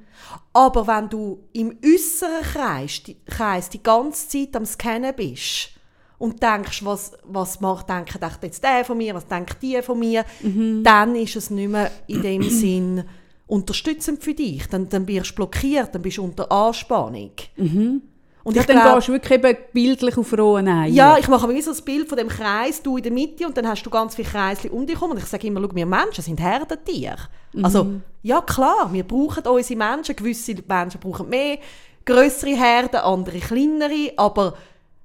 Aber 0.53 0.87
wenn 0.87 1.09
du 1.09 1.39
im 1.53 1.77
äußeren 1.83 2.41
Kreis 2.41 3.03
die, 3.03 3.17
Kreis 3.25 3.69
die 3.69 3.81
ganze 3.81 4.27
Zeit 4.27 4.55
am 4.55 4.65
Scannen 4.65 5.15
bist 5.15 5.69
und 6.17 6.43
denkst, 6.43 6.83
was, 6.83 7.13
was 7.23 7.61
macht, 7.61 7.89
denkt 7.89 8.19
jetzt 8.41 8.63
der 8.63 8.83
von 8.83 8.97
mir, 8.97 9.15
was 9.15 9.25
denkt 9.25 9.61
die 9.61 9.81
von 9.81 9.99
mir, 9.99 10.25
mhm. 10.41 10.83
dann 10.83 11.15
ist 11.15 11.37
es 11.37 11.49
nicht 11.49 11.69
mehr 11.69 11.91
in 12.07 12.21
dem 12.21 12.43
Sinn 12.49 13.05
unterstützend 13.49 14.23
für 14.23 14.33
dich. 14.33 14.67
Dann, 14.67 14.87
dann 14.87 15.07
wirst 15.07 15.31
du 15.31 15.35
blockiert, 15.35 15.93
dann 15.93 16.01
bist 16.01 16.17
du 16.17 16.23
unter 16.23 16.49
Anspannung. 16.51 17.31
Mhm. 17.57 18.01
Und 18.43 18.55
ja, 18.55 18.63
dann 18.63 18.79
glaub, 18.79 18.95
gehst 18.95 19.09
du 19.09 19.11
wirklich 19.11 19.43
eben 19.43 19.57
bildlich 19.73 20.17
auf 20.17 20.37
rohen 20.37 20.67
Eier. 20.67 20.87
Ja, 20.87 21.17
ich 21.17 21.27
mache 21.27 21.45
mir 21.45 21.61
so 21.61 21.71
ein 21.71 21.83
Bild 21.83 22.07
von 22.07 22.17
dem 22.17 22.29
Kreis, 22.29 22.81
du 22.81 22.97
in 22.97 23.03
der 23.03 23.11
Mitte 23.11 23.45
und 23.45 23.55
dann 23.57 23.67
hast 23.67 23.83
du 23.83 23.89
ganz 23.89 24.15
viele 24.15 24.29
Kreisli 24.29 24.69
um 24.69 24.87
dich 24.87 24.95
herum. 24.95 25.11
Und 25.11 25.17
ich 25.17 25.25
sage 25.25 25.45
immer, 25.47 25.61
schau, 25.61 25.75
wir 25.75 25.85
Menschen 25.85 26.23
sind 26.23 26.39
Herdentiere. 26.39 27.17
Mhm. 27.53 27.65
Also, 27.65 27.87
ja 28.23 28.41
klar, 28.41 28.91
wir 28.93 29.03
brauchen 29.03 29.45
unsere 29.45 29.77
Menschen. 29.77 30.15
Gewisse 30.15 30.55
Menschen 30.67 30.99
brauchen 31.01 31.27
mehr, 31.29 31.57
größere 32.05 32.55
Herden, 32.55 32.97
andere 32.97 33.39
kleinere, 33.39 34.13
aber... 34.15 34.55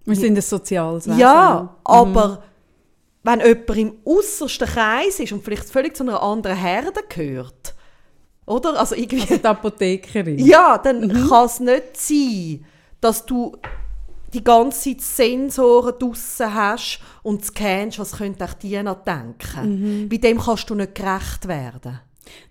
Wir 0.06 0.16
sind 0.16 0.36
ein 0.36 0.42
soziales 0.42 1.06
Wesen. 1.06 1.18
Ja, 1.18 1.62
mhm. 1.62 1.68
aber 1.84 2.42
wenn 3.22 3.40
jemand 3.40 3.76
im 3.76 3.94
äußersten 4.04 4.68
Kreis 4.68 5.18
ist 5.18 5.32
und 5.32 5.42
vielleicht 5.42 5.64
völlig 5.64 5.96
zu 5.96 6.02
einer 6.04 6.22
anderen 6.22 6.58
Herde 6.58 7.00
gehört, 7.08 7.74
oder? 8.46 8.78
Also 8.78 8.94
irgendwie... 8.94 9.22
Also 9.22 9.36
die 9.36 9.44
Apothekerin. 9.44 10.38
Ja, 10.38 10.78
dann 10.78 11.00
mhm. 11.00 11.28
kann 11.28 11.46
es 11.46 11.60
nicht 11.60 11.96
sein, 11.96 12.64
dass 13.00 13.24
du 13.26 13.56
die 14.32 14.42
ganze 14.42 14.96
Zeit 14.96 15.00
Sensoren 15.00 15.94
draussen 15.98 16.54
hast 16.54 17.00
und 17.22 17.44
scannst, 17.44 17.98
was 17.98 18.12
könnte 18.12 18.44
auch 18.44 18.54
die 18.54 18.82
noch 18.82 19.04
denken. 19.04 20.02
Mhm. 20.02 20.08
Bei 20.08 20.16
dem 20.16 20.38
kannst 20.38 20.68
du 20.68 20.74
nicht 20.74 20.94
gerecht 20.94 21.46
werden. 21.46 22.00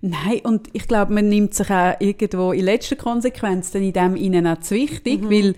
Nein, 0.01 0.41
und 0.43 0.69
ich 0.73 0.87
glaube, 0.87 1.13
man 1.13 1.29
nimmt 1.29 1.53
sich 1.53 1.69
auch 1.69 1.95
irgendwo 1.99 2.51
in 2.51 2.65
letzter 2.65 2.95
Konsequenz 2.95 3.71
dann 3.71 3.83
in 3.83 3.93
dem 3.93 4.15
ihnen 4.15 4.47
auch 4.47 4.59
zu 4.59 4.75
wichtig, 4.75 5.23
mhm. 5.23 5.29
weil 5.29 5.55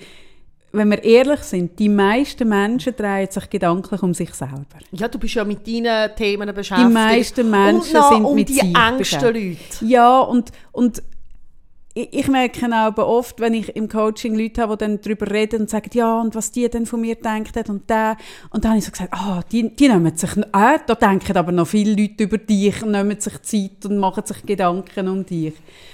wenn 0.76 0.90
wir 0.90 1.04
ehrlich 1.04 1.40
sind, 1.42 1.80
die 1.80 1.90
meisten 1.90 2.48
Menschen 2.48 2.96
drehen 2.96 3.30
sich 3.30 3.50
gedanklich 3.50 4.02
um 4.04 4.14
sich 4.14 4.34
selber. 4.34 4.66
Ja, 4.92 5.08
du 5.08 5.18
bist 5.18 5.36
ja 5.36 5.44
mit 5.44 5.66
deinen 5.66 6.16
Themen 6.16 6.54
beschäftigt. 6.54 6.90
Die 6.90 6.94
meisten 6.94 7.50
Menschen 7.50 7.98
und 7.98 8.10
sind 8.10 8.26
um 8.26 8.36
mit 8.36 8.50
die 8.50 8.54
sich 8.54 8.76
engsten 8.76 9.34
Leute. 9.34 9.86
Ja, 9.86 10.20
und, 10.20 10.52
und 10.72 11.02
ich, 11.98 12.14
ich 12.14 12.28
merke 12.28 12.68
auch 12.72 12.98
oft, 12.98 13.40
wenn 13.40 13.54
ich 13.54 13.76
im 13.76 13.88
Coaching 13.88 14.36
Leute 14.36 14.62
habe, 14.62 14.76
die 14.76 14.86
dann 14.86 15.00
darüber 15.02 15.32
reden 15.32 15.62
und 15.62 15.70
sagen, 15.70 15.90
ja, 15.94 16.20
und 16.20 16.36
was 16.36 16.52
die 16.52 16.70
denn 16.70 16.86
von 16.86 17.00
mir 17.00 17.16
denken 17.16 17.64
und 17.72 17.90
der. 17.90 18.18
Und 18.52 18.64
dann 18.64 18.72
habe 18.72 18.80
ich 18.80 18.86
so 18.86 18.92
gesagt, 18.92 19.14
ah, 19.14 19.42
die, 19.52 19.74
die 19.74 19.88
nehmen 19.88 20.16
sich, 20.16 20.36
äh, 20.38 20.78
da 20.86 20.96
denken 20.96 21.38
aber 21.38 21.54
noch 21.54 21.68
viele 21.68 21.92
Leute 22.00 22.26
über 22.26 22.38
dich 22.38 22.84
und 22.84 22.92
nehmen 22.92 23.20
sich 23.20 23.42
Zeit 23.44 23.86
und 23.86 23.98
machen 23.98 24.26
sich 24.26 24.46
Gedanken 24.46 25.08
um 25.08 25.26
dich. 25.26 25.54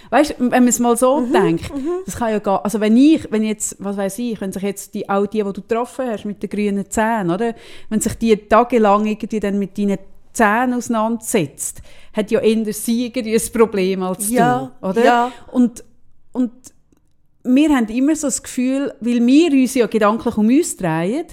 Weißt 0.09 0.31
du, 0.31 0.35
wenn 0.39 0.49
man 0.63 0.67
es 0.67 0.79
mal 0.79 0.97
so 0.97 1.21
Mhm, 1.21 1.31
denkt, 1.31 1.71
das 2.05 2.17
kann 2.17 2.31
ja 2.31 2.39
gar, 2.39 2.65
also 2.65 2.79
wenn 2.81 2.97
ich, 2.97 3.31
wenn 3.31 3.43
jetzt, 3.43 3.77
was 3.79 3.95
weiß 3.95 4.17
ich, 4.19 4.41
wenn 4.41 4.51
sich 4.51 4.63
jetzt 4.63 4.93
die, 4.95 5.07
auch 5.07 5.27
die, 5.27 5.37
die 5.37 5.53
du 5.53 5.61
getroffen 5.61 6.07
hast 6.09 6.25
mit 6.25 6.41
den 6.41 6.49
grünen 6.49 6.89
Zähnen, 6.89 7.29
oder? 7.29 7.53
Wenn 7.89 8.01
sich 8.01 8.15
die 8.15 8.35
tagelang 8.35 9.05
irgendwie 9.05 9.39
dann 9.39 9.59
mit 9.59 9.77
deinen 9.77 9.99
Zähnen 10.33 10.73
auseinandersetzt, 10.73 11.81
hat 12.13 12.31
ja 12.31 12.39
eher 12.39 12.73
sie 12.73 13.05
irgendwie 13.05 13.35
ein 13.35 13.53
Problem 13.53 14.03
als 14.03 14.29
Ja, 14.29 14.71
du, 14.81 14.87
oder? 14.87 15.05
ja. 15.05 15.31
Und, 15.51 15.83
und 16.31 16.51
wir 17.43 17.75
haben 17.75 17.87
immer 17.87 18.15
so 18.15 18.27
das 18.27 18.43
Gefühl, 18.43 18.93
weil 18.99 19.25
wir 19.25 19.51
uns 19.51 19.73
ja 19.73 19.87
gedanklich 19.87 20.37
um 20.37 20.47
uns 20.47 20.77
drehen, 20.77 21.25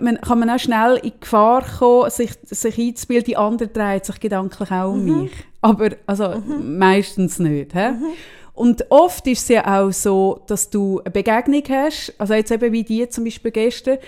man, 0.00 0.20
kann 0.20 0.40
man 0.40 0.50
auch 0.50 0.58
schnell 0.58 0.98
in 1.02 1.12
Gefahr 1.20 1.64
kommen, 1.78 2.10
sich, 2.10 2.30
sich 2.44 2.78
einzubilden, 2.78 3.24
die 3.26 3.36
andere 3.36 3.68
dreht 3.68 4.04
sich 4.04 4.20
gedanklich 4.20 4.70
auch 4.70 4.92
um 4.92 5.04
Mhm. 5.04 5.22
mich. 5.22 5.32
Aber 5.60 5.90
also, 6.06 6.42
meistens 6.62 7.38
nicht. 7.38 7.72
He? 7.74 7.90
Und 8.54 8.86
oft 8.90 9.26
ist 9.26 9.42
es 9.42 9.48
ja 9.48 9.80
auch 9.80 9.92
so, 9.92 10.42
dass 10.46 10.70
du 10.70 11.00
eine 11.00 11.10
Begegnung 11.10 11.62
hast, 11.68 12.12
also 12.18 12.34
jetzt 12.34 12.50
eben 12.50 12.72
wie 12.72 12.82
die 12.82 13.08
zum 13.08 13.24
Beispiel 13.24 13.52
gestern, 13.52 13.98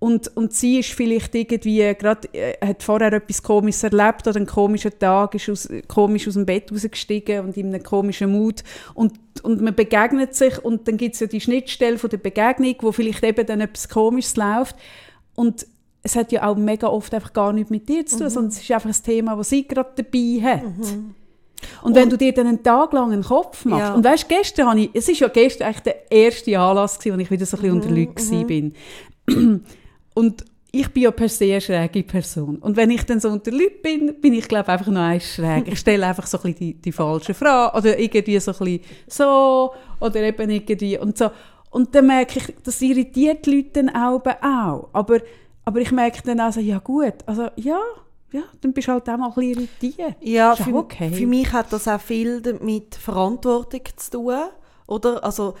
und, 0.00 0.36
und 0.36 0.52
sie 0.52 0.78
ist 0.78 0.90
vielleicht 0.92 1.34
irgendwie 1.34 1.78
gerade, 1.94 2.28
äh, 2.32 2.54
hat 2.64 2.82
vorher 2.82 3.12
etwas 3.12 3.42
Komisches 3.42 3.82
erlebt 3.82 4.26
oder 4.26 4.36
einen 4.36 4.46
komischen 4.46 4.96
Tag, 4.98 5.34
ist 5.34 5.48
aus, 5.48 5.68
komisch 5.88 6.28
aus 6.28 6.34
dem 6.34 6.46
Bett 6.46 6.70
rausgestiegen 6.70 7.40
und 7.44 7.56
in 7.56 7.74
einem 7.74 7.82
komischen 7.82 8.30
Mut 8.30 8.62
und, 8.94 9.14
und 9.42 9.60
man 9.60 9.74
begegnet 9.74 10.34
sich 10.34 10.64
und 10.64 10.86
dann 10.86 10.96
gibt 10.96 11.14
es 11.14 11.20
ja 11.20 11.26
die 11.26 11.40
Schnittstelle 11.40 11.98
von 11.98 12.10
der 12.10 12.18
Begegnung, 12.18 12.76
wo 12.80 12.92
vielleicht 12.92 13.24
eben 13.24 13.44
dann 13.46 13.60
etwas 13.60 13.88
Komisches 13.88 14.36
läuft 14.36 14.76
und 15.34 15.66
es 16.02 16.14
hat 16.14 16.30
ja 16.30 16.46
auch 16.48 16.56
mega 16.56 16.86
oft 16.86 17.12
einfach 17.12 17.32
gar 17.32 17.52
nichts 17.52 17.70
mit 17.70 17.88
dir 17.88 18.06
zu 18.06 18.18
tun, 18.18 18.30
sondern 18.30 18.52
es 18.52 18.60
ist 18.62 18.70
einfach 18.70 18.88
ein 18.88 19.02
Thema, 19.04 19.36
das 19.36 19.50
sie 19.50 19.66
gerade 19.66 19.90
dabei 19.96 20.40
hat. 20.42 20.62
Und 21.82 21.96
wenn 21.96 22.08
du 22.08 22.16
dir 22.16 22.32
dann 22.32 22.46
einen 22.46 22.62
Tag 22.62 22.92
lang 22.92 23.12
einen 23.12 23.24
Kopf 23.24 23.64
machst, 23.64 23.88
Ja. 23.88 23.94
und 23.94 24.04
weißt, 24.04 24.28
gestern 24.28 24.68
habe 24.68 24.80
ich, 24.80 24.90
es 24.94 25.08
ist 25.08 25.18
ja 25.18 25.26
gestern 25.28 25.66
eigentlich 25.66 25.82
der 25.82 26.12
erste 26.12 26.58
Anlass 26.58 26.98
gewesen, 27.00 27.16
wo 27.16 27.20
ich 27.20 27.30
wieder 27.32 27.46
so 27.46 27.56
ein 27.56 27.62
bisschen 27.62 27.76
unter 27.76 27.90
Leuten 27.90 28.46
bin. 28.46 29.64
Und 30.18 30.44
ich 30.72 30.92
bin 30.92 31.04
ja 31.04 31.12
per 31.12 31.28
se 31.28 31.44
eine 31.44 31.60
schräge 31.60 32.02
Person. 32.02 32.56
Und 32.56 32.76
wenn 32.76 32.90
ich 32.90 33.06
dann 33.06 33.20
so 33.20 33.28
unter 33.28 33.52
Leuten 33.52 33.80
bin, 33.82 34.20
bin 34.20 34.34
ich 34.34 34.48
glaube 34.48 34.68
einfach 34.68 34.88
noch 34.88 35.00
eins 35.00 35.34
schräg. 35.34 35.68
Ich 35.68 35.78
stelle 35.78 36.08
einfach 36.08 36.26
so 36.26 36.38
ein 36.38 36.42
bisschen 36.42 36.58
die, 36.58 36.74
die 36.74 36.90
falschen 36.90 37.36
Fragen 37.36 37.78
oder 37.78 37.96
irgendwie 37.96 38.40
so 38.40 38.50
ein 38.50 38.58
bisschen 38.58 38.80
so 39.06 39.72
oder 40.00 40.20
eben 40.20 40.50
irgendwie 40.50 40.98
und 40.98 41.16
so. 41.16 41.30
Und 41.70 41.94
dann 41.94 42.08
merke 42.08 42.40
ich, 42.40 42.52
das 42.64 42.82
irritiert 42.82 43.46
die 43.46 43.58
Leute 43.58 43.84
dann 43.84 43.90
auch. 43.90 44.88
Aber, 44.92 45.20
aber 45.64 45.80
ich 45.80 45.92
merke 45.92 46.20
dann 46.24 46.40
auch 46.40 46.52
so, 46.52 46.58
ja 46.58 46.80
gut, 46.80 47.14
also 47.24 47.48
ja, 47.54 47.78
ja, 48.32 48.42
dann 48.60 48.72
bist 48.72 48.88
du 48.88 48.92
halt 48.92 49.08
auch 49.08 49.16
mal 49.16 49.28
ein 49.28 49.34
bisschen 49.34 49.68
irritiert. 49.80 50.16
Ja, 50.20 50.56
für, 50.56 50.74
okay. 50.74 51.12
für 51.12 51.26
mich 51.28 51.52
hat 51.52 51.72
das 51.72 51.86
auch 51.86 52.00
viel 52.00 52.42
mit 52.60 52.96
Verantwortung 52.96 53.82
zu 53.94 54.10
tun, 54.10 54.40
oder? 54.88 55.22
Also 55.22 55.54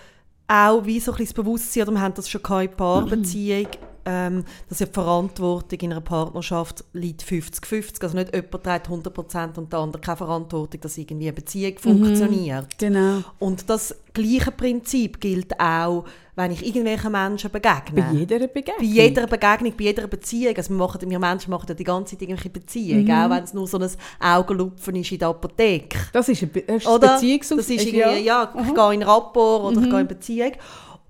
auch 0.48 0.84
wie 0.84 0.98
so 0.98 1.12
ein 1.12 1.18
bisschen 1.18 1.36
das 1.36 1.44
Bewusstsein, 1.44 1.82
oder 1.84 1.92
wir 1.92 2.00
haben 2.00 2.14
das 2.14 2.28
schon 2.28 2.40
in 2.40 2.70
Paarbeziehung, 2.70 3.68
ähm, 4.10 4.44
dass 4.70 4.78
ja 4.78 4.86
die 4.86 4.92
Verantwortung 4.92 5.78
in 5.80 5.92
einer 5.92 6.00
Partnerschaft 6.00 6.82
liegt 6.94 7.22
50-50, 7.22 8.02
also 8.02 8.16
nicht 8.16 8.34
jemand 8.34 8.64
trägt 8.64 8.88
100% 8.88 9.58
und 9.58 9.70
der 9.70 9.80
andere 9.80 10.00
keine 10.00 10.16
Verantwortung, 10.16 10.80
dass 10.80 10.96
irgendwie 10.96 11.26
eine 11.26 11.34
Beziehung 11.34 11.78
funktioniert. 11.78 12.66
Genau. 12.78 13.22
Und 13.38 13.68
das 13.68 13.94
gleiche 14.14 14.50
Prinzip 14.50 15.20
gilt 15.20 15.60
auch, 15.60 16.04
wenn 16.36 16.52
ich 16.52 16.64
irgendwelchen 16.64 17.12
Menschen 17.12 17.50
begegne. 17.50 18.02
Bei 18.02 18.12
jeder 18.12 18.38
Begegnung. 18.38 18.76
Bei 18.78 18.84
jeder 18.84 19.26
Begegnung, 19.26 19.72
bei 19.76 19.84
jeder 19.84 20.06
Beziehung. 20.06 20.56
Also 20.56 20.70
wir, 20.70 20.76
machen, 20.76 21.10
wir 21.10 21.18
Menschen 21.18 21.50
machen 21.50 21.66
ja 21.68 21.74
die 21.74 21.84
ganze 21.84 22.12
Zeit 22.12 22.22
irgendwelche 22.22 22.48
Beziehungen, 22.48 23.04
Mhm. 23.04 23.10
auch 23.10 23.30
wenn 23.30 23.44
es 23.44 23.52
nur 23.52 23.66
so 23.66 23.78
ein 23.78 23.90
Augenlupfen 24.20 24.96
ist 24.96 25.12
in 25.12 25.18
der 25.18 25.28
Apotheke. 25.28 25.98
Das 26.14 26.28
ist 26.30 26.42
ein, 26.42 26.50
Be 26.50 26.62
das 26.62 26.86
Oder? 26.86 27.08
Das 27.08 27.22
ist 27.22 27.50
ja. 27.50 27.56
Mhm. 27.56 27.86
irgendwie, 27.86 28.24
ja, 28.24 28.52
ich 28.66 28.74
gehe 28.74 28.94
in 28.94 29.02
Rapport 29.02 29.64
oder 29.64 29.82
ich 29.82 29.90
gehe 29.90 30.00
in 30.00 30.08
Beziehung. 30.08 30.52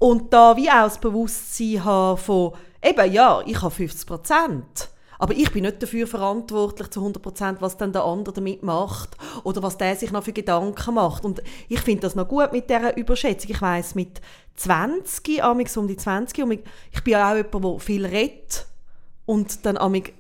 Und 0.01 0.33
da 0.33 0.57
wie 0.57 0.69
auch 0.69 0.85
das 0.85 0.99
Bewusstsein 0.99 1.85
haben 1.85 2.19
von, 2.19 2.53
eben, 2.85 3.13
ja, 3.13 3.43
ich 3.47 3.61
habe 3.63 3.75
50 3.75 4.07
Prozent. 4.07 4.89
Aber 5.21 5.35
ich 5.35 5.51
bin 5.51 5.63
nicht 5.65 5.83
dafür 5.83 6.07
verantwortlich 6.07 6.91
zu 6.91 7.01
100 7.01 7.21
Prozent, 7.21 7.61
was 7.61 7.77
dann 7.77 7.93
der 7.93 8.05
andere 8.05 8.35
damit 8.35 8.63
macht 8.63 9.17
oder 9.43 9.63
was 9.65 9.77
der 9.77 9.97
sich 9.97 10.13
noch 10.13 10.23
für 10.23 10.33
Gedanken 10.33 10.95
macht. 10.95 11.25
Und 11.25 11.43
ich 11.69 11.81
finde 11.81 12.03
das 12.03 12.15
noch 12.15 12.29
gut 12.29 12.53
mit 12.53 12.71
dieser 12.71 12.97
Überschätzung. 12.97 13.51
Ich 13.51 13.61
weiss, 13.61 13.97
mit 13.97 14.21
20, 14.55 15.43
amix 15.43 15.77
um 15.77 15.89
die 15.89 15.97
20, 15.97 16.45
und 16.45 16.53
ich 16.93 17.03
bin 17.03 17.13
ja 17.13 17.33
auch 17.33 17.37
jemand, 17.37 17.65
der 17.65 17.79
viel 17.81 18.07
redet 18.07 18.67
und 19.27 19.67
dann 19.67 19.77
amig 19.77 20.15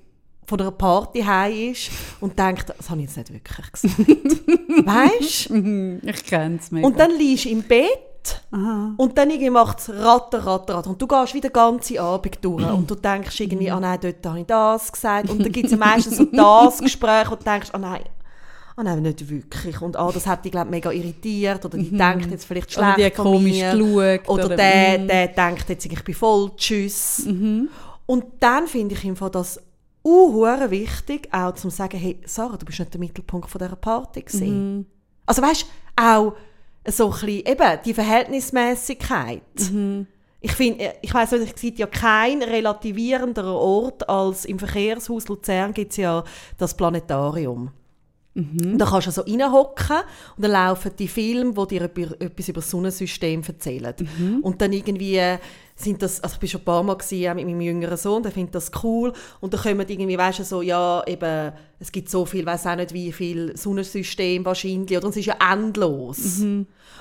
von 0.47 0.61
einer 0.61 0.71
Party 0.73 1.21
heim 1.23 1.71
ist 1.73 1.91
und 2.21 2.37
denkt, 2.39 2.73
das 2.77 2.91
habe 2.91 3.01
ich 3.03 3.07
jetzt 3.07 3.19
nicht 3.19 3.33
wirklich 3.33 3.73
gesagt. 3.73 3.99
weißt 4.87 5.51
Mhm, 5.51 6.01
Ich 6.05 6.25
kenne 6.25 6.57
es 6.61 6.71
mega. 6.73 6.87
und 6.87 6.99
dann 6.99 7.11
liegst 7.17 7.45
du 7.45 7.51
im 7.51 7.63
Bett 7.63 8.08
Aha. 8.51 8.95
und 8.97 9.17
dann 9.19 9.31
irgendwie 9.31 9.51
macht 9.51 9.79
es 9.81 9.91
ratter, 9.91 10.45
ratter, 10.47 10.75
ratter. 10.77 10.91
Und 10.91 11.01
du 11.01 11.07
gehst 11.07 11.35
wieder 11.35 11.49
den 11.49 11.53
ganzen 11.55 11.99
Abend 11.99 12.39
durch 12.43 12.65
und 12.71 12.91
du 12.91 12.95
denkst 12.95 13.39
irgendwie, 13.41 13.71
ah 13.71 13.81
nein, 13.81 13.99
dort 14.01 14.25
habe 14.27 14.41
ich 14.41 14.47
das 14.47 14.91
gesagt. 14.93 15.31
Und 15.31 15.45
dann 15.45 15.53
gibt 15.53 15.67
es 15.67 15.73
ja 15.73 15.79
meistens 15.87 16.17
so 16.17 16.25
das 16.25 16.79
Gespräch 16.79 17.31
und 17.31 17.41
du 17.41 17.45
denkst, 17.45 17.69
ah 17.73 17.79
nein, 17.79 18.03
ah 18.77 18.83
nein, 18.83 19.03
nicht 19.03 19.29
wirklich. 19.29 19.81
Und 19.81 19.97
ah, 19.97 20.11
das 20.13 20.27
hat 20.27 20.45
dich, 20.45 20.53
glaube 20.53 20.71
mega 20.71 20.91
irritiert 20.93 21.65
oder 21.65 21.77
die 21.79 21.91
denkt 21.97 22.31
jetzt 22.31 22.45
vielleicht 22.45 22.77
Oder 22.79 22.95
schlecht 22.95 22.99
die 22.99 23.05
hat 23.07 23.15
von 23.17 23.25
komisch 23.25 23.57
mir. 23.59 23.73
geschaut. 23.73 24.29
Oder, 24.29 24.45
oder- 24.47 24.57
der, 24.57 24.99
Mhm. 24.99 25.07
der 25.09 25.29
denkt 25.29 25.69
jetzt, 25.69 25.85
ich 25.87 26.05
bin 26.05 26.15
voll 26.15 26.51
tschüss. 26.57 27.27
Und 28.07 28.25
dann 28.41 28.67
finde 28.67 28.95
ich 28.95 29.05
im 29.05 29.17
Fall 29.17 29.31
das 29.31 29.61
unhure 30.03 30.71
wichtig, 30.71 31.29
auch 31.33 31.53
zu 31.55 31.69
sagen, 31.71 31.99
hey, 31.99 32.19
Sarah, 32.25 32.57
du 32.57 32.65
bist 32.65 32.79
nicht 32.79 32.93
der 32.95 33.01
Mittelpunkt 33.01 33.51
von 33.51 33.59
dieser 33.59 33.77
Party 33.77 34.23
gewesen. 34.23 34.87
Also 35.27 35.43
weißt 35.43 35.63
du, 35.63 36.03
auch 36.03 36.33
so 36.91 37.07
ein 37.07 37.11
bisschen, 37.11 37.47
eben, 37.47 37.79
die 37.85 37.95
Verhältnismäßigkeit. 37.95 39.43
Ich 40.41 40.53
finde, 40.53 40.95
ich 41.03 41.13
weiss 41.13 41.33
nicht, 41.33 41.57
es 41.57 41.61
gibt 41.61 41.79
ja 41.79 41.87
kein 41.87 42.43
relativierender 42.43 43.53
Ort 43.55 44.09
als 44.09 44.45
im 44.45 44.59
Verkehrshaus 44.59 45.27
Luzern 45.29 45.75
gibt 45.75 45.93
es 45.93 45.97
ja 45.97 46.23
das 46.57 46.77
Planetarium. 46.77 47.71
Und 48.35 48.79
Da 48.79 48.87
kannst 48.87 49.09
du 49.09 49.11
so 49.11 49.23
reinhocken 49.23 49.97
und 50.37 50.45
dann 50.45 50.53
laufen 50.53 50.93
die 50.97 51.09
Filme, 51.09 51.53
die 51.53 51.67
dir 51.67 51.83
etwas 52.21 52.49
über 52.49 52.61
das 52.61 52.71
Sonnensystem 52.71 53.43
erzählen. 53.45 53.95
Und 54.43 54.63
dann 54.63 54.73
irgendwie 54.73 55.21
sind 55.81 56.03
das, 56.03 56.21
also 56.21 56.35
ich 56.35 56.41
bin 56.41 56.49
schon 56.49 56.61
ein 56.61 56.65
paar 56.65 56.83
Mal 56.83 56.97
gewesen, 56.97 57.37
mit 57.37 57.47
meinem 57.47 57.61
jüngeren 57.61 57.97
Sohn, 57.97 58.23
der 58.23 58.33
findet 58.33 58.55
das 58.57 58.71
cool. 58.83 59.13
Und 59.41 59.55
dann 59.55 59.61
kommen 59.61 59.87
irgendwie, 59.89 60.19
weißt 60.19 60.41
du, 60.41 60.45
so, 60.45 60.61
ja, 60.61 61.05
eben, 61.07 61.53
es 61.79 61.93
gibt 61.93 62.11
so 62.11 62.27
viel, 62.27 62.45
weiß 62.45 62.67
auch 62.67 62.75
nicht 62.77 62.93
wie 62.93 63.13
viel 63.13 63.57
Sonnensystem 63.57 64.45
wahrscheinlich, 64.45 64.99
oder 64.99 65.09
es 65.09 65.17
ist 65.17 65.27
ja 65.27 65.37
endlos. 65.53 66.41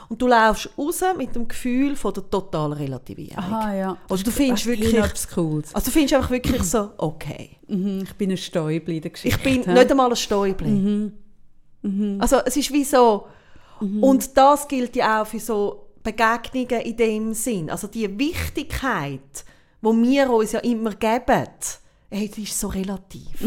Und 0.10 0.22
du 0.22 0.28
laufst 0.28 0.70
raus 0.78 1.02
mit 1.18 1.36
dem 1.36 1.48
Gefühl 1.48 1.96
von 1.96 2.14
der 2.14 2.30
totalen 2.30 2.74
Relativierung. 2.74 3.38
Aha, 3.44 3.76
ja. 3.76 3.98
Also 4.08 4.24
du 4.24 4.32
findest 4.32 4.66
Das 4.66 4.72
wirklich, 4.72 4.94
etwas 4.94 5.28
Cooles. 5.28 5.74
also 5.74 5.86
du 5.86 5.92
findest 5.92 6.14
einfach 6.14 6.30
wirklich 6.32 6.64
so, 6.64 6.92
okay. 6.98 7.58
Mhm, 7.68 8.04
ich 8.04 8.14
bin 8.14 8.30
ein 8.32 8.38
Stäubli 8.38 8.98
in 8.98 9.02
der 9.02 9.12
Geschichte. 9.12 9.38
Ich 9.38 9.44
bin 9.44 9.64
hä? 9.64 9.74
nicht 9.74 9.90
einmal 9.92 10.10
ein 10.10 10.16
Stäubli. 10.16 11.12
Also 12.20 12.38
es 12.46 12.56
ist 12.58 12.72
wie 12.72 12.84
so, 12.84 13.26
und 13.80 14.38
das 14.38 14.68
gilt 14.68 14.96
ja 14.96 15.22
auch 15.22 15.28
für 15.28 15.40
so 15.40 15.87
Begegnungen 16.04 16.82
in 16.82 16.98
dem 16.98 17.34
Sinn. 17.34 17.70
Also 17.70 17.88
die 17.88 18.18
Wichtigkeit, 18.18 19.46
wo 19.82 19.94
wir 19.94 20.30
uns 20.30 20.54
ja 20.54 20.60
immer 20.60 20.94
geben, 20.96 21.48
hey, 22.10 22.30
die 22.30 22.44
ist 22.44 22.60
so 22.60 22.68
relativ. 22.68 23.42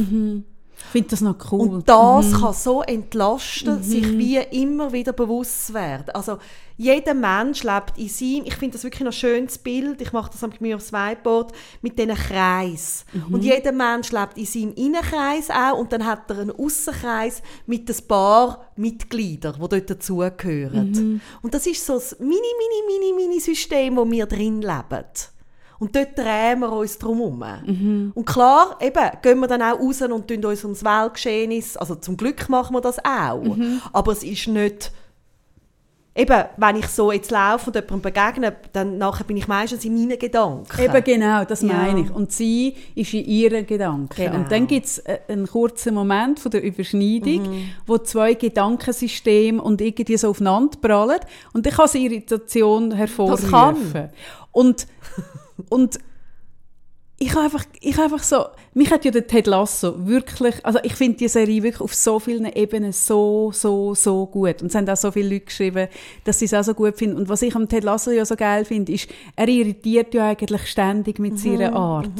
Ich 0.84 0.92
finde 0.92 1.10
das 1.10 1.20
noch 1.20 1.36
cool. 1.52 1.68
Und 1.68 1.88
das 1.88 2.32
kann 2.32 2.52
so 2.52 2.82
entlasten, 2.82 3.82
sich 3.82 4.18
wie 4.18 4.38
immer 4.38 4.92
wieder 4.92 5.12
bewusst 5.12 5.68
zu 5.68 5.74
werden. 5.74 6.10
Also 6.10 6.38
jeder 6.76 7.14
Mensch 7.14 7.62
lebt 7.62 7.98
in 7.98 8.08
seinem, 8.08 8.46
ich 8.46 8.54
finde 8.54 8.72
das 8.72 8.84
wirklich 8.84 9.06
ein 9.06 9.12
schönes 9.12 9.58
Bild, 9.58 10.00
ich 10.00 10.12
mache 10.12 10.30
das 10.32 10.40
mit 10.42 10.60
mir 10.62 10.76
aufs 10.76 10.92
Whiteboard, 10.92 11.52
mit 11.82 11.98
diesen 11.98 12.14
Kreis. 12.14 13.04
Und 13.30 13.44
jeder 13.44 13.70
Mensch 13.70 14.10
lebt 14.10 14.38
in 14.38 14.46
seinem 14.46 14.72
Innenkreis 14.74 15.50
auch 15.50 15.78
und 15.78 15.92
dann 15.92 16.06
hat 16.06 16.30
er 16.30 16.38
einen 16.38 16.50
Aussenkreis 16.50 17.42
mit 17.66 17.88
ein 17.88 18.08
paar 18.08 18.66
Mitgliedern, 18.76 19.56
die 19.56 19.68
dort 19.68 19.90
dazugehören. 19.90 21.20
Und 21.42 21.54
das 21.54 21.66
ist 21.66 21.84
so 21.84 21.94
das 21.94 22.18
mini, 22.18 22.30
mini, 22.32 22.98
mini, 22.98 23.12
mini 23.12 23.40
System, 23.40 23.96
wo 23.96 24.10
wir 24.10 24.26
drin 24.26 24.62
leben. 24.62 25.04
Und 25.80 25.96
dort 25.96 26.16
drehen 26.16 26.60
wir 26.60 26.70
uns 26.72 26.98
drum 26.98 27.42
herum. 27.42 28.12
Und 28.14 28.24
klar, 28.26 28.76
eben, 28.80 29.10
gehen 29.22 29.40
wir 29.40 29.48
dann 29.48 29.62
auch 29.62 29.80
raus 29.80 30.00
und 30.02 30.28
tun 30.28 30.44
uns 30.44 30.62
ums 30.62 30.84
Weltgeschehen, 30.84 31.50
also 31.76 31.94
zum 31.96 32.16
Glück 32.16 32.48
machen 32.48 32.76
wir 32.76 32.80
das 32.82 32.98
auch. 33.04 33.42
Aber 33.92 34.12
es 34.12 34.22
ist 34.22 34.46
nicht 34.46 34.92
eben, 36.14 36.44
wenn 36.58 36.76
ich 36.76 36.86
so 36.88 37.12
jetzt 37.12 37.30
laufe 37.30 37.68
und 37.70 37.76
jemandem 37.76 38.02
begegne, 38.02 38.56
dann 38.74 38.98
nachher 38.98 39.24
bin 39.24 39.38
ich 39.38 39.48
meistens 39.48 39.84
in 39.86 39.94
meinen 39.94 40.18
Gedanken. 40.18 40.78
Eben 40.78 41.02
genau, 41.04 41.44
das 41.44 41.62
Ja. 41.62 41.68
meine 41.68 42.00
ich. 42.02 42.10
Und 42.10 42.30
sie 42.32 42.76
ist 42.94 43.14
in 43.14 43.24
ihren 43.24 43.64
Gedanken. 43.66 44.08
Genau. 44.16 44.34
Und 44.36 44.52
dann 44.52 44.66
gibt 44.66 44.84
es 44.86 45.02
einen 45.28 45.46
kurzen 45.46 45.94
Moment 45.94 46.40
von 46.40 46.50
der 46.50 46.62
Überschneidung, 46.62 47.42
Mhm. 47.50 47.64
wo 47.86 47.96
zwei 47.96 48.34
Gedankensysteme 48.34 49.62
und 49.62 49.80
irgendwie 49.80 50.16
so 50.18 50.28
aufeinander 50.30 50.76
prallen. 50.82 51.20
Und 51.54 51.64
dann 51.64 51.72
kann 51.72 51.88
sie 51.88 52.04
Irritation 52.04 52.92
hervorrufen. 52.92 53.50
kann. 53.50 54.10
Und, 54.52 54.86
und 55.68 55.98
ich 57.18 57.30
habe 57.32 57.44
einfach, 57.44 57.64
habe 57.80 58.02
einfach 58.04 58.22
so, 58.22 58.46
mich 58.72 58.90
hat 58.92 59.04
ja 59.04 59.10
der 59.10 59.26
Ted 59.26 59.48
Lasso 59.48 60.06
wirklich, 60.06 60.64
also 60.64 60.78
ich 60.84 60.94
finde 60.94 61.18
die 61.18 61.28
Serie 61.28 61.62
wirklich 61.62 61.80
auf 61.80 61.92
so 61.92 62.20
vielen 62.20 62.44
Ebenen 62.44 62.92
so, 62.92 63.50
so, 63.52 63.96
so 63.96 64.26
gut. 64.26 64.62
Und 64.62 64.68
es 64.68 64.74
haben 64.76 64.88
auch 64.88 64.96
so 64.96 65.10
viele 65.10 65.28
Leute 65.28 65.46
geschrieben, 65.46 65.88
dass 66.24 66.38
sie 66.38 66.44
es 66.44 66.54
auch 66.54 66.62
so 66.62 66.74
gut 66.74 66.96
finden. 66.96 67.16
Und 67.16 67.28
was 67.28 67.42
ich 67.42 67.56
am 67.56 67.68
Ted 67.68 67.82
Lasso 67.82 68.12
ja 68.12 68.24
so 68.24 68.36
geil 68.36 68.64
finde, 68.64 68.92
ist, 68.92 69.08
er 69.34 69.48
irritiert 69.48 70.14
ja 70.14 70.28
eigentlich 70.28 70.66
ständig 70.68 71.18
mit 71.18 71.38
seiner 71.38 71.72
Art. 71.74 72.10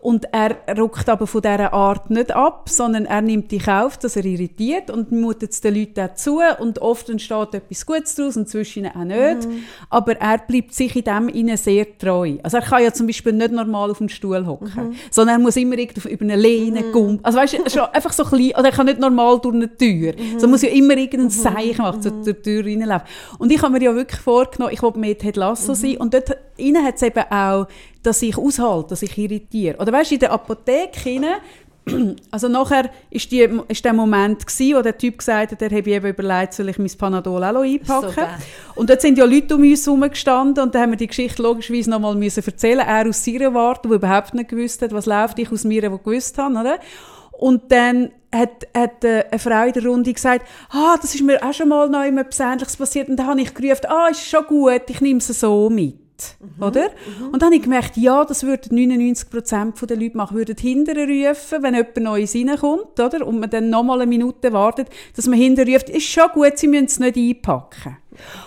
Und 0.00 0.26
er 0.32 0.56
ruckt 0.78 1.08
aber 1.10 1.26
von 1.26 1.42
dieser 1.42 1.74
Art 1.74 2.08
nicht 2.08 2.34
ab, 2.34 2.70
sondern 2.70 3.04
er 3.04 3.20
nimmt 3.20 3.52
in 3.52 3.60
Kauf, 3.60 3.98
dass 3.98 4.16
er 4.16 4.24
irritiert 4.24 4.90
und 4.90 5.12
mutet 5.12 5.52
es 5.52 5.60
den 5.60 5.74
Leuten 5.74 6.00
auch 6.00 6.14
zu. 6.14 6.40
Und 6.58 6.78
oft 6.78 7.10
entsteht 7.10 7.52
etwas 7.52 7.84
Gutes 7.84 8.14
daraus 8.14 8.36
und 8.38 8.48
zwischen 8.48 8.86
ihnen 8.86 8.96
auch 8.96 9.04
nicht. 9.04 9.48
Aber 9.90 10.16
er 10.18 10.38
bleibt 10.38 10.72
sich 10.72 10.96
in 10.96 11.04
dem 11.04 11.28
ihnen 11.28 11.58
sehr 11.58 11.98
treu. 11.98 12.38
Also 12.42 12.56
er 12.56 12.62
kann 12.62 12.82
ja 12.82 12.94
zum 12.94 13.06
Beispiel 13.06 13.34
nicht 13.34 13.52
normal 13.52 13.90
auf 13.90 13.98
dem 13.98 14.08
Stuhl 14.08 14.46
hocken, 14.46 14.96
sondern 15.10 15.36
er 15.36 15.42
muss 15.42 15.56
immer 15.56 15.76
irgendwie 15.76 15.97
über 16.06 16.22
eine 16.22 16.36
Lehne 16.36 16.90
gumpen. 16.92 17.24
Also 17.24 17.38
weißt 17.38 17.54
du, 17.54 17.70
schon 17.70 17.82
einfach 17.92 18.12
so 18.12 18.24
klein, 18.24 18.52
oder 18.56 18.66
er 18.66 18.72
kann 18.72 18.86
nicht 18.86 18.98
normal 18.98 19.38
durch 19.40 19.54
eine 19.54 19.76
Tür. 19.76 20.14
So 20.38 20.46
er 20.46 20.48
muss 20.48 20.62
ja 20.62 20.70
immer 20.70 20.96
irgendein 20.96 21.30
Zeichen 21.30 21.82
machen, 21.82 22.02
zur, 22.02 22.22
zur 22.22 22.42
Tür 22.42 22.64
reinlaufen. 22.64 23.06
Und 23.38 23.52
ich 23.52 23.62
habe 23.62 23.72
mir 23.72 23.82
ja 23.82 23.94
wirklich 23.94 24.20
vorgenommen, 24.20 24.72
ich 24.72 24.82
will 24.82 24.92
mehr 24.96 25.16
Ted 25.16 25.36
Lasso 25.36 25.74
sein. 25.74 25.96
Und 25.96 26.14
dort 26.14 26.36
innen 26.56 26.84
hat 26.84 26.96
es 26.96 27.02
eben 27.02 27.24
auch, 27.30 27.66
dass 28.02 28.22
ich 28.22 28.36
aushalte, 28.36 28.90
dass 28.90 29.02
ich 29.02 29.16
irritiere. 29.16 29.78
Oder 29.78 29.92
weißt 29.92 30.10
du, 30.10 30.14
in 30.14 30.20
der 30.20 30.32
Apotheke 30.32 31.10
innen, 31.10 31.34
also 32.30 32.48
nachher 32.48 32.90
ist, 33.10 33.30
die, 33.30 33.48
ist 33.68 33.84
der 33.84 33.92
Moment 33.92 34.46
gewesen, 34.46 34.76
wo 34.76 34.82
der 34.82 34.96
Typ 34.96 35.18
gesagt 35.18 35.52
hat, 35.52 35.62
er 35.62 35.70
habe 35.70 35.90
eben 35.90 36.06
überlegt, 36.06 36.54
soll 36.54 36.68
ich 36.68 36.78
mein 36.78 36.90
Panadol 36.96 37.44
auch 37.44 37.62
einpacken. 37.62 38.14
So 38.14 38.80
und 38.80 38.90
dort 38.90 39.00
sind 39.00 39.18
ja 39.18 39.24
Leute 39.24 39.54
um 39.54 39.62
uns 39.62 39.86
herum 39.86 40.00
gestanden 40.00 40.64
und 40.64 40.74
dann 40.74 40.82
haben 40.82 40.90
wir 40.92 40.98
die 40.98 41.06
Geschichte 41.06 41.42
logischerweise 41.42 41.90
nochmal 41.90 42.14
müssen 42.14 42.44
erzählen. 42.44 42.86
Er 42.86 43.08
aus 43.08 43.24
seiner 43.24 43.54
Warte, 43.54 43.88
der 43.88 43.96
überhaupt 43.96 44.34
nicht 44.34 44.50
gewusst 44.50 44.82
hat, 44.82 44.92
was 44.92 45.06
läuft, 45.06 45.38
ich 45.38 45.50
aus 45.50 45.64
mir, 45.64 45.80
der 45.80 45.90
gewusst 45.90 46.38
hat, 46.38 46.50
oder? 46.50 46.78
Und 47.32 47.70
dann 47.70 48.10
hat, 48.34 48.66
hat 48.74 49.04
äh, 49.04 49.24
eine 49.30 49.38
Frau 49.38 49.64
in 49.64 49.72
der 49.72 49.86
Runde 49.86 50.12
gesagt, 50.12 50.44
ah, 50.70 50.96
das 51.00 51.14
ist 51.14 51.22
mir 51.22 51.42
auch 51.42 51.52
schon 51.52 51.68
mal 51.68 51.88
noch 51.88 52.02
etwas 52.02 52.40
Ähnliches 52.40 52.76
passiert. 52.76 53.08
Und 53.08 53.16
dann 53.16 53.28
habe 53.28 53.40
ich 53.40 53.54
gerufen, 53.54 53.86
ah, 53.86 54.08
ist 54.10 54.26
schon 54.26 54.44
gut, 54.44 54.82
ich 54.88 55.00
nehme 55.00 55.18
es 55.18 55.28
so 55.28 55.70
mit. 55.70 56.07
Oder? 56.60 56.90
Und 57.32 57.40
dann 57.42 57.46
habe 57.46 57.56
ich 57.56 57.62
gemerkt, 57.62 57.96
ja, 57.96 58.24
das 58.24 58.42
würden 58.42 58.76
99% 58.76 59.86
der 59.86 59.96
Leute 59.96 60.16
machen, 60.16 60.36
würden 60.36 60.56
hinterher 60.56 61.06
rufen, 61.30 61.62
wenn 61.62 61.74
jemand 61.74 61.96
Neues 61.98 62.34
reinkommt, 62.34 62.98
oder? 62.98 63.26
Und 63.26 63.40
man 63.40 63.50
dann 63.50 63.70
nochmal 63.70 64.00
eine 64.00 64.08
Minute 64.08 64.52
wartet, 64.52 64.88
dass 65.16 65.26
man 65.26 65.38
hinterher 65.38 65.76
ruft, 65.76 65.90
ist 65.90 66.06
schon 66.08 66.28
gut, 66.34 66.58
sie 66.58 66.68
müssen 66.68 66.86
es 66.86 66.98
nicht 66.98 67.16
einpacken. 67.16 67.96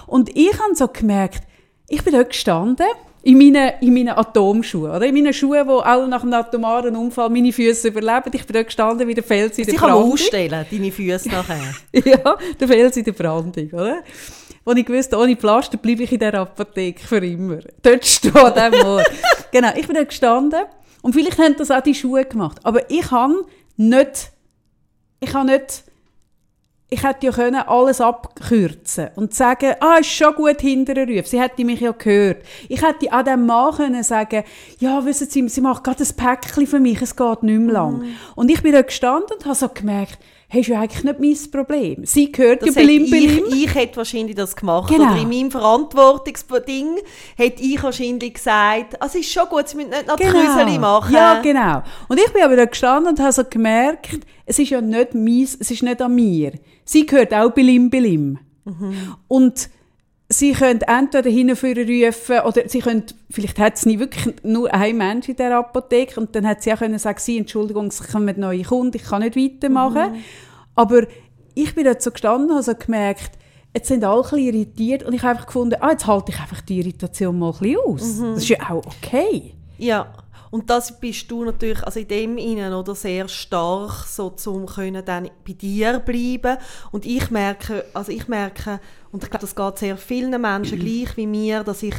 Und 0.07 0.35
ich 0.35 0.53
habe 0.53 0.75
so 0.75 0.87
gemerkt, 0.87 1.43
ich 1.87 2.03
bin 2.03 2.13
dort 2.13 2.29
gestanden, 2.29 2.87
in 3.23 3.37
meinen, 3.37 3.73
in 3.81 3.93
meinen 3.93 4.09
Atomschuhen, 4.17 4.91
oder? 4.91 5.05
In 5.05 5.13
meinen 5.13 5.33
Schuhen, 5.33 5.67
die 5.67 5.71
auch 5.71 6.07
nach 6.07 6.23
einem 6.23 6.33
atomaren 6.33 6.95
Unfall 6.95 7.29
meine 7.29 7.53
Füße 7.53 7.89
überleben. 7.89 8.31
Ich 8.33 8.45
bin 8.45 8.53
dort 8.53 8.65
gestanden 8.65 9.07
wie 9.07 9.13
der 9.13 9.23
Fels 9.23 9.57
in 9.57 9.65
der 9.65 9.73
Sie 9.73 9.77
kann 9.79 9.91
Brandung. 9.91 10.13
ausstellen, 10.13 10.65
deine 10.69 10.91
Füße 10.91 11.29
nachher. 11.29 11.73
Ja, 12.03 12.37
der 12.59 12.67
Fels 12.67 12.97
in 12.97 13.03
der 13.03 13.11
Brandung, 13.11 13.69
oder? 13.71 14.03
Wo 14.63 14.71
ich 14.73 14.87
wusste, 14.87 15.17
ohne 15.17 15.35
Pflaster 15.35 15.77
bleibe 15.77 16.03
ich 16.03 16.11
in 16.11 16.19
dieser 16.19 16.35
Apotheke 16.35 17.05
für 17.05 17.25
immer. 17.25 17.59
Dort 17.81 18.05
steht 18.05 18.33
der 18.33 18.69
Moor. 18.69 19.03
genau, 19.51 19.71
ich 19.75 19.87
bin 19.87 19.95
dort 19.95 20.09
gestanden 20.09 20.65
und 21.01 21.13
vielleicht 21.13 21.39
haben 21.39 21.55
das 21.57 21.71
auch 21.71 21.81
die 21.81 21.95
Schuhe 21.95 22.25
gemacht. 22.25 22.59
Aber 22.63 22.89
ich 22.89 23.09
habe 23.09 23.45
nicht, 23.75 24.31
ich 25.19 25.33
habe 25.33 25.49
nicht, 25.49 25.83
ich 26.93 27.03
hätte 27.03 27.25
ja 27.25 27.31
können 27.31 27.55
alles 27.55 28.01
abkürzen 28.01 29.09
und 29.15 29.33
sagen, 29.33 29.75
ah, 29.79 29.97
ist 29.99 30.11
schon 30.11 30.35
gut 30.35 30.59
hinterher 30.59 31.07
Ruf. 31.07 31.25
Sie 31.25 31.41
hätte 31.41 31.63
mich 31.63 31.79
ja 31.79 31.93
gehört. 31.93 32.43
Ich 32.67 32.81
hätte 32.81 33.11
auch 33.13 33.23
dem 33.23 33.45
Mann 33.45 33.73
können 33.73 34.03
sagen, 34.03 34.43
ja, 34.79 35.03
wissen 35.05 35.27
Sie, 35.27 35.47
sie 35.47 35.61
macht 35.61 35.85
gerade 35.85 36.03
ein 36.03 36.15
Päckchen 36.15 36.67
für 36.67 36.79
mich, 36.79 37.01
es 37.01 37.15
geht 37.15 37.43
nicht 37.43 37.61
mehr 37.61 37.73
lang. 37.73 38.03
Und 38.35 38.51
ich 38.51 38.61
bin 38.61 38.73
dort 38.73 38.87
gestanden 38.87 39.37
und 39.37 39.45
habe 39.45 39.55
so 39.55 39.69
gemerkt, 39.69 40.19
hey, 40.51 40.59
ist 40.59 40.67
ja 40.67 40.81
eigentlich 40.81 41.03
nicht 41.05 41.19
mein 41.19 41.51
Problem. 41.51 42.05
Sie 42.05 42.29
gehört 42.29 42.61
ja 42.61 42.67
Das 42.67 42.75
hätte 42.75 42.85
Belim 42.85 43.09
Belim. 43.09 43.45
ich, 43.47 43.63
ich 43.63 43.73
hätte 43.73 43.95
wahrscheinlich 43.95 44.35
das 44.35 44.53
gemacht. 44.53 44.89
Genau. 44.89 45.05
Oder 45.13 45.21
in 45.21 45.29
meinem 45.29 45.49
Verantwortungsding 45.49 46.97
hätte 47.37 47.63
ich 47.63 47.81
wahrscheinlich 47.81 48.33
gesagt, 48.33 49.01
also 49.01 49.17
es 49.17 49.25
ist 49.25 49.31
schon 49.31 49.47
gut, 49.47 49.69
Sie 49.69 49.77
müssen 49.77 49.91
nicht 49.91 50.07
noch 50.07 50.17
die 50.17 50.25
Krüseli 50.25 50.77
machen. 50.77 51.15
Ja, 51.15 51.41
genau. 51.41 51.83
Und 52.09 52.19
ich 52.19 52.33
bin 52.33 52.43
aber 52.43 52.57
da 52.57 52.65
gestanden 52.65 53.13
und 53.13 53.19
habe 53.21 53.31
so 53.31 53.43
gemerkt, 53.49 54.19
es 54.45 54.59
ist 54.59 54.71
ja 54.71 54.81
nicht 54.81 55.13
meins, 55.13 55.55
es 55.57 55.71
ist 55.71 55.83
nicht 55.83 56.01
an 56.01 56.13
mir. 56.13 56.51
Sie 56.83 57.05
gehört 57.05 57.33
auch 57.33 57.51
Belim 57.51 57.89
Belim. 57.89 58.37
Mhm. 58.65 59.15
Und 59.29 59.69
sie 60.31 60.53
können 60.53 60.81
entweder 60.81 61.29
hinführen 61.29 61.87
rufen 61.87 62.39
oder 62.39 62.67
sie 62.67 62.79
können, 62.79 63.03
vielleicht 63.29 63.59
hat 63.59 63.75
es 63.75 63.85
nie 63.85 63.99
wirklich 63.99 64.33
nur 64.43 64.73
ein 64.73 64.97
Mensch 64.97 65.29
in 65.29 65.35
der 65.35 65.57
Apotheke 65.57 66.19
und 66.19 66.35
dann 66.35 66.47
hat 66.47 66.63
sie 66.63 66.73
auch 66.73 66.79
können 66.79 66.97
sagen, 66.99 67.19
sie, 67.19 67.37
Entschuldigung, 67.37 67.87
es 67.87 68.11
kommen 68.11 68.39
neue 68.39 68.63
Kunden, 68.63 68.95
ich 68.95 69.03
kann 69.03 69.21
nicht 69.21 69.35
weitermachen. 69.35 70.13
Mhm. 70.13 70.23
Aber 70.75 71.03
ich 71.53 71.75
bin 71.75 71.83
dort 71.83 72.01
so 72.01 72.11
gestanden 72.11 72.49
und 72.49 72.55
habe 72.55 72.63
so 72.63 72.73
gemerkt, 72.75 73.37
jetzt 73.73 73.87
sind 73.87 74.03
alle 74.03 74.23
ein 74.31 74.37
irritiert 74.39 75.03
und 75.03 75.13
ich 75.13 75.21
habe 75.21 75.31
einfach 75.31 75.47
gefunden, 75.47 75.75
ah, 75.79 75.91
jetzt 75.91 76.07
halte 76.07 76.31
ich 76.31 76.39
einfach 76.39 76.61
die 76.61 76.79
Irritation 76.79 77.37
mal 77.37 77.51
ein 77.51 77.59
bisschen 77.59 77.77
aus. 77.85 78.15
Mhm. 78.15 78.33
Das 78.33 78.43
ist 78.43 78.49
ja 78.49 78.69
auch 78.69 78.83
okay. 78.85 79.53
Ja, 79.77 80.13
und 80.51 80.69
das 80.69 80.99
bist 80.99 81.31
du 81.31 81.45
natürlich, 81.45 81.81
also 81.83 81.99
in 81.99 82.07
dem 82.09 82.37
Innen, 82.37 82.73
oder, 82.73 82.93
sehr 82.93 83.29
stark, 83.29 84.05
so 84.05 84.29
zum 84.29 84.65
können 84.65 85.03
dann 85.03 85.29
bei 85.47 85.53
dir 85.53 85.99
bleiben. 85.99 86.57
Und 86.91 87.05
ich 87.05 87.31
merke, 87.31 87.85
also 87.93 88.11
ich 88.11 88.27
merke, 88.27 88.81
und 89.11 89.23
ich 89.23 89.29
glaube, 89.29 89.45
das 89.45 89.55
geht 89.55 89.77
sehr 89.77 89.97
vielen 89.97 90.39
Menschen 90.41 90.79
gleich 90.79 91.15
wie 91.17 91.27
mir, 91.27 91.63
dass 91.63 91.83
ich 91.83 91.95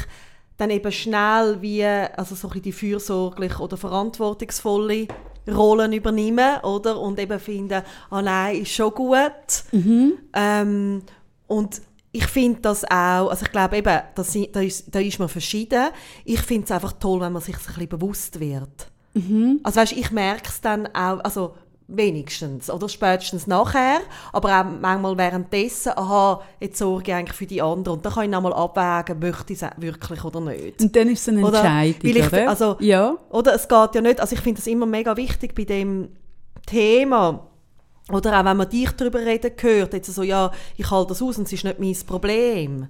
dann 0.56 0.70
eben 0.70 0.92
schnell 0.92 1.60
wie, 1.60 1.84
also 1.84 2.34
so 2.34 2.48
ein 2.48 2.50
bisschen 2.50 2.62
die 2.62 2.72
fürsorgliche 2.72 3.58
oder 3.58 3.76
verantwortungsvolle 3.76 5.08
Rollen 5.48 5.92
übernehme, 5.92 6.62
oder? 6.62 7.00
Und 7.00 7.18
eben 7.18 7.40
finde, 7.40 7.84
ah 8.10 8.22
nein, 8.22 8.62
ist 8.62 8.72
schon 8.72 8.92
gut. 8.92 9.64
Ähm, 10.34 11.02
und 11.48 11.82
ich 12.12 12.26
finde 12.26 12.60
das 12.60 12.84
auch, 12.84 13.30
also 13.30 13.44
ich 13.44 13.50
glaube 13.50 13.78
eben, 13.78 14.00
das, 14.14 14.38
da, 14.52 14.60
ist, 14.60 14.94
da 14.94 15.00
ist 15.00 15.18
man 15.18 15.28
verschieden. 15.28 15.88
Ich 16.24 16.40
finde 16.40 16.66
es 16.66 16.70
einfach 16.70 16.92
toll, 16.92 17.20
wenn 17.20 17.32
man 17.32 17.42
sich 17.42 17.56
ein 17.56 17.62
bisschen 17.64 17.88
bewusst 17.88 18.38
wird. 18.38 18.88
Also 19.62 19.80
weißt, 19.80 19.92
ich 19.92 20.10
merke 20.10 20.48
es 20.48 20.60
dann 20.60 20.86
auch, 20.88 21.20
also 21.24 21.54
wenigstens 21.88 22.70
oder 22.70 22.88
spätestens 22.88 23.46
nachher, 23.46 24.00
aber 24.32 24.60
auch 24.60 24.64
manchmal 24.64 25.16
währenddessen, 25.18 25.92
aha, 25.96 26.40
jetzt 26.60 26.78
sorge 26.78 27.10
ich 27.10 27.14
eigentlich 27.14 27.36
für 27.36 27.46
die 27.46 27.62
anderen 27.62 27.98
und 27.98 28.04
dann 28.06 28.12
kann 28.12 28.24
ich 28.24 28.30
nochmal 28.30 28.52
abwägen, 28.52 29.18
möchte 29.20 29.52
ich 29.52 29.62
es 29.62 29.68
wirklich 29.76 30.24
oder 30.24 30.40
nicht. 30.40 30.80
Und 30.80 30.94
dann 30.96 31.08
ist 31.08 31.22
es 31.22 31.28
eine 31.28 31.46
Oder? 31.46 31.58
Entscheidung, 31.58 32.02
Weil 32.02 32.16
ich, 32.16 32.26
oder? 32.26 32.48
Also, 32.48 32.76
ja. 32.80 33.16
Oder 33.30 33.54
es 33.54 33.68
geht 33.68 33.94
ja 33.94 34.00
nicht, 34.00 34.20
also 34.20 34.34
ich 34.34 34.40
finde 34.40 34.60
das 34.60 34.66
immer 34.66 34.86
mega 34.86 35.16
wichtig 35.16 35.54
bei 35.54 35.64
dem 35.64 36.08
Thema, 36.66 37.48
oder 38.10 38.40
auch 38.40 38.44
wenn 38.44 38.56
man 38.56 38.68
dich 38.68 38.90
darüber 38.92 39.20
reden 39.20 39.52
hört, 39.58 39.92
jetzt 39.92 40.12
so, 40.12 40.22
ja, 40.22 40.50
ich 40.76 40.90
halte 40.90 41.10
das 41.10 41.22
aus 41.22 41.38
und 41.38 41.44
es 41.44 41.52
ist 41.52 41.64
nicht 41.64 41.78
mein 41.78 41.96
Problem. 42.06 42.88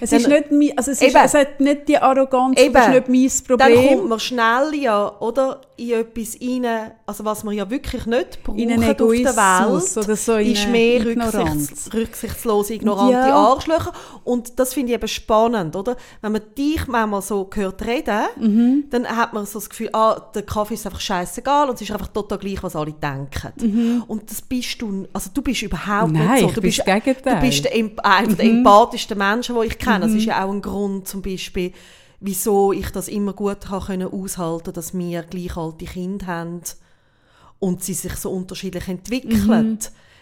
Es 0.00 0.10
Dann- 0.10 0.20
ist 0.20 0.28
nicht 0.28 0.50
mein, 0.52 0.78
also 0.78 0.90
es, 0.92 1.02
ist, 1.02 1.10
Eben. 1.14 1.24
es 1.24 1.34
hat 1.34 1.60
nicht 1.60 1.88
die 1.88 1.98
Arroganz, 1.98 2.60
Eben. 2.60 2.72
das 2.72 2.88
ist 2.88 3.08
nicht 3.08 3.08
mein 3.48 3.58
Dann 3.58 3.72
kommt 3.74 3.86
Problem. 3.88 4.08
man 4.08 4.20
schnell 4.20 4.74
ja, 4.80 5.12
oder, 5.20 5.60
in 5.76 5.90
etwas 5.90 6.36
rein, 6.40 6.92
also 7.04 7.24
was 7.24 7.42
man 7.42 7.54
ja 7.54 7.68
wirklich 7.68 8.06
nicht 8.06 8.42
braucht 8.44 8.58
In 8.58 8.72
auf 8.72 8.96
der 8.96 9.00
Welt, 9.00 9.96
oder 10.06 10.16
so 10.16 10.36
ist 10.36 10.68
mehr 10.68 11.04
Ignoranz. 11.04 11.34
rücksichts, 11.70 11.94
rücksichtslose, 11.94 12.74
ignorante 12.74 13.12
Ja. 13.28 13.34
Arschlöcher. 13.34 13.92
Und 14.22 14.58
das 14.60 14.72
finde 14.74 14.92
ich 14.92 14.98
eben 14.98 15.08
spannend, 15.08 15.74
oder? 15.74 15.96
Wenn 16.22 16.32
man 16.32 16.42
dich 16.56 16.86
manchmal 16.86 17.22
so 17.22 17.50
hört 17.52 17.84
reden, 17.84 18.20
Mhm. 18.38 18.84
dann 18.90 19.06
hat 19.08 19.32
man 19.32 19.46
so 19.46 19.58
das 19.58 19.68
Gefühl, 19.68 19.90
ah, 19.92 20.20
der 20.34 20.42
Kaffee 20.42 20.74
ist 20.74 20.86
einfach 20.86 21.00
scheißegal 21.00 21.68
und 21.68 21.74
es 21.74 21.80
ist 21.82 21.90
einfach 21.90 22.08
total 22.08 22.38
gleich, 22.38 22.62
was 22.62 22.76
alle 22.76 22.92
denken. 22.92 24.04
Und 24.06 24.30
das 24.30 24.40
bist 24.42 24.80
du, 24.80 25.06
also 25.12 25.30
du 25.34 25.42
bist 25.42 25.62
überhaupt 25.62 26.12
Mhm. 26.12 26.18
Nein, 26.18 26.30
nicht 26.34 26.40
so. 26.40 26.54
Du 26.54 26.60
bist, 26.60 26.84
Gegenteil. 26.84 27.34
Mhm. 27.36 27.40
Du 27.40 27.46
bist 27.46 27.64
der, 27.64 27.72
einer 28.04 28.34
der 28.34 28.44
empathischsten 28.46 29.18
Menschen, 29.18 29.56
ich 29.64 29.78
kenne. 29.78 30.00
Das 30.00 30.12
ist 30.12 30.24
ja 30.24 30.44
auch 30.44 30.50
ein 30.50 30.62
Grund 30.62 31.08
zum 31.08 31.22
Beispiel, 31.22 31.72
wieso 32.20 32.72
ich 32.72 32.90
das 32.90 33.08
immer 33.08 33.32
gut 33.32 33.68
habe 33.68 33.86
können 33.86 34.08
aushalten 34.12 34.72
dass 34.72 34.96
wir 34.96 35.22
gleich 35.22 35.56
alte 35.56 35.84
Kinder 35.84 36.26
haben 36.26 36.62
und 37.58 37.82
sie 37.82 37.94
sich 37.94 38.14
so 38.16 38.30
unterschiedlich 38.30 38.88
entwickeln. 38.88 39.46
Mhm. 39.46 39.78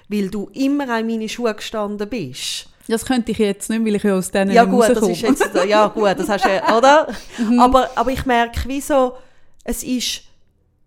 Weil 0.09 0.29
du 0.29 0.51
immer 0.53 0.89
an 0.89 1.07
meine 1.07 1.29
Schuhe 1.29 1.55
gestanden 1.55 2.09
bist. 2.09 2.69
Das 2.89 3.05
könnte 3.05 3.31
ich 3.33 3.39
jetzt 3.39 3.71
nicht, 3.71 3.85
weil 3.85 3.95
ich 3.95 4.03
ja 4.03 4.17
aus 4.17 4.31
denen 4.31 4.51
Ja 4.51 4.65
gut, 4.65 4.89
das 4.89 5.09
ist 5.09 5.23
jetzt, 5.23 5.51
ja 5.67 5.87
gut, 5.87 6.19
das 6.19 6.29
hast 6.29 6.45
du 6.45 6.49
ja, 6.49 6.77
oder? 6.77 7.09
Mhm. 7.39 7.61
aber, 7.61 7.91
aber 7.95 8.11
ich 8.11 8.27
merke, 8.27 8.61
wieso, 8.67 9.15
es 9.65 9.83
ist, 9.83 10.23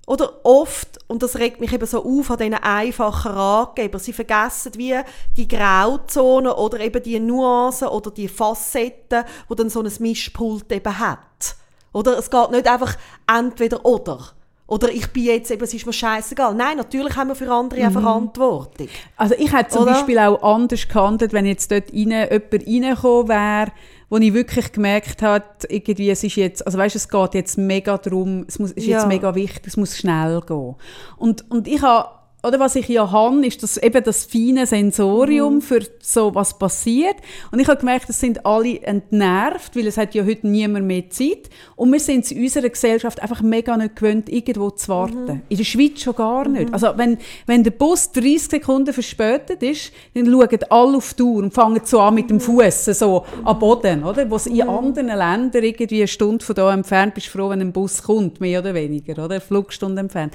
oder 0.05 0.41
oft, 0.43 0.99
und 1.07 1.23
das 1.23 1.37
regt 1.37 1.59
mich 1.59 1.73
eben 1.73 1.85
so 1.85 2.03
auf 2.05 2.29
an 2.31 2.37
diesen 2.37 2.53
einfachen 2.55 3.31
Ratgebern, 3.31 3.99
sie 3.99 4.13
vergessen 4.13 4.73
wie 4.75 4.95
die 5.35 5.47
Grauzonen 5.47 6.51
oder 6.51 6.79
eben 6.79 7.01
die 7.01 7.19
Nuancen 7.19 7.87
oder 7.87 8.11
die 8.11 8.27
Facetten, 8.27 9.23
wo 9.47 9.55
dann 9.55 9.69
so 9.69 9.81
ein 9.81 9.91
Mischpult 9.99 10.71
eben 10.71 10.99
hat. 10.99 11.55
Oder 11.91 12.17
es 12.17 12.29
geht 12.29 12.51
nicht 12.51 12.67
einfach 12.67 12.95
entweder 13.27 13.85
oder. 13.85 14.19
Oder 14.67 14.91
ich 14.91 15.11
bin 15.13 15.25
jetzt 15.25 15.51
eben, 15.51 15.63
es 15.63 15.73
ist 15.73 15.85
mir 15.85 15.93
scheißegal. 15.93 16.55
Nein, 16.55 16.77
natürlich 16.77 17.15
haben 17.15 17.27
wir 17.27 17.35
für 17.35 17.51
andere 17.51 17.81
eine 17.81 17.91
Verantwortung. 17.91 18.87
Also 19.15 19.35
ich 19.37 19.53
hätte 19.53 19.69
zum 19.69 19.83
Oder? 19.83 19.93
Beispiel 19.93 20.17
auch 20.17 20.41
anders 20.41 20.87
gehandelt, 20.87 21.33
wenn 21.33 21.45
jetzt 21.45 21.71
dort 21.71 21.93
rein, 21.93 22.09
jemand 22.09 22.53
reingekommen 22.53 23.27
wäre, 23.29 23.71
wo 24.15 24.19
ich 24.19 24.33
wirklich 24.33 24.71
gemerkt 24.71 25.21
habe, 25.21 25.43
irgendwie, 25.67 26.09
es 26.09 26.23
ist 26.23 26.37
jetzt, 26.37 26.65
also 26.65 26.77
weißt, 26.77 26.95
es 26.95 27.09
geht 27.09 27.33
jetzt 27.33 27.57
mega 27.57 27.97
darum, 27.97 28.45
es 28.47 28.59
muss, 28.59 28.71
ist 28.71 28.87
Ja. 28.87 28.97
jetzt 28.99 29.09
mega 29.09 29.35
wichtig, 29.35 29.63
es 29.67 29.75
muss 29.75 29.97
schnell 29.97 30.39
gehen. 30.47 30.75
Und, 31.17 31.51
und 31.51 31.67
ich 31.67 31.81
habe, 31.81 32.07
oder 32.45 32.59
was 32.59 32.75
ich 32.75 32.87
ja 32.87 33.11
habe, 33.11 33.45
ist 33.45 33.63
das 33.63 33.77
eben 33.77 34.03
das 34.03 34.25
feine 34.25 34.65
Sensorium 34.65 35.61
für 35.61 35.81
so, 36.01 36.35
was 36.35 36.57
passiert. 36.57 37.15
Und 37.51 37.59
ich 37.59 37.67
habe 37.67 37.79
gemerkt, 37.79 38.09
es 38.09 38.19
sind 38.19 38.45
alle 38.45 38.81
entnervt, 38.81 39.75
weil 39.75 39.87
es 39.87 39.97
hat 39.97 40.13
ja 40.13 40.23
heute 40.23 40.47
niemand 40.47 40.85
mehr 40.85 41.09
Zeit. 41.09 41.49
Und 41.75 41.91
wir 41.91 41.99
sind 41.99 42.25
es 42.25 42.31
in 42.31 42.43
unserer 42.43 42.69
Gesellschaft 42.69 43.21
einfach 43.21 43.41
mega 43.41 43.75
nicht 43.77 43.95
gewöhnt, 43.95 44.29
irgendwo 44.29 44.69
zu 44.69 44.89
warten. 44.89 45.41
In 45.49 45.57
der 45.57 45.63
Schweiz 45.63 46.01
schon 46.01 46.15
gar 46.15 46.47
nicht. 46.47 46.71
Also 46.73 46.89
wenn, 46.95 47.17
wenn 47.47 47.63
der 47.63 47.71
Bus 47.71 48.11
30 48.11 48.49
Sekunden 48.49 48.93
verspätet 48.93 49.63
ist, 49.63 49.91
dann 50.13 50.25
schauen 50.27 50.59
alle 50.69 50.97
auf 50.97 51.13
die 51.13 51.23
Uhr 51.23 51.43
und 51.43 51.53
fangen 51.53 51.81
so 51.83 51.99
an 51.99 52.15
mit 52.15 52.29
dem 52.29 52.39
Fuß 52.39 52.85
so 52.85 53.25
am 53.43 53.59
Boden, 53.59 54.03
oder? 54.03 54.29
Wo 54.29 54.35
es 54.35 54.47
in 54.47 54.61
anderen 54.61 55.07
Ländern 55.07 55.63
irgendwie 55.63 55.97
eine 55.97 56.07
Stunde 56.07 56.45
von 56.45 56.55
da 56.55 56.71
entfernt 56.73 57.15
bist, 57.15 57.27
froh, 57.27 57.49
wenn 57.49 57.61
ein 57.61 57.73
Bus 57.73 58.03
kommt, 58.03 58.39
mehr 58.39 58.59
oder 58.59 58.73
weniger, 58.73 59.13
oder? 59.13 59.35
Eine 59.35 59.41
Flugstunde 59.41 60.01
entfernt. 60.01 60.33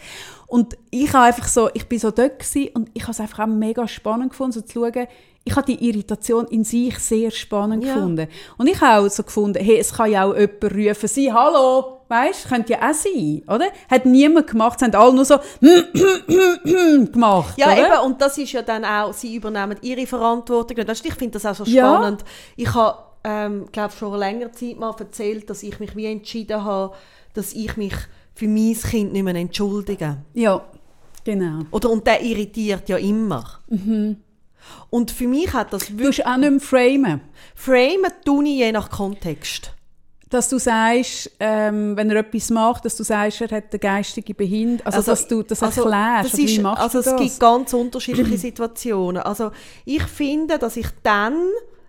Und 0.50 0.76
ich 0.90 1.12
habe 1.12 1.26
einfach 1.26 1.46
so, 1.48 1.70
ich 1.74 1.88
bin 1.88 1.98
so 1.98 2.10
dort 2.10 2.40
gewesen 2.40 2.70
und 2.74 2.90
ich 2.92 3.02
habe 3.02 3.12
es 3.12 3.20
einfach 3.20 3.38
auch 3.40 3.46
mega 3.46 3.86
spannend 3.88 4.30
gefunden, 4.30 4.52
so 4.52 4.60
zu 4.62 4.80
schauen, 4.80 5.06
ich 5.44 5.56
habe 5.56 5.64
die 5.72 5.88
Irritation 5.88 6.46
in 6.48 6.64
sich 6.64 6.98
sehr 6.98 7.30
spannend 7.30 7.84
Ja. 7.84 7.94
gefunden. 7.94 8.28
Und 8.58 8.66
ich 8.66 8.78
habe 8.80 9.06
auch 9.06 9.10
so 9.10 9.22
gefunden, 9.22 9.62
hey, 9.64 9.78
es 9.78 9.92
kann 9.94 10.10
ja 10.10 10.24
auch 10.24 10.36
jemand 10.36 10.64
rufen, 10.64 11.08
sie, 11.08 11.32
hallo, 11.32 12.00
weißt, 12.08 12.48
könnte 12.48 12.72
ja 12.72 12.90
auch 12.90 12.94
sein, 12.94 13.42
oder? 13.48 13.66
Hat 13.90 14.04
niemand 14.04 14.48
gemacht, 14.48 14.78
es 14.82 14.86
haben 14.86 14.94
alle 15.00 15.14
nur 15.14 15.24
so 15.24 15.36
gemacht, 17.12 17.54
Ja, 17.56 17.68
oder? 17.72 17.78
eben, 17.86 18.04
und 18.06 18.20
das 18.20 18.36
ist 18.38 18.52
ja 18.52 18.62
dann 18.62 18.84
auch, 18.84 19.12
sie 19.12 19.36
übernehmen 19.36 19.76
ihre 19.82 20.06
Verantwortung. 20.06 20.84
Das- 20.84 21.04
ich 21.04 21.14
finde 21.14 21.38
das 21.38 21.46
auch 21.46 21.54
so 21.54 21.64
Ja. 21.70 21.96
spannend. 21.96 22.24
Ich 22.56 22.74
habe, 22.74 22.98
ähm, 23.24 23.66
glaube 23.72 23.94
schon 23.96 24.08
vor 24.10 24.18
längerer 24.18 24.52
Zeit 24.52 24.78
mal 24.78 24.94
erzählt, 24.98 25.48
dass 25.50 25.62
ich 25.62 25.78
mich 25.80 25.94
wie 25.96 26.06
entschieden 26.06 26.64
habe, 26.64 26.94
dass 27.34 27.52
ich 27.52 27.76
mich 27.76 27.94
für 28.40 28.48
mein 28.48 28.72
Kind 28.74 29.12
nicht 29.12 29.22
mehr 29.22 29.34
entschuldige. 29.34 30.16
Ja, 30.32 30.64
genau. 31.24 31.60
Oder, 31.72 31.90
und 31.90 32.06
der 32.06 32.22
irritiert 32.22 32.88
ja 32.88 32.96
immer. 32.96 33.44
Und 34.88 35.10
für 35.10 35.28
mich 35.28 35.52
hat 35.52 35.74
das 35.74 35.88
Du 35.88 35.98
wirklich... 35.98 36.06
musst 36.06 36.26
auch 36.26 36.36
nicht 36.38 36.50
mehr 36.50 36.60
framen. 36.60 37.20
Framen 37.54 38.12
tue 38.24 38.44
ich 38.44 38.58
je 38.60 38.72
nach 38.72 38.88
Kontext. 38.88 39.74
Dass 40.30 40.48
du 40.48 40.58
sagst, 40.58 41.30
ähm, 41.38 41.98
wenn 41.98 42.08
er 42.08 42.20
etwas 42.20 42.48
macht, 42.48 42.86
dass 42.86 42.96
du 42.96 43.02
sagst, 43.02 43.42
er 43.42 43.50
hat 43.50 43.64
eine 43.72 43.78
geistige 43.78 44.32
Behinderung. 44.32 44.86
Also, 44.86 45.10
dass 45.10 45.28
du 45.28 45.42
das 45.42 45.62
also, 45.62 45.82
erklärst. 45.82 46.32
das 46.32 46.34
oder 46.34 46.42
wie 46.42 46.54
ist, 46.54 46.62
machst 46.62 46.82
also 46.82 46.92
du 46.92 46.98
es 47.00 47.04
das? 47.16 47.20
gibt 47.20 47.40
ganz 47.40 47.74
unterschiedliche 47.74 48.38
Situationen. 48.38 49.20
Also 49.20 49.50
ich 49.84 50.04
finde, 50.04 50.58
dass 50.58 50.78
ich 50.78 50.86
dann 51.02 51.36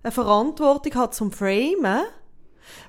eine 0.03 0.11
Verantwortung 0.11 0.95
habe 0.95 1.11
zum 1.13 1.31
Framen, 1.31 2.01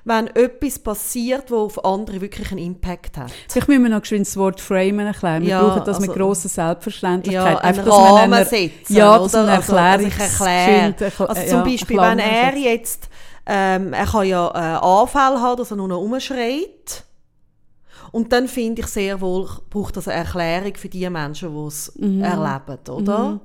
wenn 0.05 0.27
etwas 0.27 0.79
passiert, 0.79 1.49
wo 1.51 1.57
auf 1.65 1.83
andere 1.83 2.21
wirklich 2.21 2.51
einen 2.51 2.59
Impact 2.65 3.17
hat. 3.17 3.31
Vielleicht 3.49 3.67
müssen 3.67 3.83
wir 3.83 3.89
noch 3.89 4.01
geschwind 4.01 4.25
das 4.27 4.37
Wort 4.37 4.61
Framen 4.61 4.99
erklären. 5.07 5.41
Wir 5.43 5.49
Ja, 5.49 5.61
brauchen 5.63 5.83
das 5.85 5.99
mit 5.99 6.09
also- 6.09 6.19
grosser 6.21 6.49
Selbstverständlichkeit. 6.49 7.45
Ja, 7.45 7.57
einen 7.57 7.77
Einfach, 7.77 7.85
dass 7.85 7.93
man 7.97 8.13
Rahmen 8.15 8.33
einer- 8.33 8.45
setzen, 8.45 8.95
Ja, 8.95 9.15
oder? 9.15 9.23
dass 9.23 9.33
man 9.33 9.49
Also, 9.49 9.73
dass 9.75 10.01
ich 10.01 10.13
Erklärungs- 10.13 10.21
erkläre. 10.45 10.91
geschwind 10.93 11.13
erkl- 11.13 11.25
Also 11.25 11.49
zum 11.51 11.63
Beispiel, 11.63 11.97
wenn 11.97 12.19
er 12.19 12.57
jetzt, 12.57 13.09
ähm, 13.45 13.93
er 13.93 14.05
kann 14.05 14.25
ja 14.27 14.47
äh, 14.49 14.79
Anfälle 14.85 15.41
haben, 15.41 15.57
dass 15.57 15.71
er 15.71 15.77
nur 15.77 15.87
noch 15.87 15.97
rumschreit. 15.97 17.03
Und 18.11 18.31
dann 18.31 18.47
finde 18.47 18.81
ich 18.83 18.87
sehr 18.87 19.19
wohl, 19.21 19.49
braucht 19.71 19.97
das 19.97 20.07
eine 20.07 20.17
Erklärung 20.23 20.75
für 20.75 20.87
die 20.87 21.09
Menschen, 21.09 21.51
die 21.51 21.67
es 21.67 21.91
Mhm. 21.97 22.23
erleben, 22.23 22.77
oder? 22.89 23.39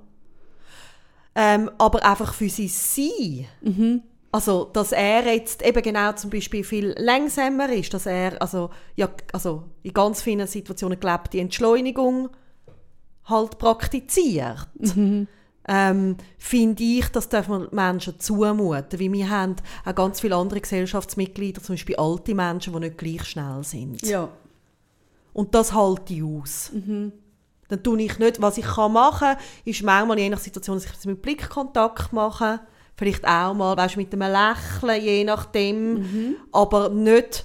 Ähm, 1.34 1.70
aber 1.78 2.04
einfach 2.04 2.34
für 2.34 2.48
sein 2.50 2.68
Sein. 2.68 3.46
Mhm. 3.62 4.02
Also, 4.30 4.64
dass 4.72 4.92
er 4.92 5.24
jetzt 5.34 5.64
eben 5.64 5.82
genau 5.82 6.12
zum 6.12 6.28
Beispiel 6.30 6.62
viel 6.62 6.94
langsamer 6.98 7.72
ist, 7.72 7.94
dass 7.94 8.04
er 8.04 8.40
also, 8.42 8.70
ja, 8.94 9.08
also 9.32 9.64
in 9.82 9.94
ganz 9.94 10.20
vielen 10.20 10.46
Situationen 10.46 11.00
gelebt 11.00 11.32
die 11.32 11.38
Entschleunigung 11.38 12.28
halt 13.24 13.58
praktiziert. 13.58 14.68
Ähm, 15.70 16.16
finde 16.38 16.82
ich, 16.82 17.08
das 17.08 17.28
darf 17.28 17.48
man 17.48 17.68
Menschen 17.72 18.18
zumuten. 18.18 19.00
Weil 19.00 19.12
wir 19.12 19.28
haben 19.30 19.56
auch 19.84 19.94
ganz 19.94 20.20
viele 20.20 20.36
andere 20.36 20.60
Gesellschaftsmitglieder, 20.62 21.62
zum 21.62 21.74
Beispiel 21.74 21.96
alte 21.96 22.34
Menschen, 22.34 22.72
die 22.72 22.80
nicht 22.80 22.96
gleich 22.98 23.24
schnell 23.26 23.62
sind. 23.64 24.00
Ja. 24.06 24.30
Und 25.34 25.54
das 25.54 25.74
halte 25.74 26.14
ich 26.14 26.22
aus. 26.22 26.70
Dann 26.72 27.82
tue 27.82 28.02
ich 28.02 28.18
nicht, 28.18 28.40
was 28.40 28.56
ich 28.56 28.64
kann 28.64 28.92
machen 28.92 29.34
kann, 29.34 29.36
ist 29.66 29.82
manchmal 29.82 30.18
je 30.18 30.30
nach 30.30 30.38
Situation, 30.38 30.76
dass 30.76 30.86
ich 30.86 31.04
mit 31.04 31.20
Blickkontakt 31.20 32.14
mache. 32.14 32.60
Vielleicht 32.98 33.24
auch 33.24 33.54
mal, 33.54 33.76
weißt, 33.76 33.96
mit 33.96 34.12
einem 34.12 34.32
Lächeln, 34.32 35.02
je 35.02 35.22
nachdem. 35.22 36.36
Aber 36.50 36.88
nicht, 36.88 37.44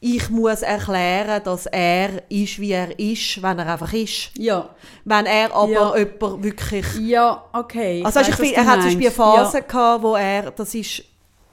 ich 0.00 0.28
muss 0.28 0.62
erklären, 0.62 1.40
dass 1.44 1.66
er 1.66 2.28
ist, 2.28 2.58
wie 2.58 2.72
er 2.72 2.98
ist, 2.98 3.40
wenn 3.40 3.60
er 3.60 3.72
einfach 3.72 3.92
ist. 3.92 4.36
Ja. 4.36 4.70
Wenn 5.04 5.26
er 5.26 5.54
aber 5.54 5.70
Ja. 5.70 5.96
jemand 5.96 6.42
wirklich... 6.42 6.98
Ja, 6.98 7.44
okay. 7.52 8.02
Also 8.04 8.18
weißt, 8.18 8.28
ich 8.30 8.38
was 8.40 8.52
er 8.52 8.66
hat 8.66 8.74
zum 8.80 8.84
Beispiel 8.84 9.06
eine. 9.06 9.14
Phase 9.14 9.62
gehabt, 9.62 10.02
wo 10.02 10.16
er, 10.16 10.50
das 10.50 10.74
ist, 10.74 11.04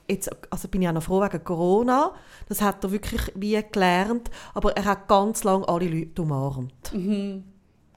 jetzt, 0.08 0.32
also 0.50 0.68
bin 0.68 0.82
ich 0.82 0.88
auch 0.90 0.94
noch 0.94 1.04
froh 1.04 1.22
wegen 1.22 1.44
Corona, 1.44 2.14
das 2.50 2.62
hat 2.62 2.84
er 2.84 2.92
wirklich 2.92 3.22
wie 3.36 3.64
gelernt, 3.72 4.32
aber 4.56 4.76
er 4.76 4.86
hat 4.86 5.08
ganz 5.08 5.44
lange 5.44 5.68
alle 5.68 5.88
Leute 5.88 6.22
umarmt. 6.22 6.92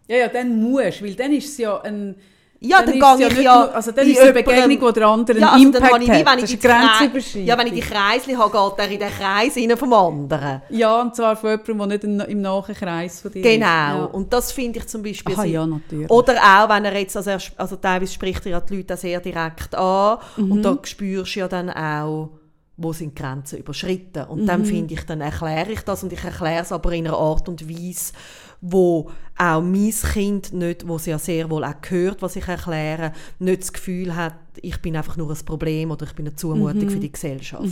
Ja, 0.09 0.16
ja, 0.16 0.28
dann 0.28 0.62
musst 0.62 1.03
weil 1.03 1.14
dann 1.14 1.32
ist 1.32 1.49
es 1.49 1.59
ja 1.59 1.80
ein... 1.80 2.16
Ja, 2.61 2.82
dann, 2.82 2.92
ist 2.94 3.04
es 3.04 3.18
gehe 3.18 3.28
ich 3.28 3.44
ja. 3.44 3.54
nur- 3.54 3.74
Also 3.74 3.92
dann 3.92 4.04
ist 4.04 4.16
es 4.16 4.22
eine 4.24 4.32
Begegnung, 4.32 4.88
die 4.88 4.92
der 4.98 5.06
andere 5.06 5.38
ja, 5.38 5.52
also 5.52 5.70
dann 5.70 5.82
Impact 5.84 6.02
ich 6.02 6.09
wie, 6.09 6.12
hat. 6.12 6.26
wenn 6.26 6.44
ich 6.44 6.50
die. 6.50 6.56
Kreis- 6.59 7.34
Ja, 7.34 7.56
wenn 7.59 7.66
ich 7.68 7.72
die 7.74 7.80
Kreisli 7.80 8.34
habe, 8.34 8.50
geht 8.50 8.78
er 8.84 8.90
in 8.92 8.98
den 8.98 9.11
Kreis 9.11 9.56
rein 9.56 9.76
vom 9.76 9.92
anderen. 9.92 10.62
Ja, 10.70 11.00
und 11.02 11.14
zwar 11.14 11.36
von 11.36 11.50
jemandem, 11.64 12.00
der 12.00 12.09
nicht 12.11 12.26
in- 12.28 12.32
im 12.32 12.40
Nachkreis 12.42 13.20
von 13.20 13.30
dir 13.30 13.42
Genau. 13.42 13.54
ist. 13.54 13.62
Ja. 13.62 14.04
Und 14.11 14.32
das 14.32 14.50
finde 14.50 14.80
ich 14.80 14.88
zum 14.88 15.04
Beispiel 15.04 15.34
Aha, 15.36 15.44
ja, 15.44 15.64
natürlich. 15.66 16.11
Oder 16.11 16.34
auch, 16.34 16.68
wenn 16.68 16.84
er 16.84 16.98
jetzt, 16.98 17.16
also, 17.16 17.30
er, 17.30 17.38
also 17.56 17.76
teilweise 17.76 18.12
spricht 18.12 18.44
er 18.46 18.50
ja 18.52 18.61
die 18.61 18.76
Leute 18.78 18.96
sehr 18.96 19.20
direkt 19.20 19.76
an 19.76 20.18
Mhm. 20.36 20.50
und 20.52 20.62
da 20.62 20.76
spürst 20.82 21.36
du 21.36 21.40
ja 21.40 21.46
dann 21.46 21.70
auch, 21.70 22.30
wo 22.76 22.92
sind 22.92 23.16
die 23.16 23.22
Grenzen 23.22 23.59
überschritten. 23.59 24.24
Und 24.24 24.42
Mhm. 24.42 24.46
dann 24.46 24.64
finde 24.64 24.94
ich, 24.94 25.04
dann 25.06 25.20
erkläre 25.20 25.70
ich 25.72 25.80
das 25.82 26.02
und 26.02 26.12
ich 26.12 26.22
erkläre 26.24 26.62
es 26.62 26.72
aber 26.72 26.92
in 26.92 27.06
einer 27.06 27.16
Art 27.16 27.48
und 27.48 27.68
Weise, 27.68 28.12
wo 28.61 29.11
auch 29.36 29.62
mein 29.62 29.90
Kind 30.12 30.52
nicht, 30.52 30.86
wo 30.88 30.96
es 30.96 31.06
ja 31.06 31.18
sehr 31.18 31.48
wohl 31.48 31.64
auch 31.64 31.74
hört, 31.88 32.22
was 32.22 32.34
ich 32.36 32.48
erkläre, 32.48 33.12
nicht 33.38 33.62
das 33.62 33.72
Gefühl 33.72 34.16
hat, 34.16 34.34
ich 34.61 34.80
bin 34.82 34.96
einfach 34.96 35.16
nur 35.16 35.30
ein 35.30 35.44
Problem 35.44 35.90
oder 35.92 36.06
ich 36.06 36.12
bin 36.14 36.26
eine 36.26 36.34
Zumutung 36.36 36.84
Mhm. 36.86 36.90
für 36.90 36.98
die 36.98 37.12
Gesellschaft. 37.12 37.64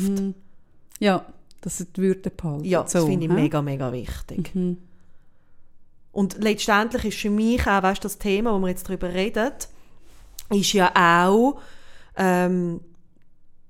Ja, 1.01 1.24
dass 1.61 1.80
er 1.80 1.87
die 1.87 2.01
Würde 2.03 2.30
behalten. 2.30 2.64
Ja, 2.64 2.82
das 2.82 2.93
So, 2.93 3.07
finde 3.07 3.26
ich 3.26 3.32
hä? 3.32 3.34
mega, 3.37 3.61
mega 3.62 3.93
wichtig. 3.93 4.53
Und 6.12 6.37
letztendlich 6.43 7.05
ist 7.07 7.18
für 7.18 7.30
mich 7.30 7.66
auch, 7.66 7.82
weißt, 7.82 8.05
das 8.05 8.18
Thema, 8.18 8.55
wo 8.55 8.59
wir 8.61 8.68
jetzt 8.68 8.89
darüber 8.89 9.12
reden, 9.12 9.51
ist 10.51 10.72
ja 10.72 10.93
auch, 10.95 11.59
ähm, 12.16 12.80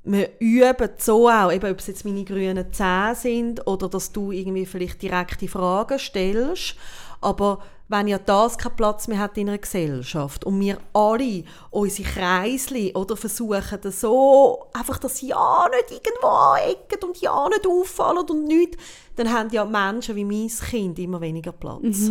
wir 0.05 0.31
üben 0.39 0.91
so 0.99 1.29
auch, 1.29 1.51
eben, 1.51 1.69
ob 1.73 1.81
es 1.81 1.89
jetzt 1.89 2.05
meine 2.05 2.23
grünen 2.23 2.73
Zähne 2.73 3.17
sind 3.17 3.67
oder 3.67 3.89
dass 3.89 4.13
du 4.13 4.31
irgendwie 4.31 4.65
vielleicht 4.67 5.03
direkte 5.03 5.49
Fragen 5.49 5.99
stellst, 5.99 6.77
aber 7.21 7.61
wenn 7.89 8.09
ja 8.09 8.19
das 8.19 8.59
keinen 8.59 8.75
Platz 8.77 9.07
mehr 9.07 9.19
hat 9.19 9.39
in 9.39 9.49
einer 9.49 9.59
Gesellschaft 9.59 10.45
und 10.45 10.59
wir 10.59 10.79
alle 10.93 11.45
unsere 11.71 12.09
Kreisli 12.09 12.93
oder 12.95 13.17
versuchen 13.17 13.79
das 13.81 14.01
so, 14.01 14.67
einfach, 14.73 14.99
dass 14.99 15.19
sie 15.19 15.29
ja 15.29 15.69
nicht 15.71 15.93
irgendwo 15.93 16.27
anecken 16.27 17.05
und 17.05 17.21
ja 17.21 17.49
nicht 17.49 17.67
auffallen 17.67 18.29
und 18.29 18.45
nichts, 18.45 18.77
dann 19.15 19.33
haben 19.33 19.51
ja 19.51 19.65
Menschen 19.65 20.17
wie 20.17 20.25
mein 20.25 20.49
Kind 20.49 20.99
immer 20.99 21.21
weniger 21.21 21.53
Platz. 21.53 22.11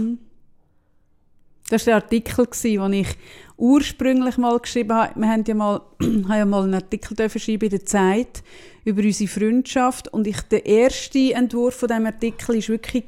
Das 1.70 1.88
war 1.88 1.93
der 1.93 1.95
Artikel, 1.95 2.47
den 2.64 2.93
ich 2.93 3.18
ursprünglich 3.58 4.38
mal 4.38 4.60
geschrieben 4.60 4.93
habe. 4.93 5.20
Wir 5.20 5.28
haben 5.28 5.43
ja 5.47 5.56
mal, 5.56 5.82
haben 6.01 6.30
ja 6.30 6.45
mal 6.45 6.64
einen 6.64 6.76
Artikel 6.76 7.18
schreiben 7.30 7.66
in 7.66 7.70
der 7.72 7.86
Zeit 7.86 8.43
über 8.84 9.01
unsere 9.01 9.30
Freundschaft 9.30 10.14
und 10.14 10.28
ich, 10.28 10.39
der 10.41 10.66
erste 10.66 11.34
Entwurf 11.34 11.76
von 11.76 11.88
diesem 11.88 12.06
Artikel 12.06 12.56
war 12.56 12.68
wirklich, 12.68 13.08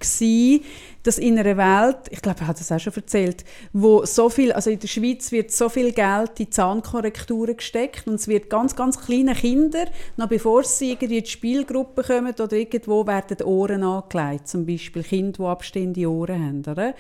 dass 1.08 1.20
in 1.20 1.40
einer 1.40 1.56
Welt, 1.56 2.00
ich 2.10 2.22
glaube, 2.22 2.40
ich 2.42 2.48
habe 2.48 2.58
das 2.58 2.70
auch 2.70 2.80
schon 2.80 2.94
erzählt, 2.94 3.46
wo 3.72 4.04
so 4.04 4.28
viel, 4.28 4.52
also 4.52 4.70
in 4.70 4.80
der 4.80 4.90
Schweiz 4.90 5.32
wird 5.32 5.52
so 5.52 5.70
viel 5.70 5.94
Geld 5.94 6.38
in 6.38 6.52
Zahnkorrekturen 6.52 7.56
gesteckt 7.56 8.08
und 8.08 8.16
es 8.16 8.28
wird 8.28 8.50
ganz, 8.50 8.76
ganz 8.76 9.00
kleine 9.00 9.34
Kinder, 9.34 9.86
noch 10.18 10.28
bevor 10.28 10.66
sie 10.66 10.92
irgendwie 10.92 11.20
in 11.20 11.24
die 11.24 11.30
Spielgruppe 11.30 12.04
kommen 12.04 12.34
oder 12.34 12.52
irgendwo 12.52 13.08
werden 13.08 13.42
Ohren 13.44 13.84
angelegt, 13.84 14.50
zum 14.50 14.66
Beispiel 14.66 15.02
Kinder, 15.02 15.38
die 15.38 15.44
abstehende 15.44 16.12
Ohren 16.12 16.46
haben, 16.46 16.64
oder? 16.70 16.94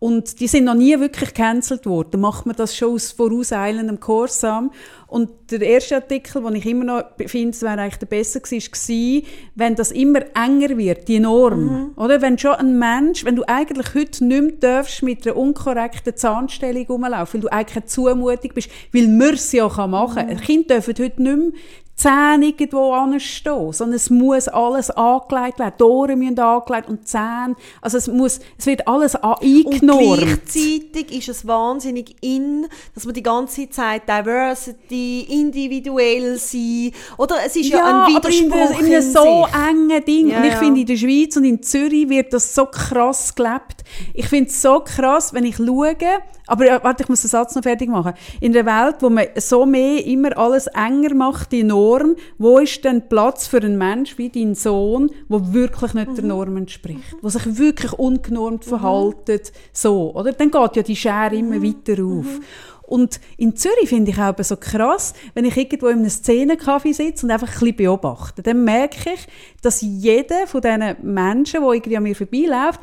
Und 0.00 0.38
die 0.38 0.46
sind 0.46 0.64
noch 0.64 0.74
nie 0.74 0.98
wirklich 1.00 1.34
gecancelt 1.34 1.84
worden. 1.84 2.10
Da 2.12 2.18
macht 2.18 2.46
man 2.46 2.54
das 2.54 2.76
schon 2.76 2.94
aus 2.94 3.10
vorauseilendem 3.10 3.98
Gehorsam. 3.98 4.70
Und 5.08 5.30
der 5.50 5.62
erste 5.62 5.96
Artikel, 5.96 6.40
den 6.42 6.54
ich 6.54 6.66
immer 6.66 6.84
noch 6.84 7.02
finde, 7.26 7.50
es 7.50 7.62
wäre 7.62 7.80
eigentlich 7.80 7.96
der 7.96 8.06
besser 8.06 8.38
gewesen, 8.38 8.68
war, 8.68 9.30
wenn 9.56 9.74
das 9.74 9.90
immer 9.90 10.20
enger 10.36 10.76
wird, 10.76 11.08
die 11.08 11.18
Norm. 11.18 11.64
Mhm. 11.64 11.90
Oder? 11.96 12.22
Wenn 12.22 12.38
schon 12.38 12.52
ein 12.52 12.78
Mensch, 12.78 13.24
wenn 13.24 13.34
du 13.34 13.42
eigentlich 13.48 13.94
heute 13.94 14.24
nicht 14.24 14.42
mehr 14.42 14.52
darfst 14.60 15.02
mit 15.02 15.26
einer 15.26 15.36
unkorrekten 15.36 16.14
Zahnstellung 16.14 16.86
rumlaufen, 16.86 17.42
weil 17.42 17.48
du 17.48 17.52
eigentlich 17.52 17.76
eine 17.76 17.86
Zumutung 17.86 18.50
bist, 18.54 18.70
weil 18.92 19.08
man 19.08 19.34
es 19.34 19.50
ja 19.50 19.66
machen 19.88 20.26
kann. 20.26 20.28
Mhm. 20.28 20.40
Kinder 20.40 20.74
dürfen 20.76 20.94
heute 21.04 21.22
nicht 21.22 21.36
mehr 21.36 21.52
Zähne 21.98 22.46
irgendwo 22.46 22.92
anstehen, 22.92 23.72
sondern 23.72 23.96
es 23.96 24.08
muss 24.08 24.46
alles 24.46 24.88
angelegt 24.90 25.58
werden. 25.58 25.74
Die 25.78 25.82
Ohren 25.82 26.18
müssen 26.20 26.38
angelegt 26.38 26.88
und 26.88 27.08
Zähne, 27.08 27.56
also 27.82 27.98
es, 27.98 28.06
muss, 28.06 28.38
es 28.56 28.66
wird 28.66 28.86
alles 28.86 29.16
eingenommen. 29.16 30.10
Und 30.10 30.18
gleichzeitig 30.20 31.12
ist 31.18 31.28
es 31.28 31.46
wahnsinnig 31.46 32.14
in, 32.20 32.68
dass 32.94 33.04
man 33.04 33.14
die 33.14 33.22
ganze 33.22 33.68
Zeit 33.68 34.08
Diversity, 34.08 35.22
individuell 35.28 36.38
sein, 36.38 36.92
oder 37.16 37.36
es 37.44 37.56
ist 37.56 37.68
ja, 37.68 37.78
ja 37.78 38.04
ein 38.04 38.14
Widerspruch 38.14 38.52
aber 38.52 38.78
in, 38.78 38.86
in, 38.86 38.86
in 38.86 38.94
einem 38.94 39.12
so 39.12 39.46
engen 39.68 40.04
Ding. 40.04 40.28
Ja, 40.28 40.38
und 40.38 40.44
ich 40.44 40.52
ja. 40.52 40.58
finde, 40.58 40.80
in 40.80 40.86
der 40.86 40.96
Schweiz 40.96 41.36
und 41.36 41.44
in 41.44 41.62
Zürich 41.64 42.08
wird 42.08 42.32
das 42.32 42.54
so 42.54 42.66
krass 42.66 43.34
gelebt. 43.34 43.82
Ich 44.14 44.28
finde 44.28 44.50
es 44.50 44.62
so 44.62 44.80
krass, 44.80 45.34
wenn 45.34 45.44
ich 45.44 45.56
schaue, 45.56 45.96
aber 46.48 46.82
warte, 46.82 47.02
ich 47.02 47.08
muss 47.08 47.20
den 47.20 47.28
Satz 47.28 47.54
noch 47.54 47.62
fertig 47.62 47.88
machen. 47.88 48.14
In 48.40 48.52
der 48.52 48.66
Welt, 48.66 48.96
wo 49.00 49.10
man 49.10 49.26
so 49.36 49.66
mehr 49.66 50.04
immer 50.04 50.36
alles 50.36 50.66
enger 50.68 51.14
macht, 51.14 51.52
die 51.52 51.62
Norm, 51.62 52.16
wo 52.38 52.58
ist 52.58 52.84
denn 52.84 53.08
Platz 53.08 53.46
für 53.46 53.58
einen 53.58 53.78
Mensch 53.78 54.18
wie 54.18 54.30
dein 54.30 54.54
Sohn, 54.54 55.10
wo 55.28 55.52
wirklich 55.52 55.94
nicht 55.94 56.08
mhm. 56.08 56.14
der 56.14 56.24
Norm 56.24 56.56
entspricht, 56.56 57.12
mhm. 57.12 57.18
wo 57.22 57.28
sich 57.28 57.58
wirklich 57.58 57.92
ungenormt 57.92 58.66
mhm. 58.66 58.68
verhaltet, 58.68 59.52
so, 59.72 60.14
oder? 60.14 60.32
Dann 60.32 60.50
geht 60.50 60.76
ja 60.76 60.82
die 60.82 60.96
Schere 60.96 61.36
immer 61.36 61.56
mhm. 61.56 61.62
weiter 61.62 62.02
auf. 62.02 62.24
Mhm. 62.24 62.42
Und 62.88 63.20
in 63.36 63.54
Zürich 63.54 63.90
finde 63.90 64.12
ich 64.12 64.18
auch 64.18 64.34
so 64.38 64.56
krass, 64.56 65.12
wenn 65.34 65.44
ich 65.44 65.58
irgendwo 65.58 65.88
in 65.88 65.98
einem 65.98 66.08
Szenencafé 66.08 66.94
sitze 66.94 67.26
und 67.26 67.32
einfach 67.32 67.48
ein 67.48 67.52
bisschen 67.52 67.76
beobachte, 67.76 68.42
dann 68.42 68.64
merke 68.64 69.12
ich, 69.12 69.26
dass 69.60 69.82
jeder 69.82 70.46
von 70.46 70.62
diesen 70.62 70.96
Menschen, 71.02 71.60
der 71.60 71.72
irgendwie 71.72 71.96
an 71.98 72.02
mir 72.02 72.16
vorbeiläuft, 72.16 72.80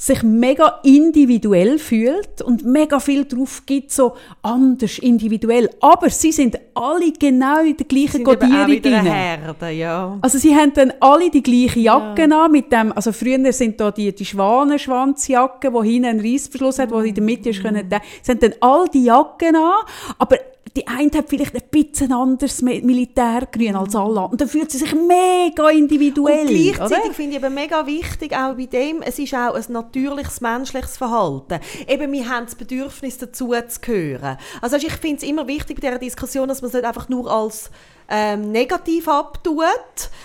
sich 0.00 0.22
mega 0.22 0.78
individuell 0.84 1.76
fühlt 1.76 2.40
und 2.40 2.64
mega 2.64 3.00
viel 3.00 3.24
drauf 3.24 3.64
gibt, 3.66 3.90
so 3.90 4.14
anders, 4.42 5.00
individuell. 5.00 5.68
Aber 5.80 6.08
sie 6.08 6.30
sind 6.30 6.56
alle 6.72 7.10
genau 7.10 7.62
in 7.62 7.76
der 7.76 7.84
gleichen 7.84 8.22
Codierung 8.22 8.80
Herde, 8.80 9.70
ja. 9.70 10.16
Also 10.22 10.38
sie 10.38 10.54
haben 10.54 10.72
dann 10.72 10.92
alle 11.00 11.30
die 11.30 11.42
gleiche 11.42 11.80
Jacke 11.80 12.28
ja. 12.30 12.44
an, 12.44 12.52
mit 12.52 12.70
dem, 12.70 12.92
also 12.92 13.10
früher 13.10 13.52
sind 13.52 13.80
da 13.80 13.90
die, 13.90 14.14
die 14.14 14.24
Schwanenschwanzjacke, 14.24 15.72
die 15.72 15.88
hinten 15.90 16.08
einen 16.08 16.20
Reissverschluss 16.20 16.78
hat, 16.78 16.92
wo 16.92 17.00
in 17.00 17.14
der 17.14 17.24
Mitte 17.24 17.50
ist, 17.50 17.60
können, 17.60 17.90
sie 18.22 18.30
haben 18.30 18.38
dann 18.38 18.54
all 18.60 18.88
die 18.88 19.04
Jacken 19.04 19.56
an, 19.56 19.84
aber 20.16 20.38
die 20.78 20.86
eine 20.86 21.10
hat 21.12 21.28
vielleicht 21.28 21.56
ein 21.56 21.68
bisschen 21.70 22.12
anderes 22.12 22.62
Militärgrün 22.62 23.74
als 23.74 23.96
alle 23.96 24.04
anderen. 24.04 24.30
Und 24.30 24.40
dann 24.40 24.48
fühlt 24.48 24.70
sie 24.70 24.78
sich 24.78 24.94
mega 24.94 25.70
individuell. 25.70 26.46
Und 26.46 26.76
gleichzeitig 26.76 27.12
finde 27.14 27.36
ich 27.36 27.44
aber 27.44 27.50
mega 27.50 27.84
wichtig, 27.84 28.32
auch 28.32 28.54
bei 28.54 28.66
dem, 28.66 29.02
es 29.02 29.18
ist 29.18 29.34
auch 29.34 29.54
ein 29.54 29.64
natürliches 29.68 30.40
menschliches 30.40 30.96
Verhalten. 30.96 31.58
Eben, 31.88 32.12
wir 32.12 32.28
haben 32.28 32.46
das 32.46 32.54
Bedürfnis 32.54 33.18
dazu 33.18 33.52
zu 33.68 33.80
gehören. 33.80 34.38
Also 34.60 34.76
ich 34.76 34.92
finde 34.92 35.16
es 35.16 35.22
immer 35.24 35.48
wichtig 35.48 35.80
bei 35.80 35.88
dieser 35.88 35.98
Diskussion, 35.98 36.46
dass 36.46 36.62
man 36.62 36.68
es 36.68 36.74
nicht 36.74 36.84
einfach 36.84 37.08
nur 37.08 37.28
als 37.28 37.70
ähm, 38.08 38.52
negativ 38.52 39.06
abtut. 39.08 39.62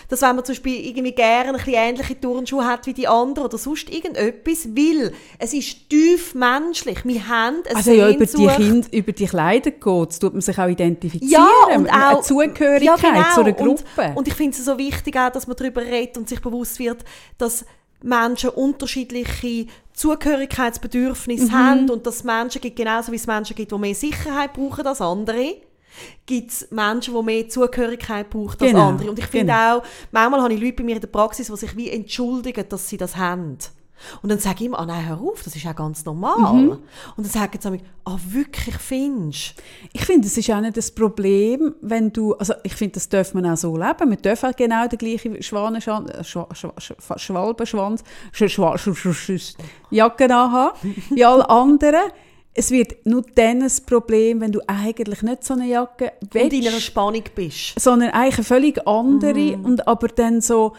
Dass 0.09 0.21
wenn 0.21 0.35
man 0.35 0.45
zum 0.45 0.53
Beispiel 0.53 0.85
irgendwie 0.85 1.11
gerne 1.11 1.49
ein 1.49 1.55
bisschen 1.55 1.73
ähnliche 1.73 2.19
Turnschuhe 2.19 2.65
hat 2.65 2.85
wie 2.85 2.93
die 2.93 3.07
anderen 3.07 3.47
oder 3.47 3.57
sonst 3.57 3.89
irgendetwas, 3.89 4.67
weil 4.75 5.13
es 5.39 5.53
ist 5.53 5.89
tief 5.89 6.35
menschlich. 6.35 7.03
Wir 7.03 7.27
haben 7.27 7.57
eine 7.65 7.75
Also 7.75 7.91
ja, 7.91 8.09
über 8.09 8.25
die, 8.25 8.47
Kinder, 8.47 8.87
über 8.91 9.11
die 9.11 9.25
Kleider 9.25 9.71
geht 9.71 10.19
tut 10.19 10.33
man 10.33 10.41
sich 10.41 10.57
auch 10.57 10.67
identifizieren. 10.67 11.31
Ja, 11.31 11.75
und 11.75 11.89
auch, 11.89 11.93
eine 11.93 12.21
Zugehörigkeit 12.21 12.83
ja, 12.83 12.95
genau. 12.95 13.33
zu 13.33 13.41
einer 13.41 13.53
Gruppe. 13.53 13.83
Und, 14.09 14.17
und 14.17 14.27
ich 14.27 14.33
finde 14.33 14.57
es 14.57 14.63
so 14.63 14.77
wichtig 14.77 15.17
auch, 15.17 15.29
dass 15.29 15.47
man 15.47 15.57
darüber 15.57 15.81
redet 15.81 16.17
und 16.17 16.29
sich 16.29 16.41
bewusst 16.41 16.79
wird, 16.79 17.03
dass 17.37 17.65
Menschen 18.01 18.49
unterschiedliche 18.51 19.67
Zugehörigkeitsbedürfnisse 19.93 21.45
mhm. 21.45 21.51
haben 21.51 21.89
und 21.89 22.05
dass 22.05 22.17
es 22.17 22.23
Menschen 22.23 22.61
gibt, 22.61 22.75
genauso 22.75 23.11
wie 23.11 23.15
es 23.17 23.27
Menschen 23.27 23.55
gibt, 23.55 23.71
die 23.71 23.77
mehr 23.77 23.95
Sicherheit 23.95 24.53
brauchen 24.53 24.85
als 24.85 25.01
andere 25.01 25.55
gibt 26.25 26.51
es 26.51 26.71
Menschen, 26.71 27.13
die 27.13 27.23
mehr 27.23 27.49
Zugehörigkeit 27.49 28.29
brauchen 28.29 28.59
als 28.59 28.71
genau, 28.71 28.89
andere. 28.89 29.09
Und 29.09 29.19
ich 29.19 29.27
finde 29.27 29.53
genau. 29.53 29.77
auch, 29.77 29.83
manchmal 30.11 30.41
habe 30.41 30.53
ich 30.53 30.61
Leute 30.61 30.77
bei 30.77 30.83
mir 30.83 30.95
in 30.95 31.01
der 31.01 31.07
Praxis, 31.07 31.47
die 31.47 31.57
sich 31.57 31.75
wie 31.75 31.89
entschuldigen, 31.89 32.65
dass 32.69 32.89
sie 32.89 32.97
das 32.97 33.15
haben. 33.15 33.57
Und 34.21 34.29
dann 34.29 34.39
sage 34.39 34.57
ich 34.59 34.65
immer, 34.65 34.79
ah 34.79 34.85
nein, 34.85 35.07
hör 35.07 35.21
auf, 35.21 35.43
das 35.43 35.55
ist 35.55 35.65
auch 35.65 35.75
ganz 35.75 36.05
normal. 36.05 36.53
Mhm. 36.53 36.69
Und 36.71 36.81
dann 37.17 37.25
sagen 37.25 37.57
sie 37.59 37.71
mir, 37.71 37.79
ah 38.05 38.17
wirklich, 38.27 38.75
findest 38.75 39.55
Ich 39.93 40.05
finde, 40.05 40.27
das 40.27 40.37
ist 40.37 40.49
auch 40.51 40.61
nicht 40.61 40.77
das 40.77 40.91
Problem, 40.91 41.75
wenn 41.81 42.11
du, 42.11 42.33
also 42.33 42.53
ich 42.63 42.75
finde, 42.75 42.95
das 42.95 43.09
darf 43.09 43.33
man 43.33 43.45
auch 43.45 43.57
so 43.57 43.75
leben. 43.75 44.09
Wir 44.09 44.17
dürfen 44.17 44.49
auch 44.49 44.55
genau 44.55 44.87
den 44.87 44.97
gleichen 44.97 45.41
Schwanenschwanz, 45.41 46.09
äh, 46.09 46.23
Schwa, 46.23 46.47
Schwa, 46.53 46.73
Schwa, 46.77 47.17
Schwalbenschwanz, 47.17 48.03
Jacken 49.89 50.31
anhaben, 50.31 50.95
wie 51.09 51.25
alle 51.25 51.49
anderen 51.49 52.11
es 52.55 52.71
wird 52.71 53.05
nur 53.05 53.23
dann 53.35 53.63
ein 53.63 53.71
Problem, 53.85 54.41
wenn 54.41 54.51
du 54.51 54.61
eigentlich 54.67 55.21
nicht 55.23 55.43
so 55.43 55.55
eine 55.55 55.67
Jacke 55.67 56.13
willst. 56.31 56.53
Und 56.53 56.59
in 56.59 56.67
einer 56.67 56.79
Spannung 56.79 57.23
bist. 57.33 57.79
Sondern 57.79 58.11
eigentlich 58.11 58.35
eine 58.35 58.43
völlig 58.43 58.87
andere 58.87 59.57
mm. 59.57 59.65
und 59.65 59.87
aber 59.87 60.07
dann 60.09 60.39
so 60.41 60.73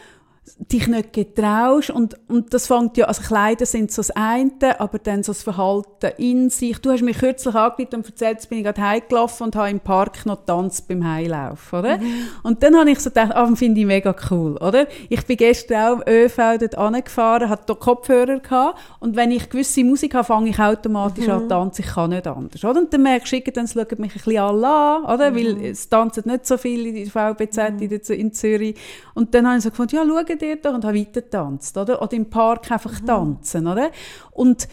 dich 0.59 0.87
nicht 0.89 1.13
getraust 1.15 1.91
und, 1.91 2.17
und 2.29 2.53
das 2.53 2.67
fängt 2.67 2.97
ja, 2.99 3.07
also 3.07 3.23
Kleider 3.23 3.65
sind 3.65 3.91
so 3.91 4.01
das 4.01 4.11
eine, 4.11 4.79
aber 4.79 4.99
dann 4.99 5.23
so 5.23 5.33
das 5.33 5.43
Verhalten 5.43 6.13
in 6.19 6.51
sich. 6.51 6.79
Du 6.79 6.91
hast 6.91 7.03
mich 7.03 7.19
kürzlich 7.19 7.55
angerufen 7.55 7.97
und 7.97 8.07
erzählt, 8.07 8.35
jetzt 8.35 8.51
bin 8.51 8.59
ich 8.59 8.65
gerade 8.65 8.81
heimgelaufen 8.81 9.47
und 9.47 9.57
habe 9.57 9.71
im 9.71 9.81
Park 9.81 10.27
noch 10.27 10.45
tanzt 10.45 10.87
beim 10.87 11.07
Heilaufen, 11.07 11.79
oder? 11.79 11.97
Mhm. 11.97 12.29
Und 12.43 12.63
dann 12.63 12.77
habe 12.77 12.91
ich 12.91 13.01
so 13.01 13.09
gedacht, 13.09 13.35
ah, 13.35 13.47
finde 13.55 13.81
ich 13.81 13.87
mega 13.87 14.15
cool, 14.31 14.57
oder? 14.59 14.87
Ich 15.09 15.25
bin 15.25 15.39
gestern 15.39 16.01
auch 16.01 16.07
ÖV 16.07 16.59
dort 16.59 16.77
angefahren, 16.77 17.49
hatte 17.49 17.65
dort 17.67 17.81
Kopfhörer 17.81 18.41
gehabt 18.41 18.79
und 19.01 19.17
wenn 19.17 19.31
ich 19.31 19.49
gewisse 19.49 19.83
Musik 19.83 20.15
habe, 20.15 20.25
fange 20.25 20.51
ich 20.51 20.59
automatisch 20.59 21.27
mhm. 21.27 21.33
an 21.33 21.49
tanzen, 21.49 21.85
ich 21.85 21.95
kann 21.95 22.11
nicht 22.11 22.27
anders, 22.27 22.63
oder? 22.63 22.81
Und 22.81 22.93
dann 22.93 23.03
merkst 23.03 23.33
du, 23.33 23.41
dann 23.53 23.67
schauen 23.67 23.87
mich 23.99 24.13
ein 24.13 24.21
bisschen 24.23 24.39
alle 24.39 24.69
an, 24.69 25.05
oder? 25.05 25.31
Mhm. 25.31 25.37
Weil 25.37 25.65
es 25.67 25.89
tanzen 25.89 26.25
nicht 26.27 26.47
so 26.47 26.59
viele 26.59 26.91
in 26.91 27.11
der 27.11 27.35
VBZ 27.35 27.81
mhm. 27.81 28.15
in 28.15 28.33
Zürich. 28.33 28.77
Und 29.15 29.35
dann 29.35 29.47
habe 29.47 29.57
ich 29.57 29.65
so 29.65 29.71
gefunden, 29.71 29.97
ja, 29.97 30.05
schau 30.07 30.34
dir 30.37 30.57
doch 30.57 30.75
und 30.75 30.85
habe 30.85 30.99
weiter 30.99 31.23
getanzt, 31.23 31.77
oder? 31.77 32.01
Oder 32.03 32.13
im 32.13 32.31
Park 32.31 32.71
einfach 32.71 33.01
mhm. 33.01 33.07
tanzen, 33.07 33.67
oder? 33.67 33.91
Und 34.31 34.69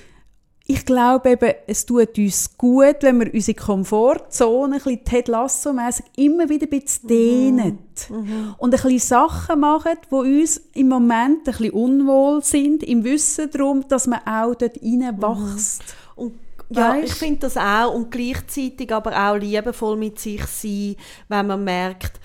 ich 0.66 0.86
glaube 0.86 1.32
eben, 1.32 1.54
es 1.68 1.86
tut 1.86 2.18
uns 2.18 2.58
gut, 2.58 2.98
wenn 3.02 3.20
wir 3.20 3.34
unsere 3.34 3.58
Komfortzone 3.58 4.76
ein 4.76 4.82
bisschen 4.82 5.04
Ted 5.04 5.28
Lasso-mässig 5.28 6.06
immer 6.16 6.48
wieder 6.48 6.66
ein 6.66 6.80
bisschen 6.80 7.08
dehnen. 7.08 7.80
Mhm. 8.10 8.16
mhm. 8.16 8.56
Und 8.58 8.74
ein 8.74 8.82
bisschen 8.82 9.00
Sachen 9.00 9.60
machen, 9.60 9.98
die 10.10 10.16
uns 10.16 10.62
im 10.74 10.88
Moment 10.88 11.40
ein 11.40 11.44
bisschen 11.44 11.72
unwohl 11.72 12.44
sind, 12.44 12.84
im 12.84 13.04
Wissen 13.04 13.50
darum, 13.52 13.86
dass 13.88 14.08
man 14.08 14.20
auch 14.20 14.56
dort 14.56 14.78
reinwächst. 14.82 15.84
Mhm. 16.16 16.24
Und 16.24 16.34
ja, 16.70 16.96
ich 16.96 17.14
finde 17.14 17.40
das 17.42 17.58
auch. 17.58 17.94
Und 17.94 18.12
gleichzeitig 18.12 18.94
aber 18.94 19.12
auch 19.12 19.36
liebevoll 19.36 19.98
mit 19.98 20.20
sich 20.20 20.46
sein, 20.46 20.96
wenn 21.28 21.48
man 21.48 21.64
merkt, 21.66 22.21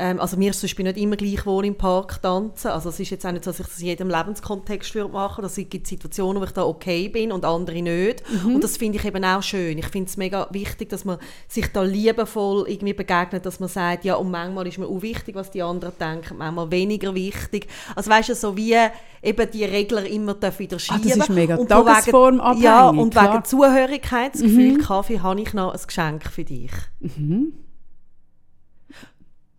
ähm, 0.00 0.20
also 0.20 0.36
mir 0.36 0.50
ist 0.50 0.60
zum 0.60 0.68
Beispiel 0.68 0.84
nicht 0.84 0.96
immer 0.96 1.16
gleich 1.16 1.44
wohl 1.44 1.64
im 1.64 1.74
Park 1.74 2.22
tanzen. 2.22 2.68
Also 2.68 2.90
es 2.90 3.00
ist 3.00 3.10
jetzt 3.10 3.26
auch 3.26 3.32
nicht 3.32 3.42
so, 3.42 3.50
dass 3.50 3.58
ich 3.58 3.66
das 3.66 3.80
in 3.80 3.86
jedem 3.86 4.08
Lebenskontext 4.08 4.94
würde 4.94 5.12
machen 5.12 5.42
würde. 5.42 5.48
Es 5.48 5.68
gibt 5.68 5.88
Situationen, 5.88 6.40
wo 6.40 6.44
ich 6.44 6.52
da 6.52 6.62
okay 6.62 7.08
bin 7.08 7.32
und 7.32 7.44
andere 7.44 7.82
nicht. 7.82 8.22
Mhm. 8.30 8.54
Und 8.54 8.64
das 8.64 8.76
finde 8.76 8.98
ich 8.98 9.04
eben 9.04 9.24
auch 9.24 9.42
schön. 9.42 9.76
Ich 9.76 9.86
finde 9.86 10.08
es 10.08 10.16
mega 10.16 10.46
wichtig, 10.52 10.88
dass 10.90 11.04
man 11.04 11.18
sich 11.48 11.66
da 11.72 11.82
liebevoll 11.82 12.68
irgendwie 12.68 12.92
begegnet, 12.92 13.44
dass 13.44 13.58
man 13.58 13.68
sagt, 13.68 14.04
ja, 14.04 14.14
und 14.14 14.30
manchmal 14.30 14.68
ist 14.68 14.78
mir 14.78 14.86
auch 14.86 15.02
wichtig, 15.02 15.34
was 15.34 15.50
die 15.50 15.62
anderen 15.62 15.94
denken, 15.98 16.38
manchmal 16.38 16.70
weniger 16.70 17.12
wichtig. 17.16 17.66
Also 17.96 18.08
weißt 18.08 18.28
du, 18.28 18.34
so 18.36 18.56
wie 18.56 18.76
eben 19.20 19.50
die 19.50 19.64
Regler 19.64 20.06
immer 20.06 20.36
wieder 20.58 20.78
schieben. 20.78 21.00
Ah, 21.02 21.08
das 21.08 21.16
ist 21.16 21.28
mega 21.30 21.56
und 21.56 21.68
tagesformabhängig. 21.68 22.62
Ja, 22.62 22.88
und 22.88 23.10
klar. 23.10 23.34
wegen 23.34 23.44
Zugehörigkeitsgefühl, 23.44 24.74
mhm. 24.74 24.78
Kaffee, 24.78 25.18
habe 25.18 25.40
ich 25.40 25.52
noch 25.54 25.72
ein 25.72 25.80
Geschenk 25.84 26.24
für 26.30 26.44
dich. 26.44 26.70
Mhm. 27.00 27.52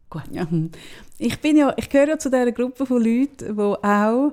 Gut. 0.10 0.24
Ja. 0.32 0.48
Ich, 1.18 1.40
bin 1.40 1.58
ja, 1.58 1.74
ich 1.78 1.90
gehöre 1.90 2.10
ja 2.10 2.18
zu 2.20 2.30
dieser 2.30 2.52
Gruppe 2.52 2.86
von 2.86 2.98
Leuten, 3.04 3.56
die 3.56 3.62
auch, 3.62 4.32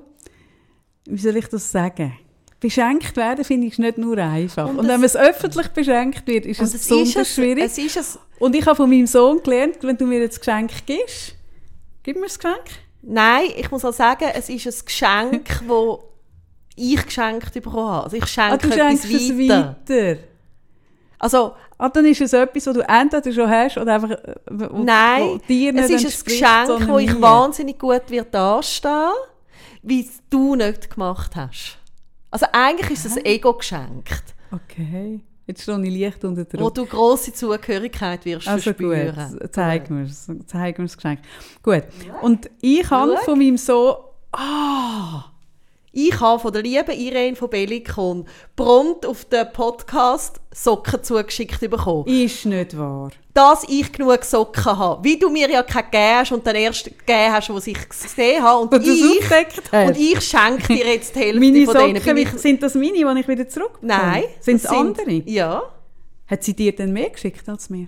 wie 1.05 1.17
soll 1.17 1.35
ich 1.37 1.47
das 1.47 1.71
sagen, 1.71 2.13
beschenkt 2.59 3.15
werden, 3.15 3.45
finde 3.45 3.67
ich, 3.67 3.77
nicht 3.77 3.97
nur 3.99 4.17
einfach. 4.17 4.67
Und, 4.67 4.79
Und 4.79 4.87
wenn 4.87 5.03
es- 5.03 5.13
man 5.13 5.23
es 5.23 5.29
öffentlich 5.35 5.67
beschenkt 5.69 6.25
wird, 6.25 6.45
ist 6.47 6.59
es 6.59 6.73
es 6.73 6.81
besonders 6.87 7.09
ist 7.09 7.15
es, 7.17 7.35
schwierig. 7.35 7.63
es 7.63 7.77
ist 7.77 7.97
es, 7.97 8.19
Und 8.39 8.55
ich 8.55 8.65
habe 8.65 8.75
von 8.75 8.89
meinem 8.89 9.05
Sohn 9.05 9.41
gelernt, 9.43 9.77
wenn 9.81 9.97
du 9.97 10.05
mir 10.07 10.19
jetzt 10.19 10.39
Geschenk 10.39 10.71
gibst, 10.87 11.35
gib 12.01 12.15
mir 12.15 12.23
das 12.25 12.39
Geschenk. 12.39 12.63
nein, 13.03 13.45
ich 13.55 13.69
muss 13.69 13.85
auch 13.85 13.93
sagen, 13.93 14.25
es 14.33 14.49
ist 14.49 14.65
ein 14.65 14.85
Geschenk, 14.85 15.45
das 15.67 15.99
ich 16.75 17.05
geschenkt 17.05 17.53
bekommen 17.53 17.87
habe. 17.89 18.03
Also 18.05 18.17
ich 18.17 18.25
schenke 18.27 18.53
Ah, 18.53 18.57
du 18.57 18.67
etwas 18.69 19.03
weiter. 19.09 19.77
weiter. 19.87 20.17
Also 21.19 21.53
Ah, 21.79 21.89
dann 21.89 22.05
ist 22.07 22.21
es 22.21 22.33
etwas, 22.33 22.65
was 22.65 22.73
du 22.73 22.81
entweder 22.89 23.31
schon 23.31 23.47
hast 23.49 23.77
oder 23.77 23.93
einfach 23.95 24.09
äh, 24.09 24.33
wo, 24.49 24.83
Nein, 24.83 25.21
wo 25.21 25.37
dir 25.47 25.71
nicht 25.73 25.91
es 25.91 26.03
ist 26.03 26.27
ein 26.27 26.33
Geschenk, 26.33 26.87
wo 26.89 26.97
ich 26.97 27.21
wahnsinnig 27.21 27.77
gut 27.77 28.09
wird 28.09 28.33
dastehen, 28.33 29.11
wie 29.83 30.01
es 30.01 30.19
du 30.29 30.55
nicht 30.55 30.89
gemacht 30.89 31.35
hast. 31.35 31.77
Also 32.31 32.47
eigentlich 32.51 32.89
ist 32.91 33.05
es 33.05 33.17
ein 33.17 33.25
Ego-Geschenk, 33.25 34.09
Okay, 34.51 35.19
jetzt 35.45 35.61
stehe 35.61 35.79
ich 35.85 36.01
leicht 36.01 36.23
unter 36.25 36.45
wo 36.53 36.57
Druck. 36.57 36.73
du 36.73 36.85
grosse 36.87 37.31
Zugehörigkeit 37.31 38.25
wirst 38.25 38.47
Also 38.47 38.63
verspüren. 38.63 39.37
gut, 39.39 39.53
zeig 39.53 39.89
mir 39.91 40.03
es, 40.03 40.27
zeig 40.47 40.79
mir 40.79 40.85
das 40.85 40.95
Geschenk. 40.95 41.19
Gut, 41.61 41.83
und 42.23 42.49
ich 42.59 42.89
habe 42.89 43.17
von 43.23 43.37
meinem 43.37 43.57
Sohn... 43.57 43.97
Ah, 44.31 45.25
Ich 45.99 46.19
habe 46.19 46.39
von 46.39 46.53
der 46.53 46.61
lieben 46.61 46.91
Irene 46.91 47.35
von 47.35 47.49
Bellikon 47.49 48.27
prompt 48.55 49.03
auf 49.03 49.25
den 49.25 49.51
Podcast 49.51 50.39
Socken 50.53 51.01
zugeschickt 51.01 51.59
bekommen. 51.59 52.05
ist 52.05 52.45
nicht 52.45 52.77
wahr. 52.77 53.09
Dass 53.33 53.63
ich 53.67 53.91
genug 53.91 54.23
Socken 54.23 54.77
habe. 54.77 55.03
Wie 55.03 55.17
du 55.17 55.31
mir 55.31 55.49
ja 55.49 55.63
keine 55.63 55.89
gegeben 55.89 56.35
und 56.35 56.45
den 56.45 56.55
ersten 56.55 56.95
gegeben 56.95 57.33
hast, 57.33 57.47
den 57.47 57.57
ich 57.57 57.89
gesehen 57.89 58.43
habe. 58.43 58.61
Und, 58.61 58.73
Und 58.75 58.85
ich, 58.85 59.73
und 59.73 59.97
ich 59.97 60.21
schenke 60.21 60.67
dir 60.67 60.85
jetzt 60.85 61.15
die 61.15 61.19
Hälfte 61.19 61.39
Meine 61.39 61.65
von 61.65 61.73
denen. 61.73 61.95
Socken, 61.95 62.17
ich, 62.17 62.29
sind 62.29 62.61
das 62.61 62.75
meine, 62.75 62.93
die 62.93 63.19
ich 63.19 63.27
wieder 63.27 63.47
zurück 63.47 63.79
nein. 63.81 64.25
Sind 64.39 64.57
es 64.57 64.63
das 64.63 64.71
andere? 64.73 65.23
Ja. 65.25 65.63
Hat 66.27 66.43
sie 66.43 66.55
dir 66.55 66.75
denn 66.75 66.93
mehr 66.93 67.09
geschickt 67.09 67.49
als 67.49 67.71
mir? 67.71 67.87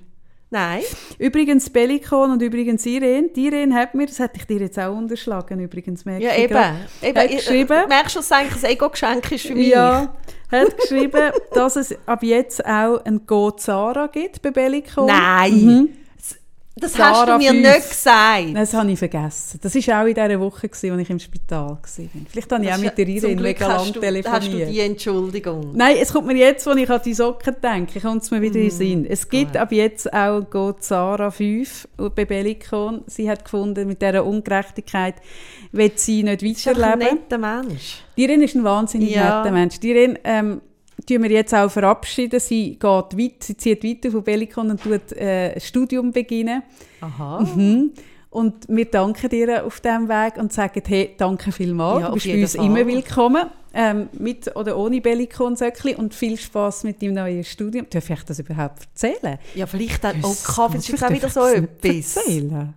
Nein. 0.52 0.82
Übrigens 1.20 1.70
Bellikon 1.70 2.32
und 2.32 2.42
übrigens 2.42 2.84
Irene. 2.86 3.30
Die 3.36 3.46
Irene 3.48 3.76
hat 3.76 3.94
mir, 3.94 4.08
das 4.08 4.18
hätte 4.18 4.38
ich 4.38 4.48
dir 4.48 4.58
jetzt 4.60 4.80
auch 4.80 4.96
unterschlagen, 4.98 5.60
übrigens. 5.60 6.06
merke 6.06 6.24
Ja, 6.24 6.32
ich 6.32 6.40
eben. 6.46 6.58
eben. 7.04 7.18
Hat 7.20 7.30
Ich- 7.30 7.38
geschrieben, 7.38 7.88
Merkst 7.88 8.16
du, 8.16 8.20
dass 8.20 8.26
es 8.26 8.32
eigentlich 8.32 8.64
ein 8.64 8.72
Ego-Geschenk 8.72 9.32
ist 9.32 9.46
für 9.46 9.54
mich? 9.56 9.68
ja, 9.68 10.16
hat 10.52 10.78
geschrieben, 10.78 11.32
dass 11.54 11.76
es 11.76 11.96
ab 12.08 12.24
jetzt 12.24 12.66
auch 12.66 13.04
ein 13.06 13.26
Go 13.28 13.52
Zara 13.52 14.08
gibt 14.08 14.42
bei 14.42 14.50
Bellikon. 14.50 15.06
Nein. 15.06 15.54
Mhm. 15.66 15.90
Das 16.82 16.98
hast 16.98 17.16
Sarah 17.18 17.38
du 17.38 17.44
mir 17.44 17.52
fünf. 17.52 17.62
nicht 17.68 17.90
gesagt. 17.90 18.46
Das 18.56 18.74
habe 18.74 18.92
ich 18.92 19.00
vergessen. 19.00 19.60
Das 19.62 19.76
war 19.76 20.02
auch 20.04 20.08
in 20.08 20.14
dieser 20.16 20.40
Woche, 20.40 20.68
als 20.72 20.84
ich 20.84 21.10
im 21.10 21.20
Spital 21.20 21.70
war. 21.70 21.80
Vielleicht 22.30 22.52
habe 22.52 22.64
ich 22.64 22.70
auch 22.70 22.74
Das 22.76 22.82
mit 22.82 22.98
der 22.98 23.08
ist- 23.08 23.24
Irene 23.24 23.42
mega 23.42 23.68
hast 23.68 23.70
lang 23.70 23.78
du, 23.78 23.86
Hast 23.86 23.96
du 23.96 24.00
telefoniert. 24.02 24.70
die 24.70 24.80
Entschuldigung? 24.80 25.72
Nein, 25.74 25.96
es 26.02 26.14
kommt 26.14 26.28
mir 26.28 26.36
jetzt, 26.38 26.68
als 26.68 26.78
ich 26.80 26.90
an 26.90 27.02
die 27.04 27.14
Socken 27.14 27.56
denke, 27.62 28.00
kommt 28.00 28.24
es 28.24 28.32
mir 28.32 28.42
wieder 28.42 28.56
in 28.60 28.66
Mhm. 28.66 28.70
den 28.70 28.78
Sinn. 28.78 29.06
Es 29.10 29.28
gibt 29.30 29.58
ab 29.58 29.72
jetzt 29.72 30.12
auch 30.14 30.42
Go 30.50 30.72
Zara 30.74 31.32
5 31.32 31.88
bei 32.16 32.26
Bellicon. 32.26 33.04
Sie 33.08 33.30
hat 33.30 33.44
gefunden, 33.44 33.88
mit 33.88 34.02
dieser 34.02 34.26
Ungerechtigkeit 34.26 35.16
will 35.72 35.92
sie 35.96 36.24
nicht 36.24 36.42
Du 36.42 36.46
bist 36.48 36.66
doch 36.66 36.72
ein 36.76 36.82
weiterleben. 36.82 37.18
netter 37.30 37.38
Mensch. 37.38 38.04
Die 38.18 38.24
Irene 38.24 38.46
ist 38.46 38.56
ein 38.56 38.64
wahnsinnig 38.64 39.12
Ja. 39.12 39.40
netter 39.40 39.52
Mensch. 39.54 39.80
Die 39.80 39.90
Irene 39.92 40.20
ähm, 40.24 40.62
tun 41.06 41.24
wir 41.24 41.32
jetzt 41.32 41.54
auch 41.54 41.70
verabschieden. 41.70 42.40
Sie 42.40 42.72
geht 42.72 42.82
weit, 42.84 43.44
sie 43.44 43.58
zieht 43.58 43.84
weiter 43.84 44.12
von 44.12 44.24
Bellicon 44.24 44.72
und 44.72 44.82
tut 44.82 45.12
äh, 45.14 45.54
ein 45.56 45.62
Studium 45.62 46.12
beginnen. 46.12 46.64
Aha. 47.02 47.42
Mhm. 47.42 47.92
Und 48.32 48.68
wir 48.68 48.86
danken 48.86 49.28
dir 49.30 49.66
auf 49.66 49.80
diesem 49.80 50.08
Weg 50.08 50.38
und 50.38 50.54
sagen, 50.54 50.84
hey, 50.86 51.16
danke 51.18 51.52
vielmals. 51.52 52.02
Ja, 52.02 52.08
du 52.10 52.14
bist 52.14 52.28
bei 52.28 52.42
uns 52.42 52.56
Fall. 52.56 52.66
immer 52.66 52.86
willkommen. 52.86 53.44
Ähm, 53.74 54.10
mit 54.14 54.56
oder 54.56 54.78
ohne 54.78 55.00
Bellikon-Söckli 55.02 55.96
und 55.96 56.14
viel 56.16 56.38
Spaß 56.38 56.84
mit 56.86 57.02
deinem 57.02 57.16
neuen 57.16 57.44
Studium. 57.44 57.86
Darf 57.90 58.10
ich 58.10 58.24
das 58.24 58.40
überhaupt 58.40 58.84
erzählen? 58.84 59.38
Ja, 59.56 59.68
vielleicht 59.68 60.04
dann, 60.04 60.18
oh 60.24 60.30
Das- 60.30 60.44
Kaffee, 60.44 60.78
das 60.78 60.84
ist 60.86 60.90
jetzt 60.90 61.04
auch 61.04 61.08
vielleicht 61.08 61.24
wieder 61.24 61.30
so 61.32 61.40
das 61.42 61.54
etwas. 61.54 62.18
Erzählen. 62.18 62.74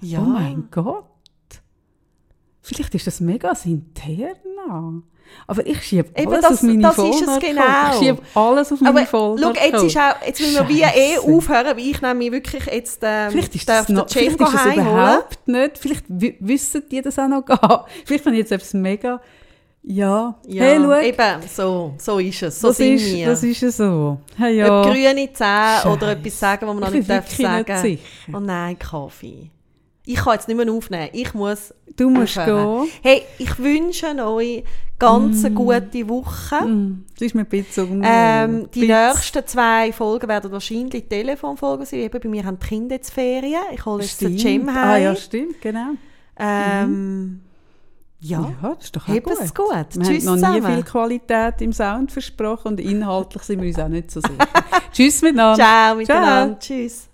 Ja. 0.00 0.18
Oh 0.20 0.24
mein 0.24 0.68
Gott. 0.70 1.04
Vielleicht 2.62 2.94
ist 2.96 3.06
das 3.06 3.20
mega 3.20 3.52
interna. 3.64 5.02
Aber 5.48 5.66
ich 5.66 5.82
schiebe 5.82 6.08
Eben, 6.16 6.32
alles 6.32 6.42
das- 6.42 6.52
auf 6.54 6.62
meine 6.62 6.82
das 6.82 6.98
ist 6.98 7.22
es 7.22 7.38
genau. 7.40 7.62
Ich 7.92 7.98
schiebe 7.98 8.18
alles 8.34 8.72
auf 8.72 8.80
meine 8.80 8.98
Aber 9.00 9.06
schau, 9.10 9.36
jetzt, 9.36 9.82
ist 9.84 9.96
auch, 9.96 10.26
jetzt 10.26 10.40
müssen 10.40 10.54
wir 10.54 10.68
wie 10.68 10.82
eh 10.82 11.18
aufhören, 11.18 11.76
weil 11.76 11.78
ich 11.78 12.00
nämlich 12.02 12.32
wirklich 12.32 12.66
jetzt 12.66 13.00
ähm, 13.02 13.30
Vielleicht 13.30 13.54
ist 13.54 13.68
das, 13.68 13.86
den 13.86 13.96
noch, 13.96 14.08
vielleicht 14.10 14.40
ist 14.40 14.52
das 14.54 14.66
überhaupt 14.74 15.48
nicht. 15.48 15.78
Vielleicht 15.78 16.04
wi- 16.08 16.36
wissen 16.40 16.82
die 16.90 17.00
das 17.02 17.18
auch 17.18 17.28
noch 17.28 17.44
gar. 17.44 17.86
Vielleicht 18.04 18.24
habe 18.26 18.34
ich 18.34 18.40
jetzt 18.40 18.52
etwas 18.52 18.74
mega... 18.74 19.20
Ja, 19.88 20.34
Ja, 20.48 20.64
hey, 20.64 20.78
schau, 20.82 20.98
eben, 20.98 21.42
so, 21.48 21.94
so 21.96 22.18
ist 22.18 22.42
es. 22.42 22.60
So 22.60 22.68
das, 22.68 22.76
sind 22.76 22.94
ist, 22.94 23.06
wir. 23.14 23.26
das 23.26 23.42
ist 23.44 23.60
ja 23.60 23.70
so. 23.70 24.18
Hey, 24.36 24.60
Ob 24.64 24.68
ja. 24.68 24.82
grüne 24.82 25.32
Zähne 25.32 25.92
oder 25.94 26.10
etwas 26.10 26.40
sagen, 26.40 26.66
was 26.66 26.74
man 26.74 26.80
noch 26.80 26.88
Ich 26.88 26.94
nicht 26.94 27.08
darf 27.10 27.24
wirklich 27.38 27.48
nicht 27.48 27.68
sagen. 27.68 27.82
sicher. 27.82 28.02
Oh 28.36 28.40
nein, 28.40 28.76
Kaffee. 28.76 29.50
Ich 30.06 30.16
kann 30.16 30.34
jetzt 30.34 30.48
nicht 30.48 30.56
mehr 30.56 30.72
aufnehmen. 30.72 31.08
Ich 31.12 31.34
muss 31.34 31.74
Du 31.96 32.08
musst 32.10 32.38
aufhören. 32.38 32.84
gehen. 32.84 32.90
Hey, 33.02 33.22
ich 33.38 33.58
wünsche 33.58 34.06
euch 34.24 34.62
ganz 34.98 35.44
eine 35.44 35.54
gute 35.54 36.08
Woche. 36.08 36.64
Mm, 36.64 37.04
Das 37.14 37.22
ist 37.26 37.34
mir 37.34 37.40
ein 37.42 37.46
bisschen 37.46 37.90
unwohl. 37.90 38.08
Ähm, 38.08 38.68
die 38.74 38.80
Bisschen. 38.80 39.08
nächsten 39.08 39.46
zwei 39.46 39.92
Folgen 39.92 40.28
werden 40.28 40.52
wahrscheinlich 40.52 41.08
Telefonfolgen 41.08 41.84
sein. 41.86 42.00
Eben 42.00 42.20
bei 42.20 42.28
mir 42.28 42.44
haben 42.44 42.58
die 42.58 42.66
Kinder 42.66 42.94
jetzt 42.96 43.12
Ferien. 43.12 43.60
Ich 43.74 43.84
hole 43.84 44.02
jetzt 44.02 44.20
den 44.20 44.38
Stimmt. 44.38 44.68
Cem 44.68 44.74
heim. 44.74 44.88
Ah 44.88 44.96
ja, 44.96 45.16
stimmt, 45.16 45.60
genau. 45.60 45.90
ähm, 46.38 47.40
ja. 48.20 48.52
Ja, 48.62 48.74
das 48.76 48.84
ist 48.84 48.96
doch 48.96 49.08
auch 49.08 49.12
gut. 49.14 49.32
es 49.40 49.54
gut. 49.54 49.68
Wir 49.70 50.02
Tschüss 50.02 50.26
haben 50.26 50.40
noch 50.40 50.48
nie 50.50 50.58
zusammen. 50.60 50.74
viel 50.74 50.82
Qualität 50.84 51.60
im 51.60 51.72
Sound 51.72 52.12
versprochen 52.12 52.68
und 52.68 52.80
inhaltlich 52.80 53.42
sind 53.42 53.60
wir 53.60 53.68
uns 53.68 53.78
auch 53.78 53.88
nicht 53.88 54.10
so 54.10 54.20
sicher. 54.20 54.38
Tschüss 54.92 55.20
miteinander. 55.22 55.56
Ciao 55.62 55.94
miteinander. 55.96 56.58
Tschüss. 56.58 57.08